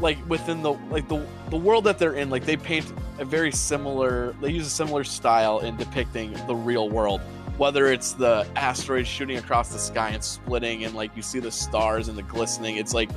like 0.00 0.18
within 0.28 0.62
the 0.62 0.72
like 0.90 1.08
the 1.08 1.24
the 1.50 1.56
world 1.56 1.84
that 1.84 1.98
they're 1.98 2.14
in 2.14 2.30
like 2.30 2.44
they 2.44 2.56
paint 2.56 2.92
a 3.22 3.24
very 3.24 3.52
similar 3.52 4.34
they 4.40 4.50
use 4.50 4.66
a 4.66 4.70
similar 4.70 5.04
style 5.04 5.60
in 5.60 5.76
depicting 5.76 6.32
the 6.46 6.54
real 6.54 6.90
world. 6.90 7.20
Whether 7.56 7.86
it's 7.86 8.12
the 8.12 8.46
asteroids 8.56 9.08
shooting 9.08 9.38
across 9.38 9.72
the 9.72 9.78
sky 9.78 10.10
and 10.10 10.22
splitting 10.22 10.84
and 10.84 10.94
like 10.94 11.16
you 11.16 11.22
see 11.22 11.38
the 11.38 11.50
stars 11.50 12.08
and 12.08 12.18
the 12.18 12.24
glistening 12.24 12.76
it's 12.76 12.92
like 12.92 13.10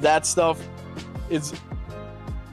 that 0.00 0.26
stuff 0.26 0.62
is 1.30 1.54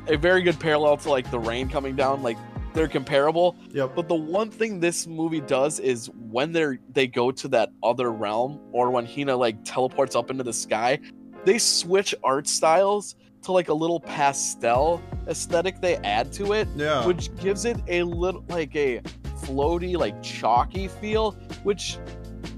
a 0.08 0.15
very 0.15 0.41
good 0.41 0.60
parallel 0.60 0.95
to 0.97 1.10
like 1.10 1.30
the 1.30 1.39
rain 1.39 1.69
coming 1.69 1.95
down. 1.95 2.23
Like 2.23 2.38
they're 2.73 2.88
comparable. 2.88 3.58
Yep. 3.71 3.95
but 3.95 4.08
the 4.08 4.15
one 4.15 4.50
thing 4.50 4.80
this 4.80 5.08
movie 5.08 5.41
does 5.41 5.80
is 5.80 6.10
when 6.30 6.54
they're 6.54 6.80
they 6.93 7.08
go 7.08 7.32
to 7.32 7.47
that 7.50 7.71
other 7.84 8.12
realm 8.12 8.62
or 8.71 8.91
when 8.91 9.06
Hina 9.06 9.36
like 9.36 9.58
teleports 9.65 10.15
up 10.15 10.32
into 10.32 10.43
the 10.43 10.54
sky, 10.54 11.00
they 11.43 11.58
switch 11.58 12.15
art 12.23 12.47
styles 12.47 13.15
to 13.47 13.53
like 13.53 13.69
a 13.69 13.73
little 13.73 13.99
pastel 14.01 15.01
aesthetic 15.27 15.79
they 15.81 15.95
add 15.97 16.31
to 16.33 16.51
it, 16.53 16.67
Yeah. 16.75 17.05
which 17.05 17.33
gives 17.38 17.63
it 17.65 17.77
a 17.88 18.03
little 18.03 18.43
like 18.49 18.75
a 18.75 18.99
floaty, 19.41 19.95
like 19.97 20.21
chalky 20.21 20.89
feel, 20.89 21.31
which 21.63 21.97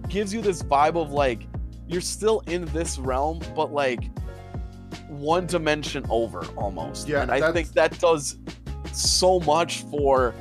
gives 0.07 0.33
you 0.33 0.41
this 0.41 0.63
vibe 0.63 0.95
of 0.95 1.11
like 1.11 1.47
you're 1.87 2.01
still 2.01 2.41
in 2.47 2.65
this 2.65 2.97
realm, 2.97 3.39
but 3.55 3.71
like 3.71 3.99
one 5.07 5.45
dimension 5.45 6.05
over 6.09 6.43
almost. 6.57 7.07
Yeah, 7.07 7.21
and 7.21 7.31
I 7.31 7.51
think 7.51 7.69
that 7.73 7.99
does 7.99 8.37
so 8.91 9.39
much 9.41 9.83
for 9.83 10.33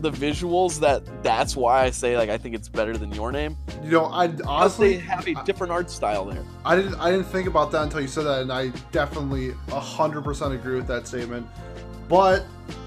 the 0.00 0.10
visuals 0.10 0.80
that 0.80 1.02
that's 1.22 1.56
why 1.56 1.84
I 1.84 1.90
say 1.90 2.16
like 2.16 2.30
I 2.30 2.38
think 2.38 2.54
it's 2.54 2.68
better 2.68 2.96
than 2.96 3.12
your 3.12 3.32
name. 3.32 3.56
you 3.82 3.90
know, 3.92 4.06
I 4.06 4.30
Honestly, 4.46 4.96
they 4.96 5.02
have 5.02 5.26
a 5.26 5.34
different 5.44 5.72
art 5.72 5.90
style 5.90 6.24
there. 6.24 6.44
I 6.64 6.76
didn't 6.76 6.94
I 6.96 7.10
didn't 7.10 7.26
think 7.26 7.48
about 7.48 7.70
that 7.72 7.82
until 7.82 8.00
you 8.00 8.08
said 8.08 8.24
that, 8.24 8.42
and 8.42 8.52
I 8.52 8.68
definitely 8.92 9.52
hundred 9.68 10.22
percent 10.22 10.54
agree 10.54 10.76
with 10.76 10.86
that 10.88 11.06
statement. 11.06 11.46
But 12.08 12.44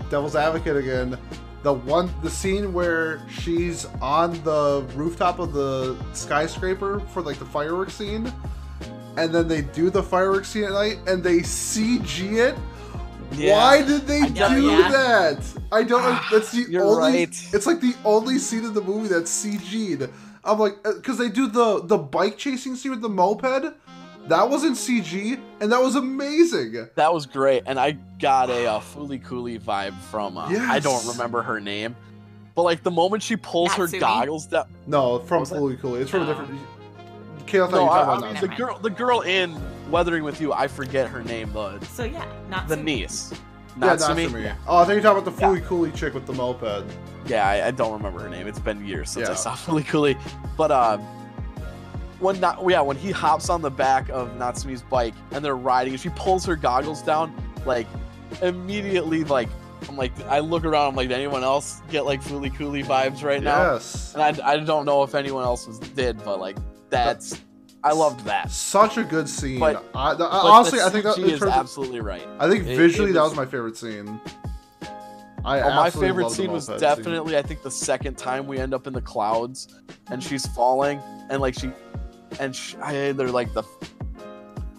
devil's 0.10 0.36
advocate 0.36 0.78
again, 0.78 1.18
the 1.64 1.74
one 1.74 2.10
the 2.22 2.30
scene 2.30 2.72
where 2.74 3.22
she's 3.30 3.86
on 4.02 4.42
the 4.44 4.86
rooftop 4.96 5.40
of 5.40 5.54
the 5.54 5.98
skyscraper 6.14 7.02
for 7.12 7.22
like 7.22 7.38
the 7.38 7.46
fireworks 7.46 7.96
scene, 7.96 8.32
and 9.18 9.34
then 9.34 9.48
they 9.48 9.62
do 9.62 9.90
the 9.90 10.02
fireworks 10.02 10.50
scene 10.50 10.64
at 10.64 10.72
night 10.72 11.00
and 11.08 11.24
they 11.24 11.40
CG 11.40 12.38
it. 12.38 12.56
Why 13.32 13.84
did 13.86 14.02
they 14.08 14.22
I 14.22 14.28
do 14.56 14.62
yeah. 14.70 14.92
that? 14.92 15.54
I 15.72 15.84
don't. 15.84 16.20
That's 16.32 16.52
the 16.52 16.66
You're 16.70 16.84
only. 16.84 16.98
right. 17.26 17.50
It's 17.54 17.66
like 17.66 17.80
the 17.82 17.96
only 18.06 18.38
scene 18.40 18.66
in 18.66 18.74
the 18.74 18.82
movie 18.82 19.08
that's 19.08 19.46
CG'd. 19.46 20.10
I'm 20.44 20.58
like, 20.58 20.82
because 20.84 21.18
they 21.18 21.30
do 21.30 21.48
the 21.48 21.82
the 21.84 21.98
bike 21.98 22.38
chasing 22.38 22.76
scene 22.76 22.92
with 22.92 23.02
the 23.02 23.10
moped. 23.10 23.74
That 24.28 24.48
wasn't 24.50 24.76
CG, 24.78 25.40
and 25.60 25.72
that 25.72 25.82
was 25.82 25.96
amazing. 25.96 26.88
That 26.96 27.12
was 27.14 27.26
great, 27.26 27.64
and 27.66 27.80
I 27.80 27.92
got 28.20 28.50
a 28.52 28.68
uh, 28.74 28.80
Fooly 28.80 29.24
Cooly 29.24 29.58
vibe 29.58 29.96
from 30.12 30.38
uh, 30.38 30.46
I 30.48 30.80
don't 30.80 31.06
remember 31.08 31.42
her 31.42 31.60
name, 31.60 31.96
but 32.54 32.62
like 32.64 32.84
the 32.84 32.92
moment 32.92 33.24
she 33.24 33.36
pulls 33.38 33.74
her 33.74 33.88
goggles 33.88 34.46
down. 34.48 34.66
No, 34.86 35.20
from 35.20 35.40
Was? 35.42 35.52
Fooly 35.52 35.80
Cooly. 35.80 36.02
It's 36.02 36.12
from 36.12 36.24
a 36.24 36.26
different. 36.28 36.60
Kayla, 37.48 37.68
I 37.68 37.72
thought 37.72 37.72
No, 37.72 37.80
you 37.80 37.86
were 37.86 37.92
I, 37.92 38.04
talking 38.06 38.24
I- 38.26 38.30
about 38.30 38.42
the 38.42 38.48
girl, 38.50 38.80
the 38.80 38.90
girl 38.92 39.22
in 39.22 39.60
Weathering 39.92 40.24
with 40.24 40.40
You. 40.42 40.54
I 40.54 40.68
forget 40.68 41.08
her 41.10 41.24
name. 41.24 41.52
The 41.54 41.80
So 41.86 42.04
yeah, 42.04 42.26
not 42.50 42.68
the 42.68 42.76
so- 42.76 42.82
niece. 42.82 43.34
Yeah, 43.80 43.96
Natsumi. 43.96 44.28
Natsumi. 44.30 44.56
Oh, 44.68 44.78
I 44.78 44.86
think 44.86 44.94
you're 44.96 45.02
talking 45.04 45.22
about 45.24 45.38
the 45.38 45.42
Fooly 45.42 45.64
Cooly 45.64 45.92
chick 45.92 46.14
with 46.14 46.26
the 46.26 46.34
moped. 46.34 46.84
Yeah, 47.28 47.48
I, 47.48 47.68
I 47.68 47.72
don't 47.72 47.94
remember 47.94 48.20
her 48.20 48.28
name. 48.30 48.48
It's 48.48 48.60
been 48.60 48.86
years 48.86 49.12
since 49.12 49.30
I 49.30 49.36
saw 49.36 49.52
Fooly 49.56 49.86
Cooly. 49.88 50.18
But 50.58 50.72
uh, 50.72 50.98
when 52.20 52.40
not 52.40 52.60
yeah, 52.68 52.82
when 52.82 52.98
he 52.98 53.12
hops 53.12 53.50
on 53.50 53.62
the 53.62 53.70
back 53.72 54.10
of 54.10 54.30
Natsumi's 54.38 54.82
bike 54.82 55.14
and 55.32 55.46
they're 55.46 55.56
riding, 55.56 55.94
and 55.94 56.02
she 56.02 56.10
pulls 56.10 56.46
her 56.46 56.56
goggles 56.56 57.02
down, 57.02 57.34
like 57.66 57.88
immediately, 58.42 59.24
like 59.24 59.48
I'm 59.88 59.96
like 59.96 60.12
I 60.28 60.40
look 60.40 60.66
around, 60.66 60.88
I'm 60.90 60.96
like, 60.96 61.08
did 61.08 61.16
anyone 61.16 61.44
else 61.44 61.82
get 61.90 62.06
like 62.06 62.22
Fooly 62.22 62.54
Cooly 62.54 62.84
vibes 62.84 63.24
right 63.24 63.42
now? 63.42 63.74
Yes. 63.74 64.14
And 64.14 64.22
I, 64.42 64.54
I 64.54 64.58
don't 64.58 64.86
know 64.86 65.04
if 65.04 65.16
anyone 65.16 65.44
else 65.44 65.68
was 65.68 65.80
did, 65.80 66.22
but 66.26 66.40
like 66.40 66.58
that's 66.90 67.40
I 67.84 67.94
loved 67.94 68.26
that. 68.26 68.52
Such 68.52 68.98
a 68.98 69.04
good 69.04 69.30
scene. 69.30 69.60
But- 69.60 69.84
I, 69.96 70.12
the- 70.14 70.20
But 70.26 70.30
honestly, 70.32 70.80
the 70.80 70.86
I 70.86 70.90
think 70.90 71.06
that 71.06 71.16
CG 71.16 71.24
in 71.24 71.30
is 71.30 71.42
of- 71.42 71.50
absolutely 71.50 72.02
right. 72.02 72.28
I 72.40 72.50
think 72.50 72.66
it- 72.68 72.76
visually 72.78 73.12
it 73.12 73.14
that 73.14 73.22
was- 73.22 73.32
was 73.32 73.38
my 73.38 73.46
favorite 73.46 73.78
scene. 73.78 74.20
I 75.46 75.62
Oh, 75.62 75.70
my 75.74 75.90
favorite 75.90 76.32
scene 76.32 76.52
was 76.52 76.68
moped 76.68 76.82
scene. 76.82 76.90
definitely 76.90 77.38
I 77.38 77.42
think 77.42 77.64
the 77.64 77.72
second 77.72 78.18
time 78.18 78.46
we 78.46 78.58
end 78.58 78.74
up 78.74 78.88
in 78.88 78.94
the 78.94 79.02
clouds 79.02 79.70
and 80.12 80.22
she's 80.22 80.46
falling 80.48 81.00
and 81.30 81.42
like 81.42 81.54
she 81.58 81.72
and 82.42 82.54
she, 82.54 82.76
I, 82.78 83.14
they're 83.14 83.32
like 83.32 83.54
the 83.54 83.64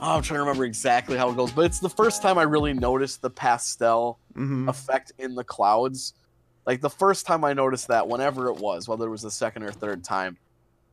oh, 0.02 0.16
I'm 0.16 0.22
trying 0.22 0.36
to 0.36 0.40
remember 0.40 0.66
exactly 0.66 1.16
how 1.16 1.30
it 1.30 1.36
goes, 1.36 1.50
but 1.50 1.64
it's 1.64 1.78
the 1.80 1.88
first 1.88 2.20
time 2.22 2.36
I 2.36 2.42
really 2.42 2.74
noticed 2.74 3.22
the 3.22 3.30
pastel 3.30 4.18
Mhm. 4.36 4.68
effect 4.68 5.12
in 5.18 5.34
the 5.34 5.44
clouds. 5.44 6.12
Like 6.66 6.82
the 6.82 6.90
first 6.90 7.24
time 7.26 7.42
I 7.42 7.54
noticed 7.54 7.88
that, 7.88 8.06
whenever 8.06 8.48
it 8.48 8.58
was, 8.58 8.86
whether 8.86 9.06
it 9.06 9.10
was 9.10 9.22
the 9.22 9.30
second 9.30 9.62
or 9.62 9.72
third 9.72 10.04
time, 10.04 10.36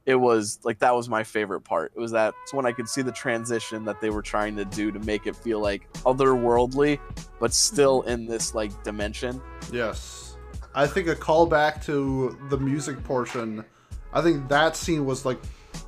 it 0.08 0.16
was 0.16 0.60
like 0.64 0.80
that 0.80 0.96
was 0.96 1.10
my 1.10 1.24
favorite 1.24 1.62
part. 1.62 1.92
It 1.94 2.00
was 2.00 2.12
that 2.14 2.34
it's 2.42 2.54
when 2.54 2.66
I 2.66 2.72
could 2.72 2.88
see 2.88 3.02
the 3.02 3.12
transition 3.12 3.84
that 3.84 4.00
they 4.00 4.10
were 4.10 4.22
trying 4.22 4.56
to 4.56 4.64
do 4.64 4.90
to 4.90 5.00
make 5.00 5.28
it 5.28 5.36
feel 5.36 5.60
like 5.60 5.92
otherworldly, 6.04 6.98
but 7.42 7.54
still 7.54 8.04
in 8.04 8.26
this 8.26 8.56
like 8.56 8.72
dimension. 8.84 9.42
Yes. 9.72 10.38
I 10.74 10.88
think 10.88 11.10
a 11.10 11.16
callback 11.16 11.84
to 11.86 12.38
the 12.50 12.58
music 12.58 13.04
portion. 13.04 13.66
I 14.14 14.22
think 14.22 14.48
that 14.48 14.78
scene 14.78 15.06
was 15.06 15.26
like 15.26 15.40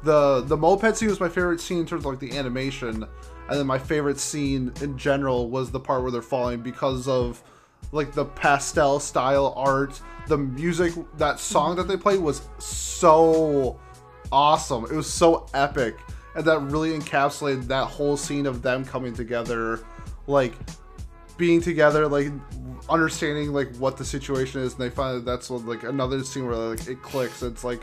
the 0.03 0.41
the 0.41 0.57
moped 0.57 0.97
scene 0.97 1.07
was 1.07 1.21
my 1.21 1.29
favorite 1.29 1.61
scene 1.61 1.79
in 1.79 1.85
terms 1.85 2.05
of 2.05 2.11
like 2.11 2.19
the 2.19 2.37
animation, 2.37 3.03
and 3.03 3.57
then 3.57 3.65
my 3.65 3.79
favorite 3.79 4.19
scene 4.19 4.73
in 4.81 4.97
general 4.97 5.49
was 5.49 5.71
the 5.71 5.79
part 5.79 6.01
where 6.01 6.11
they're 6.11 6.21
falling 6.21 6.59
because 6.59 7.07
of 7.07 7.41
like 7.93 8.11
the 8.11 8.25
pastel 8.25 8.99
style 8.99 9.53
art, 9.55 10.01
the 10.27 10.37
music. 10.37 10.93
That 11.15 11.39
song 11.39 11.77
that 11.77 11.87
they 11.87 11.95
played 11.95 12.19
was 12.19 12.41
so 12.59 13.79
awesome. 14.31 14.85
It 14.85 14.93
was 14.93 15.11
so 15.11 15.47
epic, 15.53 15.97
and 16.35 16.45
that 16.45 16.59
really 16.59 16.97
encapsulated 16.97 17.67
that 17.67 17.85
whole 17.85 18.17
scene 18.17 18.45
of 18.45 18.61
them 18.61 18.85
coming 18.85 19.13
together, 19.13 19.79
like 20.27 20.53
being 21.37 21.61
together, 21.61 22.07
like 22.07 22.31
understanding 22.89 23.53
like 23.53 23.73
what 23.77 23.97
the 23.97 24.05
situation 24.05 24.61
is, 24.61 24.73
and 24.73 24.81
they 24.81 24.89
find 24.89 25.17
that 25.17 25.25
that's 25.25 25.49
like 25.49 25.83
another 25.83 26.23
scene 26.23 26.45
where 26.45 26.55
like 26.55 26.87
it 26.87 27.01
clicks. 27.01 27.41
It's 27.41 27.63
like, 27.63 27.81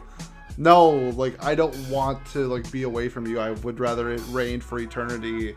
no, 0.57 0.91
like 0.91 1.43
I 1.45 1.55
don't 1.55 1.77
want 1.89 2.25
to 2.27 2.47
like 2.47 2.71
be 2.71 2.85
away 2.85 3.09
from 3.09 3.27
you. 3.27 3.39
I 3.41 3.51
would 3.51 3.81
rather 3.81 4.11
it 4.11 4.23
rain 4.29 4.61
for 4.61 4.79
eternity, 4.79 5.57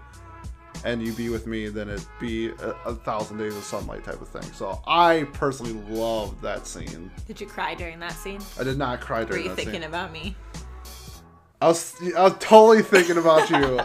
and 0.86 1.06
you 1.06 1.14
be 1.14 1.30
with 1.30 1.46
me 1.48 1.68
than 1.68 1.90
it 1.90 2.06
be 2.20 2.50
a, 2.50 2.76
a 2.86 2.96
thousand 2.96 3.38
days 3.38 3.56
of 3.56 3.64
sunlight 3.64 4.04
type 4.04 4.22
of 4.22 4.28
thing. 4.30 4.44
So 4.54 4.82
I 4.88 5.28
personally 5.34 5.74
love 5.90 6.42
that 6.42 6.66
scene. 6.68 7.12
Did 7.28 7.42
you 7.42 7.48
cry 7.48 7.76
during 7.76 8.00
that 8.00 8.14
scene? 8.14 8.42
I 8.60 8.64
did 8.64 8.78
not 8.78 9.02
cry 9.02 9.24
during. 9.24 9.44
Were 9.44 9.50
you 9.50 9.50
that 9.50 9.56
thinking 9.56 9.82
scene. 9.82 9.90
about 9.90 10.12
me? 10.12 10.36
I 11.62 11.68
was 11.68 11.96
I 12.16 12.24
was 12.24 12.36
totally 12.40 12.82
thinking 12.84 13.18
about 13.18 13.50
you. 13.50 13.80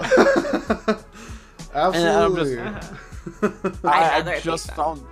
And 1.75 1.97
I'm 2.09 2.37
just- 2.37 2.57
Absolutely. 2.57 3.81
I'd 3.85 4.29
I, 4.29 4.35
I 4.35 4.41
just 4.41 4.67
sunny. 4.67 4.77
found. 4.77 5.05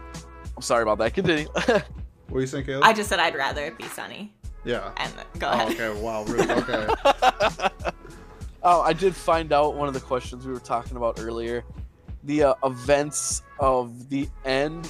I'm 0.57 0.63
sorry 0.63 0.83
about 0.83 0.99
that. 0.99 1.13
Continue. 1.13 1.47
what 1.49 1.85
do 2.35 2.41
you 2.41 2.47
think, 2.47 2.67
Caleb? 2.67 2.85
I 2.85 2.93
just 2.93 3.09
said 3.09 3.19
I'd 3.19 3.35
rather 3.35 3.65
it 3.65 3.77
be 3.77 3.85
sunny. 3.89 4.33
yeah. 4.65 4.93
And 4.99 5.13
go 5.41 5.49
Oh, 5.49 5.53
ahead. 5.55 5.73
okay. 5.73 6.01
Wow. 6.01 6.23
Rude. 6.25 6.49
Okay. 6.49 6.87
oh, 8.63 8.81
I 8.83 8.93
did 8.93 9.17
find 9.17 9.53
out 9.53 9.75
one 9.75 9.89
of 9.89 9.95
the 9.95 10.01
questions 10.01 10.47
we 10.47 10.53
were 10.53 10.61
talking 10.61 10.97
about 10.97 11.19
earlier. 11.21 11.65
The 12.25 12.45
uh, 12.45 12.55
events 12.63 13.43
of 13.59 14.09
the 14.09 14.29
end 14.45 14.89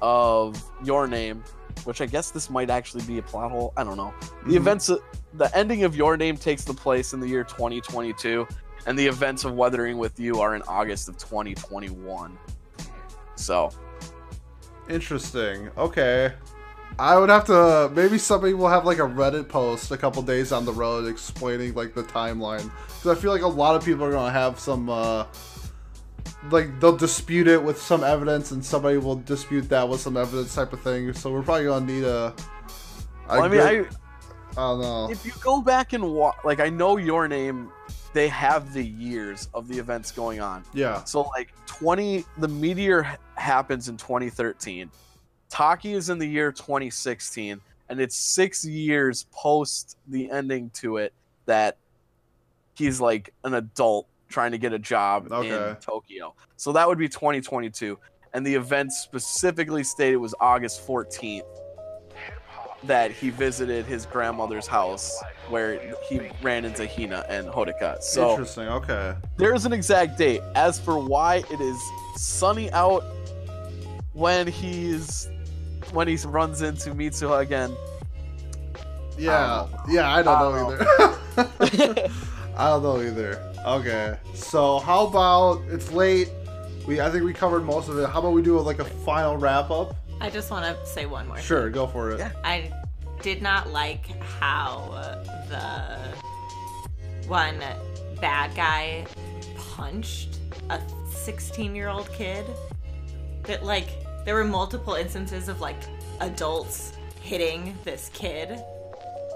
of 0.00 0.62
Your 0.84 1.08
Name, 1.08 1.42
which 1.84 2.00
I 2.00 2.06
guess 2.06 2.30
this 2.30 2.50
might 2.50 2.70
actually 2.70 3.04
be 3.04 3.18
a 3.18 3.22
plot 3.22 3.50
hole. 3.50 3.72
I 3.76 3.84
don't 3.84 3.96
know. 3.96 4.12
The 4.46 4.52
Mhm. 4.52 4.56
events, 4.56 4.90
the 5.34 5.56
ending 5.56 5.84
of 5.84 5.96
Your 5.96 6.16
Name 6.16 6.36
takes 6.36 6.64
the 6.64 6.74
place 6.74 7.12
in 7.12 7.20
the 7.20 7.28
year 7.28 7.44
2022, 7.44 8.46
and 8.86 8.98
the 8.98 9.06
events 9.06 9.44
of 9.44 9.54
Weathering 9.54 9.98
with 9.98 10.18
You 10.18 10.40
are 10.40 10.54
in 10.54 10.62
August 10.62 11.08
of 11.08 11.16
2021. 11.18 12.36
So, 13.36 13.70
Interesting. 14.88 15.70
Okay. 15.78 16.32
I 16.98 17.16
would 17.16 17.28
have 17.30 17.44
to 17.46 17.90
maybe 17.94 18.18
somebody 18.18 18.52
will 18.54 18.68
have 18.68 18.84
like 18.84 18.98
a 18.98 19.02
Reddit 19.02 19.48
post 19.48 19.90
a 19.92 19.96
couple 19.96 20.20
days 20.22 20.50
on 20.52 20.64
the 20.64 20.72
road 20.72 21.06
explaining 21.06 21.74
like 21.74 21.94
the 21.94 22.02
timeline 22.02 22.70
because 22.98 23.16
I 23.16 23.20
feel 23.20 23.30
like 23.30 23.42
a 23.42 23.46
lot 23.46 23.76
of 23.76 23.84
people 23.84 24.04
are 24.04 24.10
gonna 24.10 24.32
have 24.32 24.58
some 24.58 24.90
uh 24.90 25.24
like 26.50 26.80
they'll 26.80 26.96
dispute 26.96 27.46
it 27.46 27.62
with 27.62 27.80
some 27.80 28.02
evidence 28.02 28.50
and 28.50 28.64
somebody 28.64 28.96
will 28.96 29.16
dispute 29.16 29.68
that 29.68 29.88
with 29.88 30.00
some 30.00 30.16
evidence 30.16 30.54
type 30.54 30.72
of 30.72 30.80
thing. 30.80 31.12
So 31.12 31.30
we're 31.32 31.42
probably 31.42 31.64
gonna 31.64 31.86
need 31.86 32.04
a. 32.04 32.26
a 32.26 32.34
well, 33.28 33.42
I 33.42 33.48
mean, 33.48 33.60
good- 33.60 33.88
I, 33.88 34.52
I 34.52 34.54
don't 34.54 34.80
know. 34.80 35.10
if 35.10 35.24
you 35.24 35.32
go 35.40 35.60
back 35.60 35.92
and 35.92 36.12
watch, 36.12 36.36
like 36.44 36.60
I 36.60 36.68
know 36.70 36.96
Your 36.96 37.28
Name, 37.28 37.70
they 38.12 38.28
have 38.28 38.72
the 38.72 38.84
years 38.84 39.48
of 39.54 39.68
the 39.68 39.78
events 39.78 40.10
going 40.10 40.40
on. 40.40 40.64
Yeah. 40.74 41.04
So 41.04 41.22
like 41.36 41.52
20 41.66 42.24
the 42.38 42.48
meteor 42.48 43.16
happens 43.36 43.88
in 43.88 43.96
2013. 43.96 44.90
Taki 45.48 45.92
is 45.92 46.10
in 46.10 46.18
the 46.18 46.26
year 46.26 46.52
2016 46.52 47.60
and 47.88 48.00
it's 48.00 48.16
6 48.16 48.64
years 48.64 49.26
post 49.32 49.96
the 50.08 50.30
ending 50.30 50.70
to 50.74 50.96
it 50.98 51.12
that 51.46 51.76
he's 52.74 53.00
like 53.00 53.32
an 53.44 53.54
adult 53.54 54.06
trying 54.30 54.52
to 54.52 54.58
get 54.58 54.72
a 54.72 54.78
job 54.78 55.26
in 55.26 55.76
Tokyo. 55.76 56.34
So 56.56 56.72
that 56.72 56.88
would 56.88 56.98
be 56.98 57.08
2022 57.08 57.98
and 58.32 58.46
the 58.46 58.54
event 58.54 58.92
specifically 58.92 59.82
stated 59.84 60.14
it 60.14 60.18
was 60.18 60.34
August 60.40 60.86
14th 60.86 61.42
that 62.84 63.10
he 63.10 63.28
visited 63.28 63.84
his 63.84 64.06
grandmother's 64.06 64.66
house 64.66 65.22
where 65.50 65.94
he 66.08 66.20
ran 66.42 66.64
into 66.64 66.86
Hina 66.86 67.26
and 67.28 67.46
Hodaka. 67.48 68.00
So 68.02 68.30
Interesting. 68.30 68.68
Okay. 68.68 69.14
there's 69.36 69.66
an 69.66 69.72
exact 69.72 70.16
date. 70.16 70.40
As 70.54 70.80
for 70.80 70.98
why 70.98 71.42
it 71.50 71.60
is 71.60 71.78
sunny 72.16 72.70
out 72.72 73.02
when 74.14 74.46
he's 74.46 75.28
when 75.92 76.08
he 76.08 76.16
runs 76.24 76.62
into 76.62 76.90
Mitsuha 76.90 77.40
again, 77.40 77.74
Yeah. 79.18 79.66
I 79.66 79.90
yeah. 79.90 80.14
I 80.14 80.22
don't 80.22 80.36
I 80.36 80.40
know 80.40 80.76
don't 80.76 80.80
either. 80.80 82.10
I 82.56 82.68
don't 82.68 82.82
know 82.82 83.00
either. 83.02 83.49
Okay. 83.66 84.16
So 84.34 84.78
how 84.78 85.06
about 85.06 85.62
it's 85.68 85.92
late. 85.92 86.28
We 86.86 87.00
I 87.00 87.10
think 87.10 87.24
we 87.24 87.32
covered 87.32 87.64
most 87.64 87.88
of 87.88 87.98
it. 87.98 88.08
How 88.08 88.20
about 88.20 88.32
we 88.32 88.42
do 88.42 88.58
like 88.60 88.78
a 88.78 88.84
final 88.84 89.36
wrap 89.36 89.70
up? 89.70 89.96
I 90.20 90.30
just 90.30 90.50
want 90.50 90.64
to 90.64 90.86
say 90.86 91.06
one 91.06 91.26
more. 91.26 91.36
thing. 91.36 91.44
Sure, 91.44 91.70
go 91.70 91.86
for 91.86 92.10
it. 92.10 92.18
Yeah. 92.18 92.32
I 92.44 92.72
did 93.22 93.42
not 93.42 93.70
like 93.70 94.06
how 94.22 95.14
the 95.48 95.98
one 97.28 97.62
bad 98.20 98.54
guy 98.54 99.06
punched 99.56 100.38
a 100.68 100.80
16 101.10 101.74
year 101.74 101.88
old 101.88 102.10
kid. 102.12 102.44
That, 103.44 103.64
like, 103.64 103.88
there 104.24 104.34
were 104.34 104.44
multiple 104.44 104.94
instances 104.94 105.48
of, 105.48 105.60
like, 105.60 105.78
adults 106.20 106.92
hitting 107.22 107.76
this 107.84 108.10
kid. 108.12 108.62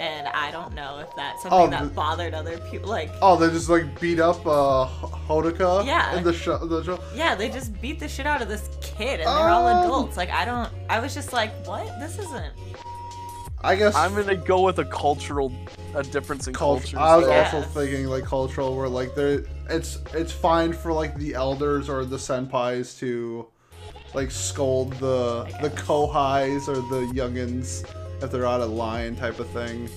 And 0.01 0.27
I 0.29 0.51
don't 0.51 0.75
know 0.75 0.99
if 0.99 1.15
that's 1.15 1.43
something 1.43 1.59
Oh, 1.59 1.67
that 1.69 1.95
bothered 1.95 2.35
other 2.35 2.59
people. 2.59 2.91
Like, 2.91 3.11
Oh, 3.23 3.37
they 3.37 3.49
just 3.51 3.69
like 3.69 4.01
beat 4.01 4.19
up 4.19 4.45
uh 4.47 4.85
H- 4.85 4.91
Hodaka 5.29 5.87
Yeah. 5.87 6.17
in 6.17 6.25
the 6.25 6.33
show. 6.33 6.59
The 6.59 6.83
show. 6.83 6.99
yeah, 7.15 7.35
they 7.37 7.49
just 7.49 7.81
beat 7.81 8.01
the 8.01 8.09
shit 8.09 8.27
out 8.27 8.43
of 8.43 8.49
this 8.49 8.69
kid, 8.81 9.21
and 9.21 9.29
they're 9.29 9.49
all 9.51 9.67
Um, 9.69 9.85
adults. 9.85 10.17
Like, 10.17 10.31
I 10.31 10.45
don't. 10.45 10.69
I 10.91 10.99
was 10.99 11.15
just 11.15 11.33
like, 11.33 11.53
what? 11.67 11.87
This 12.01 12.19
isn't. 12.19 12.53
I 13.63 13.77
guess 13.77 13.95
I'm 13.95 14.15
gonna 14.15 14.37
go 14.37 14.61
with 14.63 14.79
a 14.81 14.85
cultural 14.85 15.51
a 15.95 16.03
difference 16.03 16.49
in 16.49 16.53
cult- 16.55 16.81
cultures. 16.81 16.99
I 16.99 17.17
was 17.17 17.27
there. 17.27 17.41
Yeah. 17.41 17.55
also 17.55 17.63
thinking 17.69 18.07
like 18.09 18.25
cultural, 18.25 18.77
where 18.77 18.89
like 18.89 19.15
there, 19.15 19.45
it's 19.71 19.99
it's 20.13 20.33
fine 20.33 20.73
for 20.73 20.93
like 20.93 21.17
the 21.17 21.35
elders 21.35 21.89
or 21.89 22.05
the 22.05 22.17
senpais 22.19 22.99
to 22.99 23.47
like 24.13 24.31
scold 24.31 24.93
the 24.95 25.45
the 25.63 25.71
kohais 25.71 26.69
or 26.69 26.75
the 26.75 27.07
youngins 27.15 27.85
if 28.25 28.33
they're 28.33 28.47
out 28.47 28.61
of 28.61 28.71
line 28.71 29.17
type 29.17 29.39
of 29.39 29.49
thing. 29.51 29.89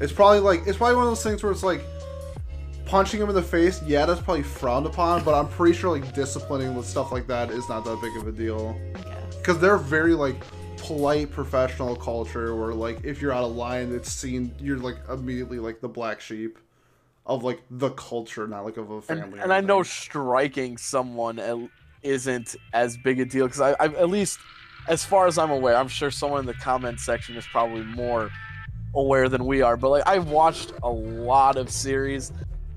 It's 0.00 0.12
probably 0.12 0.40
like 0.40 0.66
it's 0.66 0.78
probably 0.78 0.96
one 0.96 1.04
of 1.04 1.10
those 1.10 1.22
things 1.22 1.42
where 1.42 1.52
it's 1.52 1.62
like 1.62 1.82
punching 2.86 3.20
him 3.20 3.28
in 3.28 3.34
the 3.34 3.42
face. 3.42 3.82
Yeah, 3.82 4.06
that's 4.06 4.20
probably 4.20 4.42
frowned 4.42 4.86
upon, 4.86 5.24
but 5.24 5.34
I'm 5.34 5.48
pretty 5.48 5.76
sure 5.76 5.98
like 5.98 6.14
disciplining 6.14 6.74
with 6.74 6.86
stuff 6.86 7.12
like 7.12 7.26
that 7.28 7.50
is 7.50 7.68
not 7.68 7.84
that 7.84 8.00
big 8.00 8.16
of 8.16 8.28
a 8.28 8.32
deal. 8.32 8.78
I 8.94 9.14
because 9.44 9.60
they're 9.60 9.76
very 9.76 10.14
like 10.14 10.42
polite 10.78 11.30
professional 11.30 11.94
culture 11.94 12.56
where 12.56 12.72
like 12.72 13.04
if 13.04 13.20
you're 13.20 13.32
out 13.32 13.44
of 13.44 13.54
line 13.54 13.94
it's 13.94 14.10
seen 14.10 14.54
you're 14.58 14.78
like 14.78 14.96
immediately 15.10 15.58
like 15.58 15.80
the 15.80 15.88
black 15.88 16.20
sheep 16.20 16.58
of 17.26 17.42
like 17.42 17.62
the 17.70 17.90
culture 17.90 18.46
not 18.46 18.64
like 18.64 18.76
of 18.78 18.90
a 18.90 19.02
family 19.02 19.32
and, 19.34 19.42
and 19.42 19.52
I 19.52 19.60
know 19.60 19.82
striking 19.82 20.76
someone 20.78 21.70
isn't 22.02 22.56
as 22.72 22.96
big 22.98 23.20
a 23.20 23.24
deal 23.24 23.46
because 23.46 23.60
I, 23.60 23.72
I 23.72 23.84
at 23.84 24.08
least 24.08 24.38
as 24.88 25.04
far 25.04 25.26
as 25.26 25.38
I'm 25.38 25.50
aware, 25.50 25.76
I'm 25.76 25.88
sure 25.88 26.10
someone 26.10 26.40
in 26.40 26.46
the 26.46 26.54
comment 26.54 27.00
section 27.00 27.36
is 27.36 27.46
probably 27.46 27.82
more 27.84 28.30
aware 28.94 29.28
than 29.28 29.44
we 29.44 29.62
are. 29.62 29.76
But 29.76 29.90
like 29.90 30.02
I've 30.06 30.28
watched 30.28 30.72
a 30.82 30.90
lot 30.90 31.56
of 31.56 31.70
series, 31.70 32.32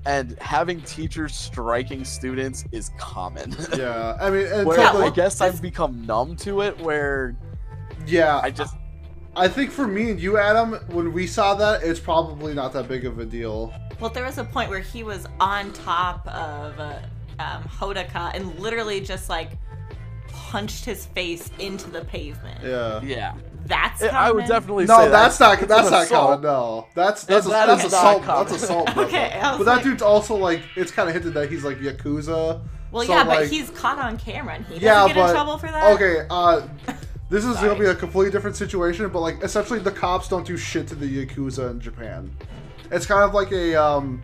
and 0.06 0.36
having 0.40 0.80
teachers 0.82 1.34
striking 1.34 2.04
students 2.04 2.64
is 2.72 2.90
common. 2.98 3.54
yeah 3.76 4.16
i 4.20 4.30
mean 4.30 4.46
and 4.46 4.66
where 4.66 4.78
Yeah, 4.78 4.88
until 4.88 5.04
I 5.04 5.10
guess 5.10 5.40
I've 5.40 5.60
become 5.60 6.06
numb 6.06 6.36
to 6.36 6.62
it. 6.62 6.78
Where 6.80 7.36
yeah 8.06 8.40
I 8.42 8.50
just 8.50 8.74
i 9.36 9.46
think 9.46 9.70
for 9.70 9.86
me 9.86 10.10
and 10.10 10.18
you 10.18 10.38
adam 10.38 10.74
when 10.88 11.12
we 11.12 11.26
saw 11.26 11.54
that 11.54 11.82
it's 11.82 12.00
probably 12.00 12.54
not 12.54 12.72
that 12.72 12.88
big 12.88 13.04
of 13.04 13.18
a 13.18 13.24
deal 13.24 13.72
Well, 14.00 14.10
there 14.10 14.24
was 14.24 14.38
a 14.38 14.44
point 14.44 14.70
where 14.70 14.80
he 14.80 15.02
was 15.02 15.26
on 15.40 15.72
top 15.72 16.26
of 16.28 16.80
uh, 16.80 16.98
um, 17.38 17.62
Hodaka 17.64 18.34
and 18.34 18.58
literally 18.58 19.00
just 19.00 19.28
like 19.28 19.50
punched 20.50 20.84
his 20.84 21.06
face 21.06 21.50
into 21.58 21.90
the 21.90 22.04
pavement. 22.04 22.60
yeah 22.62 23.00
yeah, 23.02 23.34
That's 23.66 24.02
I- 24.02 24.28
I 24.28 24.30
would 24.30 24.46
definitely 24.46 24.86
no, 24.86 24.98
say 25.04 25.08
that's 25.10 25.38
not 25.40 25.58
it's 25.58 25.68
that's 25.68 25.90
not 25.90 26.04
assault. 26.04 26.30
common. 26.30 26.42
No, 26.42 26.86
that's 26.94 27.24
that's 27.24 27.46
a, 27.46 27.48
that 27.50 27.66
that's 27.66 27.84
is 27.84 27.92
not 27.92 28.20
assault. 28.22 28.48
That's 28.48 28.62
assault. 28.62 28.96
Okay, 28.96 29.32
I 29.32 29.50
was 29.56 29.58
but 29.58 29.64
that 29.74 29.82
dude's 29.84 30.02
also 30.02 30.36
like 30.36 30.62
it's 30.76 30.90
kind 30.90 31.08
of 31.08 31.14
hinted 31.14 31.34
that 31.34 31.50
he's 31.50 31.64
like 31.64 31.78
yakuza. 31.78 32.60
Well, 32.90 33.04
so, 33.04 33.12
yeah, 33.12 33.22
like- 33.24 33.40
but 33.40 33.48
he's 33.48 33.68
caught 33.70 33.98
on 33.98 34.16
camera 34.16 34.54
and 34.54 34.64
he 34.64 34.74
doesn't 34.74 34.86
Yeah, 34.86 35.06
get 35.08 35.16
but 35.16 35.26
in 35.28 35.34
trouble 35.34 35.58
for 35.58 35.66
that. 35.66 35.94
okay. 35.94 36.26
Uh, 36.30 36.62
this 37.30 37.44
is 37.44 37.56
gonna 37.56 37.78
be 37.78 37.84
a 37.86 37.94
completely 37.94 38.30
different 38.30 38.56
situation, 38.56 39.06
but 39.10 39.20
like 39.20 39.42
essentially 39.42 39.78
the 39.78 39.90
cops 39.92 40.28
don't 40.28 40.46
do 40.46 40.56
shit 40.56 40.86
to 40.88 40.94
the 40.94 41.26
yakuza 41.26 41.70
in 41.70 41.80
Japan. 41.80 42.30
It's 42.90 43.04
kind 43.04 43.22
of 43.22 43.34
like 43.34 43.52
a 43.52 43.74
um, 43.74 44.22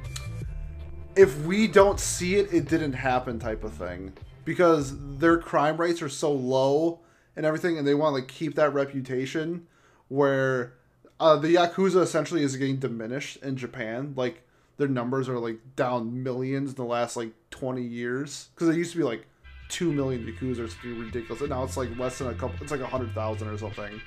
if 1.16 1.38
we 1.44 1.66
don't 1.68 2.00
see 2.00 2.36
it, 2.36 2.52
it 2.52 2.66
didn't 2.68 2.94
happen 2.94 3.38
type 3.38 3.62
of 3.64 3.72
thing 3.74 4.12
because 4.44 5.18
their 5.18 5.38
crime 5.38 5.76
rates 5.76 6.02
are 6.02 6.08
so 6.08 6.32
low 6.32 7.00
and 7.36 7.44
everything, 7.44 7.78
and 7.78 7.86
they 7.86 7.94
want 7.94 8.12
to 8.12 8.20
like 8.20 8.28
keep 8.28 8.54
that 8.56 8.72
reputation 8.72 9.66
where 10.08 10.74
uh, 11.20 11.36
the 11.36 11.54
yakuza 11.54 12.02
essentially 12.02 12.42
is 12.42 12.56
getting 12.56 12.76
diminished 12.76 13.38
in 13.42 13.56
Japan. 13.56 14.14
Like 14.16 14.42
their 14.76 14.88
numbers 14.88 15.28
are 15.28 15.38
like 15.38 15.58
down 15.76 16.22
millions 16.22 16.70
in 16.70 16.76
the 16.76 16.84
last 16.84 17.16
like 17.16 17.32
20 17.50 17.82
years. 17.82 18.48
Because 18.54 18.68
it 18.68 18.78
used 18.78 18.92
to 18.92 18.98
be 18.98 19.04
like 19.04 19.26
2 19.68 19.92
million 19.92 20.24
yakuza 20.26 20.60
or 20.60 20.68
something 20.68 20.98
ridiculous 20.98 21.40
and 21.40 21.50
now 21.50 21.64
it's 21.64 21.76
like 21.76 21.96
less 21.98 22.18
than 22.18 22.28
a 22.28 22.34
couple 22.34 22.54
it's 22.60 22.70
like 22.70 22.80
a 22.80 22.84
100000 22.84 23.48
or 23.48 23.58
something. 23.58 24.00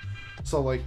So 0.44 0.62
like 0.62 0.84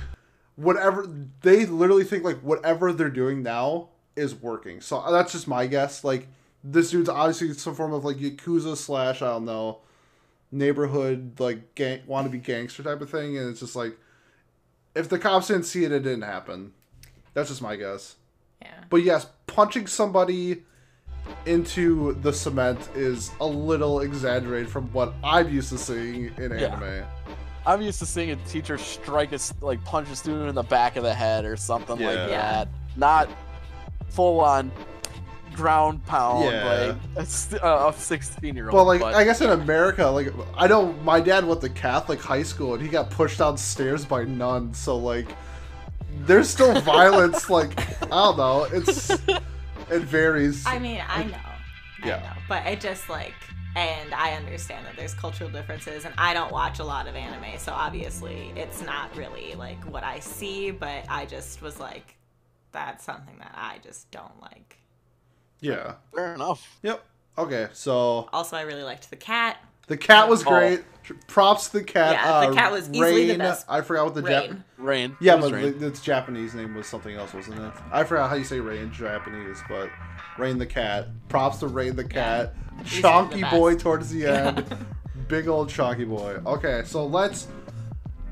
whatever 0.56 1.06
they 1.40 1.66
literally 1.66 2.04
think 2.04 2.24
like 2.24 2.38
whatever 2.40 2.92
they're 2.92 3.08
doing 3.08 3.42
now 3.42 3.88
is 4.16 4.34
working. 4.34 4.80
So 4.80 5.02
that's 5.10 5.32
just 5.32 5.48
my 5.48 5.66
guess. 5.66 6.04
Like 6.04 6.28
this 6.62 6.90
dude's 6.90 7.08
obviously 7.08 7.52
some 7.54 7.74
form 7.74 7.92
of 7.92 8.04
like 8.04 8.16
yakuza 8.18 8.76
slash 8.76 9.22
i 9.22 9.26
don't 9.26 9.44
know 9.44 9.78
neighborhood 10.52 11.38
like 11.38 11.74
gang 11.74 12.00
wannabe 12.08 12.42
gangster 12.42 12.82
type 12.82 13.00
of 13.00 13.08
thing 13.10 13.38
and 13.38 13.48
it's 13.48 13.60
just 13.60 13.76
like 13.76 13.96
if 14.94 15.08
the 15.08 15.18
cops 15.18 15.46
didn't 15.48 15.62
see 15.64 15.84
it 15.84 15.92
it 15.92 16.00
didn't 16.02 16.22
happen 16.22 16.72
that's 17.34 17.48
just 17.48 17.62
my 17.62 17.76
guess 17.76 18.16
Yeah. 18.60 18.68
but 18.90 18.98
yes, 18.98 19.26
punching 19.46 19.86
somebody 19.86 20.62
into 21.46 22.14
the 22.22 22.32
cement 22.32 22.88
is 22.96 23.30
a 23.40 23.46
little 23.46 24.00
exaggerated 24.00 24.68
from 24.68 24.92
what 24.92 25.14
I'm 25.22 25.48
used 25.48 25.68
to 25.70 25.78
seeing 25.78 26.32
in 26.38 26.50
Yeah. 26.58 26.74
anime. 26.74 27.06
I'm 27.66 27.82
used 27.82 28.00
to 28.00 28.06
seeing 28.06 28.32
a 28.32 28.36
teacher 28.48 28.76
strike 28.78 29.30
a 29.32 29.36
s- 29.36 29.54
like 29.60 29.82
punch 29.84 30.10
a 30.10 30.16
student 30.16 30.48
in 30.48 30.54
the 30.56 30.62
back 30.64 30.96
of 30.96 31.04
the 31.04 31.14
head 31.14 31.44
or 31.44 31.56
something 31.56 31.98
Yeah. 32.00 32.06
like 32.08 32.16
Yeah. 32.16 32.26
that. 32.40 32.68
Not 32.96 33.28
full 34.08 34.40
on 34.40 34.72
ground 35.54 36.04
pound 36.06 36.44
Yeah. 36.44 36.94
like 37.16 37.26
a, 37.26 37.66
uh, 37.66 37.88
a 37.88 37.92
16 37.92 38.54
year 38.54 38.66
old. 38.66 38.74
Well, 38.74 38.84
like 38.84 39.02
I 39.02 39.24
guess 39.24 39.40
in 39.40 39.50
America, 39.50 40.06
like 40.06 40.32
I 40.56 40.66
know 40.66 40.92
my 41.04 41.20
dad 41.20 41.44
went 41.44 41.60
to 41.62 41.68
Catholic 41.68 42.20
high 42.20 42.42
school 42.42 42.74
and 42.74 42.82
he 42.82 42.88
got 42.88 43.10
pushed 43.10 43.38
downstairs 43.38 44.04
by 44.04 44.24
nuns, 44.24 44.78
so 44.78 44.96
like 44.96 45.28
there's 46.26 46.48
still 46.48 46.80
violence. 46.82 47.48
Like 47.50 47.78
I 48.04 48.06
don't 48.08 48.36
know, 48.36 48.64
it's 48.72 49.10
it 49.90 50.02
varies. 50.02 50.66
I 50.66 50.78
mean, 50.78 51.02
I 51.08 51.24
know. 51.24 51.36
Yeah. 52.04 52.16
I 52.16 52.20
know. 52.20 52.40
But 52.48 52.66
it 52.66 52.80
just 52.80 53.08
like 53.08 53.34
and 53.76 54.12
I 54.12 54.32
understand 54.32 54.84
that 54.86 54.96
there's 54.96 55.14
cultural 55.14 55.48
differences 55.48 56.04
and 56.04 56.12
I 56.18 56.34
don't 56.34 56.50
watch 56.50 56.80
a 56.80 56.84
lot 56.84 57.06
of 57.06 57.14
anime, 57.14 57.58
so 57.58 57.72
obviously 57.72 58.52
it's 58.56 58.82
not 58.82 59.16
really 59.16 59.54
like 59.54 59.82
what 59.84 60.02
I 60.02 60.18
see, 60.18 60.70
but 60.72 61.04
I 61.08 61.26
just 61.26 61.62
was 61.62 61.78
like 61.78 62.16
that's 62.72 63.04
something 63.04 63.36
that 63.38 63.52
I 63.56 63.78
just 63.82 64.10
don't 64.10 64.40
like. 64.40 64.76
Yeah. 65.60 65.94
fair 66.14 66.34
enough. 66.34 66.78
Yep. 66.82 67.04
Okay, 67.38 67.68
so 67.72 68.28
Also, 68.32 68.56
I 68.56 68.62
really 68.62 68.82
liked 68.82 69.08
the 69.10 69.16
cat. 69.16 69.56
the 69.86 69.96
cat 69.96 70.28
was 70.28 70.42
Oh. 70.46 70.50
great. 70.50 70.84
Props 71.26 71.68
to 71.70 71.78
the 71.78 71.84
cat. 71.84 72.12
Yeah, 72.12 72.40
the 72.42 72.48
uh, 72.48 72.54
cat 72.54 72.70
was 72.70 72.88
easily 72.90 73.22
the 73.26 73.28
Rain, 73.30 73.38
best. 73.38 73.66
I 73.68 73.80
forgot 73.80 74.04
what 74.04 74.14
the 74.14 74.22
Jap- 74.22 74.40
Rain. 74.48 74.64
Rain. 74.78 75.16
Yeah, 75.20 75.32
It 75.34 75.40
was 75.40 75.50
but 75.50 75.56
Rain. 75.56 75.78
the- 75.80 75.86
its 75.88 76.00
Japanese 76.00 76.54
name 76.54 76.74
was 76.74 76.86
something 76.86 77.16
else, 77.16 77.32
wasn't 77.34 77.58
it? 77.60 77.72
I 77.90 78.04
forgot 78.04 78.30
how 78.30 78.36
you 78.36 78.44
say 78.44 78.60
Rain 78.60 78.82
in 78.82 78.92
Japanese, 78.92 79.58
but 79.68 79.88
Rain 80.38 80.58
the 80.58 80.66
cat. 80.66 81.08
Props 81.28 81.58
to 81.58 81.66
Rain 81.66 81.96
the 81.96 82.04
cat. 82.04 82.54
He's 82.84 83.02
Chonky 83.02 83.40
the 83.40 83.56
boy 83.56 83.72
best. 83.72 83.82
towards 83.82 84.10
the 84.10 84.26
end. 84.26 84.64
Big 85.26 85.48
old 85.48 85.68
chonky 85.68 86.08
boy. 86.08 86.38
Okay, 86.46 86.82
so 86.84 87.04
let's 87.06 87.48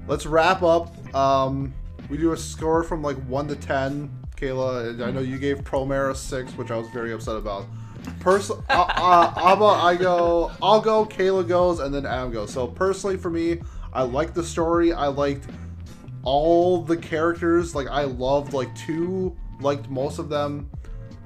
let's 0.07 0.27
wrap 0.27 0.63
up. 0.63 0.95
Um, 1.15 1.75
we 2.09 2.17
do 2.17 2.33
a 2.33 2.37
score 2.37 2.83
from 2.85 3.03
like 3.03 3.17
one 3.27 3.49
to 3.49 3.57
ten. 3.57 4.11
Kayla, 4.39 4.91
and 4.91 5.03
I 5.03 5.11
know 5.11 5.21
you 5.21 5.39
gave 5.39 5.59
Promare 5.59 6.11
a 6.11 6.15
six, 6.15 6.53
which 6.53 6.71
I 6.71 6.77
was 6.77 6.89
very 6.89 7.13
upset 7.13 7.37
about. 7.37 7.67
Person, 8.21 8.57
uh, 8.71 8.87
uh, 8.89 9.33
Abba, 9.37 9.65
I 9.65 9.97
go, 9.97 10.53
I'll 10.63 10.81
go. 10.81 11.05
Kayla 11.05 11.47
goes, 11.47 11.81
and 11.81 11.95
then 11.95 12.07
Adam 12.07 12.33
goes. 12.33 12.53
So 12.53 12.67
personally, 12.67 13.17
for 13.17 13.31
me, 13.31 13.61
I 13.93 14.03
liked 14.03 14.35
the 14.35 14.45
story. 14.45 14.93
I 14.93 15.09
liked 15.09 15.47
all 16.23 16.83
the 16.83 16.97
characters. 16.97 17.75
Like 17.75 17.89
I 17.89 18.05
loved 18.05 18.53
like 18.53 18.75
two, 18.75 19.37
liked 19.61 19.89
most 19.89 20.19
of 20.19 20.29
them. 20.29 20.71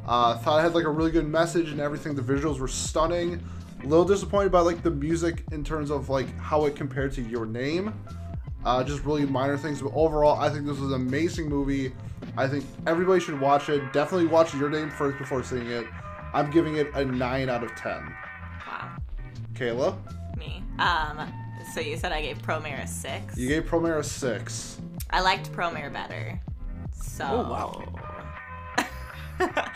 Uh, 0.07 0.37
thought 0.39 0.59
it 0.59 0.63
had 0.63 0.75
like 0.75 0.85
a 0.85 0.91
really 0.91 1.11
good 1.11 1.29
message 1.29 1.71
and 1.71 1.81
everything. 1.81 2.15
The 2.15 2.23
visuals 2.23 2.59
were 2.59 2.69
stunning. 2.69 3.43
A 3.83 3.87
little 3.87 4.05
disappointed 4.05 4.53
by 4.53 4.61
like 4.61 4.83
the 4.83 4.91
music 4.91 5.45
in 5.53 5.65
terms 5.65 5.91
of 5.91 6.09
like 6.09 6.37
how 6.39 6.67
it 6.67 6.77
compared 6.77 7.13
to 7.15 7.23
Your 7.23 7.47
Name. 7.47 7.95
Uh, 8.65 8.85
just 8.85 9.05
really 9.05 9.27
minor 9.27 9.59
things, 9.59 9.83
but 9.83 9.91
overall, 9.93 10.39
I 10.39 10.49
think 10.49 10.67
this 10.67 10.79
was 10.79 10.93
an 10.93 11.01
amazing 11.01 11.49
movie. 11.49 11.93
I 12.37 12.49
think 12.49 12.65
everybody 12.87 13.21
should 13.21 13.39
watch 13.41 13.69
it. 13.69 13.93
Definitely 13.93 14.27
watch 14.29 14.55
Your 14.55 14.71
Name 14.71 14.91
first 14.91 15.19
before 15.19 15.43
seeing 15.43 15.67
it. 15.67 15.87
I'm 16.35 16.51
giving 16.51 16.77
it 16.77 16.89
a 16.95 17.05
nine 17.05 17.49
out 17.49 17.63
of 17.63 17.75
ten. 17.77 18.03
Wow. 18.67 18.97
Kayla, 19.55 19.97
Me. 20.37 20.63
Um 20.79 21.33
so 21.75 21.81
you 21.81 21.97
said 21.97 22.13
I 22.13 22.23
gave 22.23 22.39
Promare 22.43 22.83
a 22.83 22.87
six. 22.87 23.37
you 23.37 23.49
gave 23.49 23.65
Promare 23.65 23.99
a 23.99 24.05
six. 24.05 24.79
I 25.11 25.21
liked 25.21 25.53
Promare 25.53 25.93
better. 25.93 26.41
So 26.93 27.25
Oh, 27.29 27.51
wow. 27.51 27.89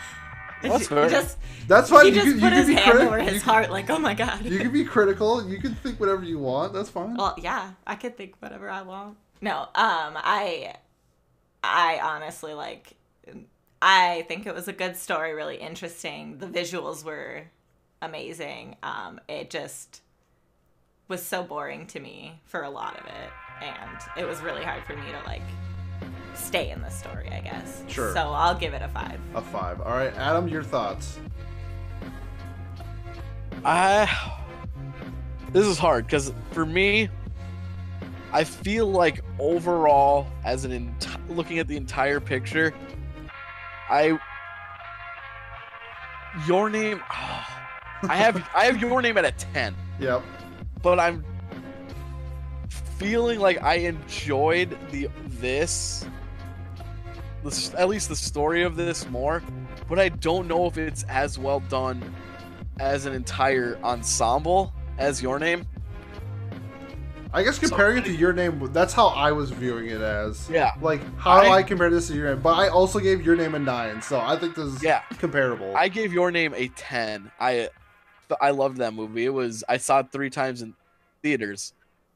He 0.63 0.69
fair. 0.85 1.07
just 1.07 1.37
That's 1.67 1.89
fine. 1.91 2.05
he 2.05 2.09
you 2.09 2.15
just 2.15 2.25
can, 2.27 2.35
you 2.35 2.41
put 2.41 2.49
can 2.49 2.57
his 2.57 2.67
be 2.67 2.73
hand 2.73 2.85
critical. 2.91 3.07
over 3.13 3.19
his 3.21 3.33
you, 3.35 3.39
heart 3.41 3.69
like, 3.69 3.89
oh 3.91 3.99
my 3.99 4.15
god. 4.15 4.43
you 4.43 4.57
can 4.57 4.71
be 4.71 4.83
critical. 4.83 5.47
You 5.47 5.59
can 5.59 5.75
think 5.75 5.99
whatever 5.99 6.23
you 6.23 6.39
want. 6.39 6.73
That's 6.73 6.89
fine. 6.89 7.15
Well, 7.15 7.35
yeah, 7.37 7.73
I 7.85 7.93
could 7.95 8.17
think 8.17 8.33
whatever 8.39 8.67
I 8.67 8.81
want. 8.81 9.17
No, 9.39 9.59
um, 9.61 9.67
I, 9.75 10.73
I 11.67 11.99
honestly 12.01 12.53
like. 12.53 12.93
I 13.79 14.25
think 14.27 14.47
it 14.47 14.55
was 14.55 14.67
a 14.67 14.73
good 14.73 14.95
story, 14.95 15.33
really 15.33 15.57
interesting. 15.57 16.39
The 16.39 16.47
visuals 16.47 17.03
were 17.03 17.43
amazing. 18.01 18.75
Um, 18.81 19.21
it 19.29 19.51
just 19.51 20.01
was 21.07 21.21
so 21.23 21.43
boring 21.43 21.85
to 21.87 21.99
me 21.99 22.41
for 22.45 22.63
a 22.63 22.69
lot 22.69 22.99
of 22.99 23.05
it, 23.05 23.29
and 23.61 24.01
it 24.17 24.27
was 24.27 24.41
really 24.41 24.63
hard 24.63 24.83
for 24.85 24.95
me 24.95 25.03
to 25.11 25.27
like 25.27 25.43
stay 26.33 26.71
in 26.71 26.81
the 26.81 26.89
story. 26.89 27.29
I 27.31 27.41
guess. 27.41 27.83
Sure. 27.87 28.13
So 28.13 28.21
I'll 28.21 28.57
give 28.57 28.73
it 28.73 28.81
a 28.81 28.87
five. 28.87 29.19
A 29.35 29.41
five. 29.41 29.79
All 29.81 29.91
right, 29.91 30.13
Adam, 30.15 30.47
your 30.47 30.63
thoughts. 30.63 31.19
I 33.63 34.09
this 35.51 35.65
is 35.65 35.77
hard 35.77 36.05
because 36.05 36.33
for 36.51 36.65
me, 36.65 37.09
I 38.33 38.43
feel 38.43 38.87
like 38.87 39.21
overall, 39.39 40.27
as 40.43 40.65
an 40.65 40.71
enti- 40.71 41.17
looking 41.35 41.59
at 41.59 41.67
the 41.67 41.77
entire 41.77 42.19
picture, 42.19 42.73
I 43.89 44.19
your 46.47 46.69
name. 46.69 47.01
I 47.09 48.15
have 48.15 48.47
I 48.53 48.65
have 48.65 48.79
your 48.79 49.01
name 49.01 49.17
at 49.17 49.25
a 49.25 49.31
ten, 49.31 49.75
Yep. 49.99 50.21
but 50.83 50.99
I'm 50.99 51.23
feeling 52.69 53.39
like 53.39 53.61
I 53.63 53.75
enjoyed 53.75 54.77
the 54.91 55.07
this, 55.25 56.05
this 57.43 57.73
at 57.75 57.87
least 57.89 58.09
the 58.09 58.15
story 58.15 58.61
of 58.63 58.75
this 58.75 59.09
more, 59.09 59.41
but 59.89 59.99
I 59.99 60.09
don't 60.09 60.47
know 60.47 60.65
if 60.67 60.77
it's 60.77 61.03
as 61.03 61.39
well 61.39 61.59
done 61.61 62.13
as 62.79 63.05
an 63.07 63.13
entire 63.13 63.79
ensemble 63.83 64.73
as 64.99 65.21
your 65.23 65.39
name. 65.39 65.65
I 67.33 67.43
guess 67.43 67.59
comparing 67.59 67.97
it 67.97 68.05
to 68.05 68.15
your 68.15 68.33
name, 68.33 68.69
that's 68.71 68.93
how 68.93 69.07
I 69.07 69.31
was 69.31 69.51
viewing 69.51 69.87
it 69.87 70.01
as. 70.01 70.49
Yeah. 70.49 70.71
Like 70.81 71.01
how 71.17 71.31
I, 71.31 71.45
I- 71.47 71.55
I 71.57 71.63
compared 71.63 71.93
this 71.93 72.07
to 72.07 72.13
your 72.15 72.33
name, 72.33 72.41
but 72.41 72.57
I 72.57 72.69
also 72.69 72.99
gave 72.99 73.25
your 73.25 73.35
name 73.35 73.53
a 73.55 73.59
nine, 73.59 74.01
so 74.01 74.19
I 74.19 74.37
think 74.37 74.55
this 74.55 74.65
is 74.65 74.83
Yeah. 74.83 75.01
comparable. 75.19 75.75
I 75.75 75.89
gave 75.89 76.13
your 76.13 76.31
name 76.31 76.53
a 76.55 76.69
10. 76.69 77.31
I 77.39 77.69
I 78.41 78.51
loved 78.51 78.77
that 78.77 78.93
movie. 78.93 79.25
It 79.25 79.29
was 79.33 79.63
I 79.69 79.77
saw 79.77 79.99
it 79.99 80.11
3 80.11 80.29
times 80.29 80.61
in 80.61 80.73
theaters. 81.21 81.73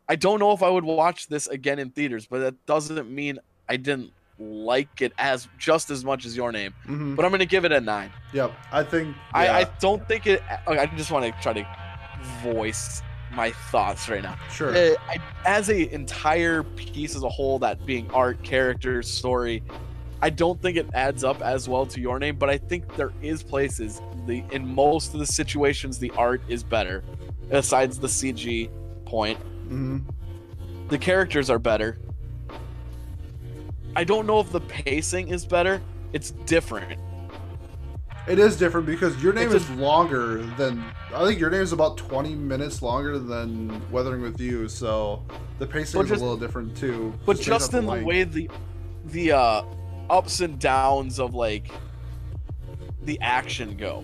I 0.09 0.15
don't 0.15 0.39
know 0.39 0.51
if 0.51 0.61
I 0.63 0.69
would 0.69 0.83
watch 0.83 1.27
this 1.27 1.47
again 1.47 1.79
in 1.79 1.89
theaters, 1.91 2.25
but 2.25 2.39
that 2.39 2.65
doesn't 2.65 3.09
mean 3.09 3.39
I 3.69 3.77
didn't 3.77 4.11
like 4.39 5.01
it 5.01 5.13
as 5.17 5.47
just 5.57 5.89
as 5.91 6.03
much 6.03 6.25
as 6.25 6.35
your 6.35 6.51
name. 6.51 6.73
hmm 6.85 7.15
But 7.15 7.23
I'm 7.25 7.31
going 7.31 7.39
to 7.39 7.45
give 7.45 7.63
it 7.63 7.71
a 7.71 7.79
9. 7.79 8.11
Yep. 8.33 8.51
I 8.71 8.83
think. 8.83 9.15
I, 9.33 9.45
yeah, 9.45 9.57
I 9.57 9.63
don't 9.79 10.05
think 10.07 10.25
it 10.27 10.41
okay, 10.67 10.79
I 10.79 10.85
just 10.97 11.11
want 11.11 11.25
to 11.25 11.41
try 11.41 11.53
to 11.53 11.65
voice 12.43 13.01
my 13.33 13.51
thoughts 13.51 14.09
right 14.09 14.23
now. 14.23 14.37
sure. 14.51 14.75
Uh, 14.75 14.95
I, 15.07 15.17
as 15.45 15.69
a 15.69 15.93
entire 15.93 16.63
piece 16.63 17.15
as 17.15 17.23
a 17.23 17.29
whole, 17.29 17.59
that 17.59 17.85
being 17.85 18.09
art, 18.11 18.41
characters, 18.43 19.09
story, 19.09 19.63
I 20.21 20.29
don't 20.29 20.61
think 20.61 20.77
it 20.77 20.87
adds 20.93 21.23
up 21.23 21.41
as 21.41 21.67
well 21.67 21.85
to 21.87 21.99
your 21.99 22.19
name. 22.19 22.35
But 22.35 22.49
I 22.49 22.57
think 22.57 22.95
there 22.95 23.11
is 23.21 23.43
places 23.43 24.01
the 24.27 24.43
in 24.51 24.67
most 24.67 25.13
of 25.13 25.19
the 25.19 25.25
situations 25.25 25.97
the 25.97 26.11
art 26.17 26.41
is 26.47 26.63
better, 26.63 27.03
besides 27.49 27.99
the 27.99 28.07
CG 28.07 28.69
point. 29.05 29.39
hmm 29.39 29.99
The 30.89 30.97
characters 30.97 31.49
are 31.49 31.59
better. 31.59 31.97
I 33.95 34.03
don't 34.03 34.25
know 34.25 34.39
if 34.39 34.51
the 34.51 34.61
pacing 34.61 35.29
is 35.29 35.45
better. 35.45 35.81
It's 36.13 36.31
different. 36.31 36.99
It 38.27 38.37
is 38.39 38.55
different 38.55 38.85
because 38.85 39.21
your 39.21 39.33
name 39.33 39.51
It's 39.51 39.63
is 39.67 39.69
longer 39.71 40.37
than. 40.57 40.83
I 41.13 41.25
think 41.25 41.39
your 41.39 41.49
name 41.49 41.61
is 41.61 41.71
about 41.73 41.97
twenty 41.97 42.35
minutes 42.35 42.81
longer 42.81 43.17
than 43.17 43.81
Weathering 43.91 44.21
with 44.21 44.39
You, 44.39 44.67
so 44.69 45.23
the 45.59 45.65
pacing 45.65 45.99
But 46.01 46.05
is 46.11 46.21
a 46.21 46.23
little 46.23 46.37
different 46.37 46.77
too. 46.77 47.13
but 47.25 47.37
based 47.37 47.47
just 47.47 47.73
in 47.73 47.85
the 47.85 47.91
length. 47.91 48.05
way 48.05 48.23
the 48.23 48.49
the 49.05 49.31
uh 49.31 49.63
ups 50.09 50.41
and 50.41 50.59
downs 50.59 51.19
of 51.19 51.33
like 51.33 51.71
the 53.03 53.19
action 53.21 53.75
go 53.77 54.03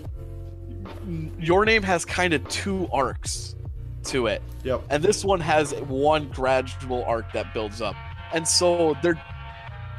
your 1.38 1.66
name 1.66 1.84
has 1.84 2.04
kind 2.06 2.34
of 2.34 2.48
two 2.48 2.88
arcs 2.92 3.56
to 4.04 4.28
it 4.28 4.42
Yep. 4.64 4.84
and 4.90 5.04
this 5.04 5.24
one 5.26 5.40
has 5.42 5.74
one 5.74 6.30
gradual 6.30 7.04
arc 7.06 7.32
that 7.34 7.54
builds 7.54 7.82
up 7.82 7.96
and 8.34 8.48
so 8.48 8.96
they're 9.04 9.22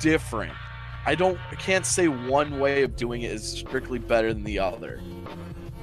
different 0.01 0.53
I 1.07 1.14
don't 1.14 1.38
I 1.51 1.55
can't 1.55 1.86
say 1.86 2.09
one 2.09 2.59
way 2.59 2.82
of 2.82 2.96
doing 2.96 3.22
it 3.22 3.32
is 3.32 3.46
strictly 3.51 3.99
better 3.99 4.32
than 4.32 4.44
the 4.44 4.59
other. 4.59 5.01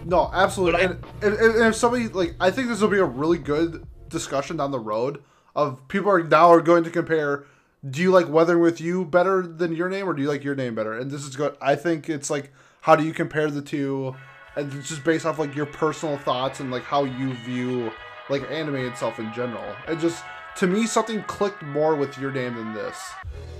No, 0.05 0.30
absolutely. 0.34 0.84
And, 0.84 1.03
and, 1.22 1.34
and 1.34 1.66
if 1.66 1.76
somebody 1.76 2.07
like, 2.09 2.36
I 2.39 2.51
think 2.51 2.68
this 2.68 2.80
will 2.80 2.89
be 2.89 2.99
a 2.99 3.05
really 3.05 3.39
good 3.39 3.86
discussion 4.07 4.57
down 4.57 4.72
the 4.72 4.80
road 4.80 5.24
of 5.55 5.88
people 5.88 6.11
are 6.11 6.24
now 6.24 6.51
are 6.51 6.61
going 6.61 6.84
to 6.84 6.89
compare. 6.89 7.45
Do 7.88 8.01
you 8.01 8.11
like 8.11 8.28
Weathering 8.28 8.61
with 8.61 8.82
You 8.82 9.05
better 9.05 9.45
than 9.45 9.76
Your 9.76 9.89
Name, 9.89 10.07
or 10.07 10.13
do 10.13 10.22
you 10.22 10.28
like 10.28 10.43
Your 10.43 10.55
Name 10.55 10.76
better? 10.76 10.93
And 10.93 11.09
this 11.09 11.24
is 11.24 11.36
good. 11.36 11.55
I 11.61 11.76
think 11.76 12.09
it's 12.09 12.30
like, 12.30 12.51
how 12.82 12.95
do 12.95 13.03
you 13.03 13.13
compare 13.13 13.49
the 13.49 13.61
two? 13.61 14.16
And 14.55 14.72
it's 14.74 14.89
just 14.89 15.03
based 15.03 15.26
off 15.26 15.38
like 15.38 15.55
your 15.55 15.66
personal 15.66 16.18
thoughts 16.18 16.59
and 16.59 16.72
like 16.72 16.84
how 16.84 17.03
you 17.03 17.34
view 17.34 17.91
like 18.30 18.49
anime 18.49 18.76
itself 18.76 19.20
in 19.20 19.32
general. 19.34 19.76
It 19.88 19.99
just 19.99 20.24
to 20.58 20.68
me 20.68 20.86
something 20.86 21.22
clicked 21.24 21.62
more 21.64 21.95
with 21.95 22.18
Your 22.18 22.32
Name 22.32 22.56
than 22.56 22.74
this. 22.74 22.97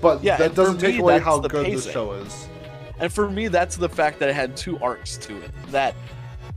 But 0.00 0.22
Yeah, 0.22 0.36
that 0.36 0.54
doesn't 0.54 0.78
take 0.78 0.94
me, 0.96 1.00
away 1.00 1.18
how 1.18 1.38
the 1.38 1.48
good 1.48 1.66
pacing. 1.66 1.92
show 1.92 2.12
is. 2.12 2.48
And 2.98 3.12
for 3.12 3.30
me, 3.30 3.48
that's 3.48 3.76
the 3.76 3.88
fact 3.88 4.18
that 4.20 4.28
it 4.28 4.34
had 4.34 4.56
two 4.56 4.78
arcs 4.78 5.16
to 5.18 5.36
it. 5.42 5.50
That 5.70 5.94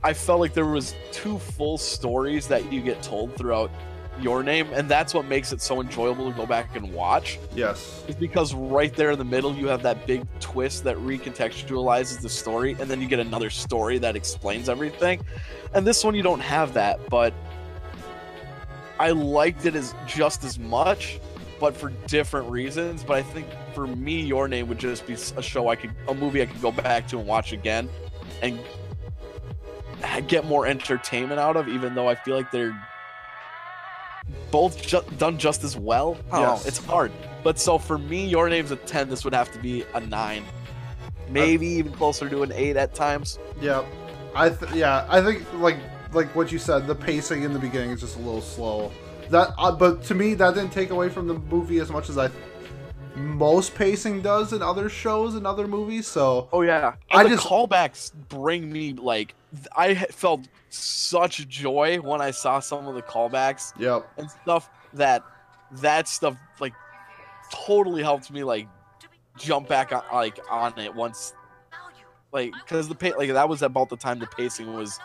I 0.02 0.14
felt 0.14 0.40
like 0.40 0.54
there 0.54 0.66
was 0.66 0.94
two 1.12 1.38
full 1.38 1.76
stories 1.76 2.48
that 2.48 2.72
you 2.72 2.80
get 2.80 3.02
told 3.02 3.36
throughout 3.36 3.70
your 4.20 4.42
name, 4.42 4.68
and 4.72 4.88
that's 4.88 5.14
what 5.14 5.26
makes 5.26 5.52
it 5.52 5.60
so 5.62 5.80
enjoyable 5.80 6.30
to 6.30 6.36
go 6.36 6.46
back 6.46 6.76
and 6.76 6.92
watch. 6.92 7.38
Yes. 7.54 8.04
Is 8.08 8.14
because 8.14 8.54
right 8.54 8.94
there 8.94 9.10
in 9.12 9.18
the 9.18 9.24
middle 9.24 9.54
you 9.54 9.66
have 9.68 9.82
that 9.82 10.06
big 10.06 10.26
twist 10.40 10.84
that 10.84 10.96
recontextualizes 10.98 12.20
the 12.20 12.28
story, 12.28 12.76
and 12.78 12.90
then 12.90 13.00
you 13.00 13.08
get 13.08 13.18
another 13.20 13.50
story 13.50 13.98
that 13.98 14.16
explains 14.16 14.68
everything. 14.68 15.22
And 15.74 15.86
this 15.86 16.04
one 16.04 16.14
you 16.14 16.22
don't 16.22 16.40
have 16.40 16.74
that, 16.74 17.06
but 17.08 17.32
I 19.00 19.10
liked 19.12 19.64
it 19.64 19.74
as 19.74 19.94
just 20.06 20.44
as 20.44 20.58
much, 20.58 21.18
but 21.58 21.74
for 21.74 21.88
different 22.06 22.50
reasons. 22.50 23.02
But 23.02 23.16
I 23.16 23.22
think 23.22 23.46
for 23.74 23.86
me, 23.86 24.20
Your 24.20 24.46
Name 24.46 24.68
would 24.68 24.78
just 24.78 25.06
be 25.06 25.14
a 25.14 25.42
show 25.42 25.68
I 25.68 25.76
could, 25.76 25.90
a 26.06 26.12
movie 26.14 26.42
I 26.42 26.46
could 26.46 26.60
go 26.60 26.70
back 26.70 27.08
to 27.08 27.18
and 27.18 27.26
watch 27.26 27.52
again, 27.54 27.88
and 28.42 28.60
get 30.28 30.44
more 30.44 30.66
entertainment 30.66 31.40
out 31.40 31.56
of. 31.56 31.66
Even 31.66 31.94
though 31.94 32.08
I 32.08 32.14
feel 32.14 32.36
like 32.36 32.50
they're 32.50 32.78
both 34.50 34.82
ju- 34.82 35.02
done 35.16 35.38
just 35.38 35.64
as 35.64 35.76
well. 35.78 36.18
Don't 36.30 36.42
Yes. 36.42 36.66
it's 36.66 36.78
hard. 36.78 37.10
But 37.42 37.58
so 37.58 37.78
for 37.78 37.96
me, 37.96 38.26
Your 38.26 38.50
Name's 38.50 38.70
a 38.70 38.76
ten. 38.76 39.08
This 39.08 39.24
would 39.24 39.34
have 39.34 39.50
to 39.52 39.58
be 39.58 39.84
a 39.94 40.00
nine, 40.00 40.44
maybe 41.30 41.76
uh, 41.76 41.78
even 41.78 41.92
closer 41.92 42.28
to 42.28 42.42
an 42.42 42.52
eight 42.52 42.76
at 42.76 42.94
times. 42.94 43.38
Yeah, 43.62 43.82
I 44.34 44.50
th- 44.50 44.72
yeah 44.72 45.06
I 45.08 45.22
think 45.22 45.46
like 45.54 45.78
like 46.12 46.34
what 46.34 46.50
you 46.52 46.58
said, 46.58 46.86
the 46.86 46.94
pacing 46.94 47.42
in 47.42 47.52
the 47.52 47.58
beginning 47.58 47.90
is 47.90 48.00
just 48.00 48.16
a 48.16 48.20
little 48.20 48.40
slow. 48.40 48.90
That 49.30 49.52
uh, 49.58 49.70
but 49.72 50.02
to 50.04 50.14
me 50.14 50.34
that 50.34 50.54
didn't 50.54 50.72
take 50.72 50.90
away 50.90 51.08
from 51.08 51.28
the 51.28 51.34
movie 51.34 51.78
as 51.78 51.90
much 51.90 52.08
as 52.08 52.18
I 52.18 52.30
most 53.16 53.74
pacing 53.74 54.22
does 54.22 54.52
in 54.52 54.62
other 54.62 54.88
shows 54.88 55.34
and 55.34 55.46
other 55.46 55.66
movies. 55.66 56.06
So 56.06 56.48
Oh 56.52 56.62
yeah, 56.62 56.94
I 57.10 57.22
and 57.22 57.30
the 57.32 57.36
just- 57.36 57.46
callbacks 57.46 58.12
bring 58.28 58.72
me 58.72 58.92
like 58.94 59.34
I 59.76 59.94
felt 59.94 60.48
such 60.68 61.46
joy 61.48 61.98
when 61.98 62.20
I 62.20 62.30
saw 62.30 62.60
some 62.60 62.86
of 62.86 62.94
the 62.94 63.02
callbacks 63.02 63.72
yep, 63.78 64.08
and 64.16 64.30
stuff 64.30 64.70
that 64.94 65.24
that 65.80 66.08
stuff 66.08 66.36
like 66.60 66.72
totally 67.52 68.02
helped 68.02 68.30
me 68.30 68.44
like 68.44 68.68
jump 69.36 69.68
back 69.68 69.92
on 69.92 70.02
like 70.12 70.38
on 70.50 70.78
it 70.78 70.94
once 70.94 71.34
like 72.32 72.52
because 72.64 72.88
the 72.88 72.94
pa- 72.94 73.16
like 73.18 73.30
that 73.32 73.48
was 73.48 73.62
about 73.62 73.88
the 73.88 73.96
time 73.96 74.18
the 74.20 74.26
pacing 74.26 74.72
was 74.74 75.00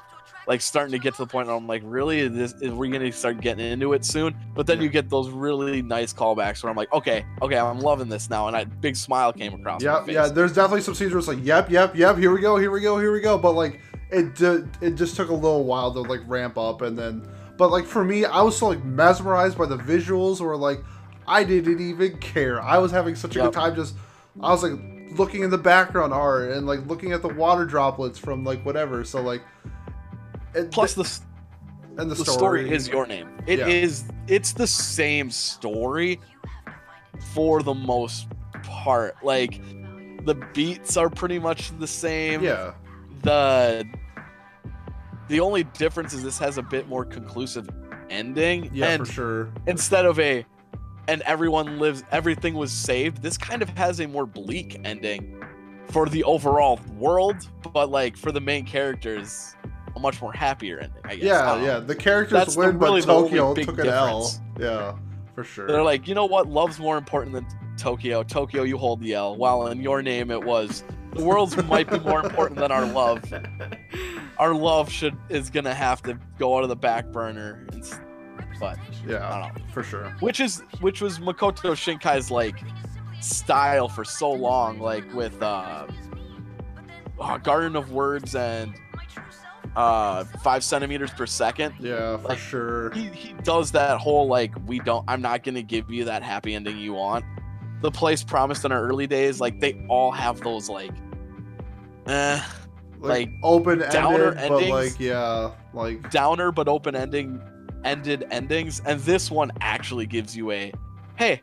like 0.48 0.62
starting 0.62 0.92
to 0.92 1.00
get 1.00 1.14
to 1.16 1.24
the 1.24 1.28
point 1.28 1.48
where 1.48 1.56
I'm 1.56 1.68
like, 1.68 1.82
really, 1.86 2.20
is 2.20 2.32
this 2.34 2.54
is 2.62 2.72
we 2.72 2.90
gonna 2.90 3.12
start 3.12 3.42
getting 3.42 3.66
into 3.66 3.94
it 3.94 4.06
soon? 4.06 4.36
But 4.54 4.68
then 4.68 4.82
you 4.82 4.90
get 4.90 5.10
those 5.10 5.30
really 5.30 5.82
nice 5.82 6.14
callbacks 6.14 6.64
where 6.64 6.70
I'm 6.70 6.76
like, 6.78 6.92
okay, 6.94 7.26
okay, 7.42 7.58
I'm 7.58 7.80
loving 7.80 8.10
this 8.10 8.30
now, 8.30 8.48
and 8.48 8.56
a 8.56 8.66
big 8.66 8.96
smile 8.96 9.34
came 9.34 9.54
across. 9.54 9.82
face. 9.82 10.14
yeah. 10.14 10.28
There's 10.28 10.54
definitely 10.54 10.82
some 10.82 10.96
scenes 10.96 11.12
where 11.12 11.20
it's 11.20 11.28
like, 11.28 11.44
yep, 11.44 11.70
yep, 11.70 11.96
yep. 11.96 12.18
Here 12.18 12.32
we 12.34 12.42
go, 12.42 12.58
here 12.58 12.72
we 12.72 12.82
go, 12.82 13.00
here 13.00 13.12
we 13.12 13.22
go. 13.22 13.38
But 13.38 13.54
like 13.54 13.80
it 14.12 14.36
did, 14.36 14.70
it 14.82 14.92
just 14.96 15.16
took 15.16 15.30
a 15.30 15.34
little 15.34 15.64
while 15.64 15.92
to 15.94 16.02
like 16.02 16.22
ramp 16.28 16.58
up 16.58 16.82
and 16.82 16.98
then. 16.98 17.28
But 17.58 17.72
like 17.72 17.86
for 17.86 18.04
me, 18.04 18.26
I 18.26 18.42
was 18.42 18.58
so 18.58 18.68
like 18.68 18.84
mesmerized 18.84 19.58
by 19.58 19.66
the 19.66 19.78
visuals, 19.78 20.42
or 20.42 20.56
like 20.58 20.80
I 21.28 21.44
didn't 21.44 21.80
even 21.82 22.18
care. 22.18 22.62
I 22.62 22.78
was 22.78 22.92
having 22.92 23.16
such 23.16 23.36
a 23.36 23.40
Yep. 23.40 23.46
good 23.48 23.54
time 23.54 23.76
just. 23.76 23.96
I 24.42 24.52
was 24.52 24.62
like 24.64 24.74
looking 25.18 25.44
in 25.44 25.50
the 25.50 25.58
background 25.58 26.14
art 26.14 26.52
and 26.52 26.68
like 26.68 26.86
looking 26.88 27.14
at 27.14 27.22
the 27.22 27.30
water 27.30 27.64
droplets 27.66 28.20
from 28.20 28.44
like 28.44 28.64
whatever. 28.66 29.04
So 29.06 29.22
like, 29.22 29.42
it, 30.56 30.72
Plus 30.72 30.94
the 30.94 31.04
s- 31.04 31.22
and 31.98 32.10
the, 32.12 32.16
the 32.16 32.26
story 32.26 32.70
is 32.72 32.88
your 32.88 33.06
name. 33.08 33.30
It 33.48 33.60
is. 33.60 34.04
Yeah. 34.08 34.36
It's 34.36 34.54
the 34.54 34.68
same 34.68 35.30
story 35.32 36.20
for 37.34 37.62
the 37.64 37.74
most 37.74 38.28
part. 38.64 39.16
Like 39.24 39.62
the 40.26 40.36
beats 40.54 40.98
are 40.98 41.10
pretty 41.10 41.40
much 41.40 41.78
the 41.80 41.88
same. 41.88 42.44
yeah, 42.44 42.74
The 43.22 43.86
the 45.28 45.40
only 45.40 45.64
difference 45.64 46.14
is 46.14 46.24
this 46.24 46.38
has 46.40 46.58
a 46.58 46.62
bit 46.62 46.88
more 46.88 47.06
conclusive 47.06 47.68
ending. 48.10 48.70
yeah, 48.74 48.88
and 48.88 49.08
for 49.08 49.14
sure. 49.14 49.54
instead 49.68 50.06
of 50.06 50.20
a 50.20 50.46
and 51.08 51.22
everyone 51.22 51.80
lives 51.80 52.04
everything 52.12 52.56
was 52.56 52.72
saved, 52.72 53.22
this 53.22 53.38
kind 53.38 53.62
of 53.62 53.70
has 53.70 54.00
a 54.02 54.08
more 54.08 54.26
bleak 54.26 54.80
ending 54.84 55.42
for 55.92 56.10
the 56.10 56.24
overall 56.24 56.80
world, 56.98 57.48
but 57.74 57.90
like 57.90 58.18
for 58.18 58.32
the 58.32 58.42
main 58.42 58.66
characters, 58.66 59.56
a 59.96 60.00
much 60.00 60.22
more 60.22 60.34
happier 60.34 60.80
ending, 60.80 61.02
I 61.04 61.16
guess. 61.16 61.24
Yeah, 61.26 61.56
don't 61.56 61.64
yeah. 61.64 61.80
The 61.80 61.96
characters 61.96 62.34
That's 62.34 62.54
the- 62.56 62.60
win, 62.62 62.80
really 62.80 63.02
but 63.02 63.08
Tokyo 63.08 63.54
big 63.54 63.66
took 63.68 63.80
an 63.80 63.88
L. 63.88 64.32
Yeah, 64.60 64.96
for 65.34 65.44
sure. 65.44 65.68
They're 65.68 65.84
like, 65.84 66.08
you 66.08 66.16
know 66.16 66.26
what? 66.26 66.48
Love's 66.48 66.80
more 66.80 66.98
important 66.98 67.34
than 67.34 67.46
Tokyo. 67.78 68.24
Tokyo, 68.24 68.64
you 68.64 68.78
hold 68.78 69.02
the 69.02 69.14
L. 69.14 69.36
While 69.36 69.68
in 69.68 69.82
your 69.82 70.02
name, 70.02 70.32
it 70.32 70.44
was 70.44 70.84
the 71.14 71.24
world's 71.24 71.56
might 71.66 71.90
be 71.90 72.00
more 72.00 72.24
important 72.26 72.60
than 72.60 72.72
our 72.72 72.86
love. 72.86 73.24
Our 74.38 74.54
love 74.54 74.92
should 74.92 75.16
is 75.30 75.50
gonna 75.50 75.74
have 75.74 76.02
to 76.04 76.20
go 76.38 76.58
out 76.58 76.64
of 76.64 76.70
the 76.70 76.76
back 76.76 77.06
burner. 77.14 77.66
And, 77.72 77.82
s- 77.82 77.98
but 78.60 78.78
I 78.78 78.82
yeah, 79.08 79.30
don't 79.54 79.58
know. 79.66 79.72
for 79.72 79.82
sure. 79.82 80.14
Which 80.20 80.42
is 80.42 80.62
which 80.82 81.00
was 81.02 81.20
Makoto 81.20 81.74
Shinkai's 81.74 82.30
like 82.30 82.58
style 83.22 83.88
for 83.88 84.04
so 84.04 84.30
long, 84.30 84.78
like 84.80 85.06
with 85.14 85.42
uh, 85.42 85.88
uh 87.18 87.38
Garden 87.38 87.78
of 87.78 87.92
Words 87.94 88.36
and 88.36 88.74
uh 89.76 90.24
five 90.42 90.64
centimeters 90.64 91.12
per 91.12 91.26
second. 91.26 91.74
Yeah, 91.80 92.18
for 92.18 92.28
Like, 92.30 92.38
sure. 92.38 92.92
he, 92.92 93.06
he 93.10 93.34
does 93.44 93.72
that 93.74 94.00
whole 94.00 94.28
like 94.28 94.54
we 94.66 94.80
don't 94.80 95.04
i'm 95.08 95.22
not 95.22 95.44
gonna 95.44 95.62
give 95.62 95.90
you 95.92 96.06
that 96.06 96.24
happy 96.24 96.56
ending 96.56 96.78
you 96.78 96.94
want 96.94 97.26
the 97.82 97.92
place 97.92 98.24
promised 98.24 98.64
in 98.66 98.72
our 98.72 98.82
early 98.82 99.06
days 99.06 99.40
like 99.42 99.60
they 99.60 99.74
all 99.90 100.12
have 100.12 100.40
those 100.42 100.70
like 100.70 100.92
eh, 102.08 102.42
Like, 103.00 103.28
like, 103.28 103.30
open 103.44 103.80
downer 103.80 104.34
ended, 104.34 104.50
but 104.50 104.56
endings. 104.64 104.72
like 104.72 105.00
yeah, 105.00 105.52
like 105.74 106.10
downer 106.10 106.52
but 106.52 106.68
open 106.68 106.96
ending 106.96 107.42
ended 107.84 108.26
endings 108.32 108.82
and 108.86 109.00
this 109.02 109.30
one 109.30 109.52
actually 109.62 110.06
gives 110.08 110.36
you 110.36 110.52
a 110.52 110.72
hey 111.18 111.42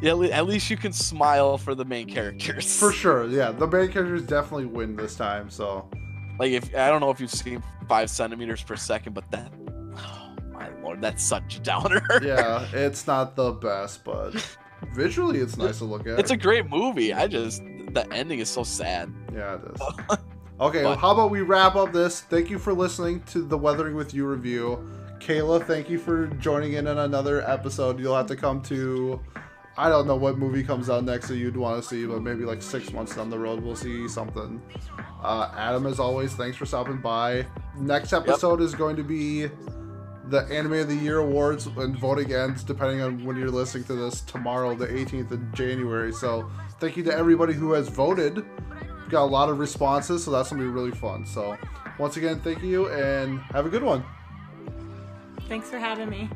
yeah, 0.00 0.10
at 0.10 0.18
le- 0.18 0.30
at 0.30 0.46
least 0.46 0.70
you 0.70 0.76
can 0.76 0.92
smile 0.92 1.56
for 1.58 1.74
the 1.74 1.84
main 1.84 2.08
characters 2.08 2.76
for 2.78 2.90
sure. 2.90 3.26
Yeah, 3.28 3.52
the 3.52 3.66
main 3.66 3.88
characters 3.92 4.22
definitely 4.26 4.66
win 4.66 4.96
this 4.96 5.14
time. 5.14 5.48
So 5.50 5.88
like 6.38 6.52
if 6.52 6.74
i 6.74 6.88
don't 6.88 7.00
know 7.00 7.10
if 7.10 7.20
you've 7.20 7.30
seen 7.30 7.62
five 7.88 8.08
centimeters 8.10 8.62
per 8.62 8.76
second 8.76 9.12
but 9.12 9.28
that 9.30 9.52
oh 9.96 10.32
my 10.52 10.68
lord 10.82 11.00
that's 11.00 11.22
such 11.22 11.56
a 11.56 11.60
downer 11.60 12.02
yeah, 12.22 12.66
it's 12.72 13.06
not 13.06 13.36
the 13.36 13.52
best, 13.52 14.04
but 14.04 14.32
visually 14.92 15.38
it's 15.38 15.56
nice 15.56 15.78
to 15.78 15.84
look 15.84 16.06
at. 16.06 16.18
it's 16.18 16.30
a 16.30 16.36
great 16.36 16.68
movie 16.68 17.12
i 17.12 17.26
just 17.26 17.62
the 17.92 18.06
ending 18.12 18.38
is 18.40 18.48
so 18.48 18.62
sad 18.64 19.12
Yeah, 19.32 19.54
it 19.56 19.60
is. 20.10 20.18
Okay, 20.60 20.84
well, 20.84 20.96
how 20.96 21.10
about 21.10 21.32
we 21.32 21.40
wrap 21.40 21.74
up 21.74 21.92
this? 21.92 22.20
Thank 22.20 22.48
you 22.48 22.60
for 22.60 22.72
listening 22.72 23.20
to 23.24 23.42
the 23.42 23.58
Weathering 23.58 23.96
with 23.96 24.14
You 24.14 24.24
review. 24.24 24.88
Kayla, 25.18 25.66
thank 25.66 25.90
you 25.90 25.98
for 25.98 26.28
joining 26.28 26.74
in 26.74 26.86
on 26.86 26.96
another 26.98 27.42
episode. 27.50 27.98
You'll 27.98 28.14
have 28.14 28.28
to 28.28 28.36
come 28.36 28.62
to. 28.62 29.20
I 29.76 29.88
don't 29.88 30.06
know 30.06 30.14
what 30.14 30.38
movie 30.38 30.62
comes 30.62 30.88
out 30.88 31.04
next 31.04 31.28
that 31.28 31.36
you'd 31.36 31.56
want 31.56 31.82
to 31.82 31.88
see, 31.88 32.06
but 32.06 32.22
maybe 32.22 32.44
like 32.44 32.62
six 32.62 32.92
months 32.92 33.16
down 33.16 33.28
the 33.28 33.38
road 33.38 33.60
we'll 33.62 33.74
see 33.74 34.06
something. 34.08 34.62
Uh, 35.22 35.50
Adam, 35.56 35.86
as 35.86 35.98
always, 35.98 36.32
thanks 36.34 36.56
for 36.56 36.64
stopping 36.64 36.98
by. 36.98 37.44
Next 37.76 38.12
episode 38.12 38.60
is 38.60 38.74
going 38.74 38.94
to 38.96 39.02
be 39.02 39.48
the 40.28 40.46
Anime 40.50 40.74
of 40.74 40.88
the 40.88 40.94
Year 40.94 41.18
awards, 41.18 41.66
and 41.66 41.96
voting 41.98 42.32
ends 42.32 42.62
depending 42.62 43.00
on 43.00 43.24
when 43.24 43.36
you're 43.36 43.50
listening 43.50 43.84
to 43.84 43.94
this 43.94 44.20
tomorrow, 44.22 44.74
the 44.74 44.86
18th 44.86 45.32
of 45.32 45.52
January. 45.52 46.12
So, 46.12 46.50
thank 46.78 46.96
you 46.96 47.02
to 47.04 47.14
everybody 47.14 47.52
who 47.52 47.72
has 47.72 47.88
voted. 47.88 48.36
We've 48.36 49.10
got 49.10 49.24
a 49.24 49.26
lot 49.26 49.48
of 49.48 49.58
responses, 49.58 50.24
so 50.24 50.30
that's 50.30 50.50
gonna 50.50 50.62
be 50.62 50.68
really 50.68 50.92
fun. 50.92 51.26
So, 51.26 51.58
once 51.98 52.16
again, 52.16 52.40
thank 52.40 52.62
you 52.62 52.88
and 52.90 53.40
have 53.52 53.66
a 53.66 53.68
good 53.68 53.82
one. 53.82 54.04
Thanks 55.48 55.68
for 55.68 55.78
having 55.78 56.08
me. 56.08 56.30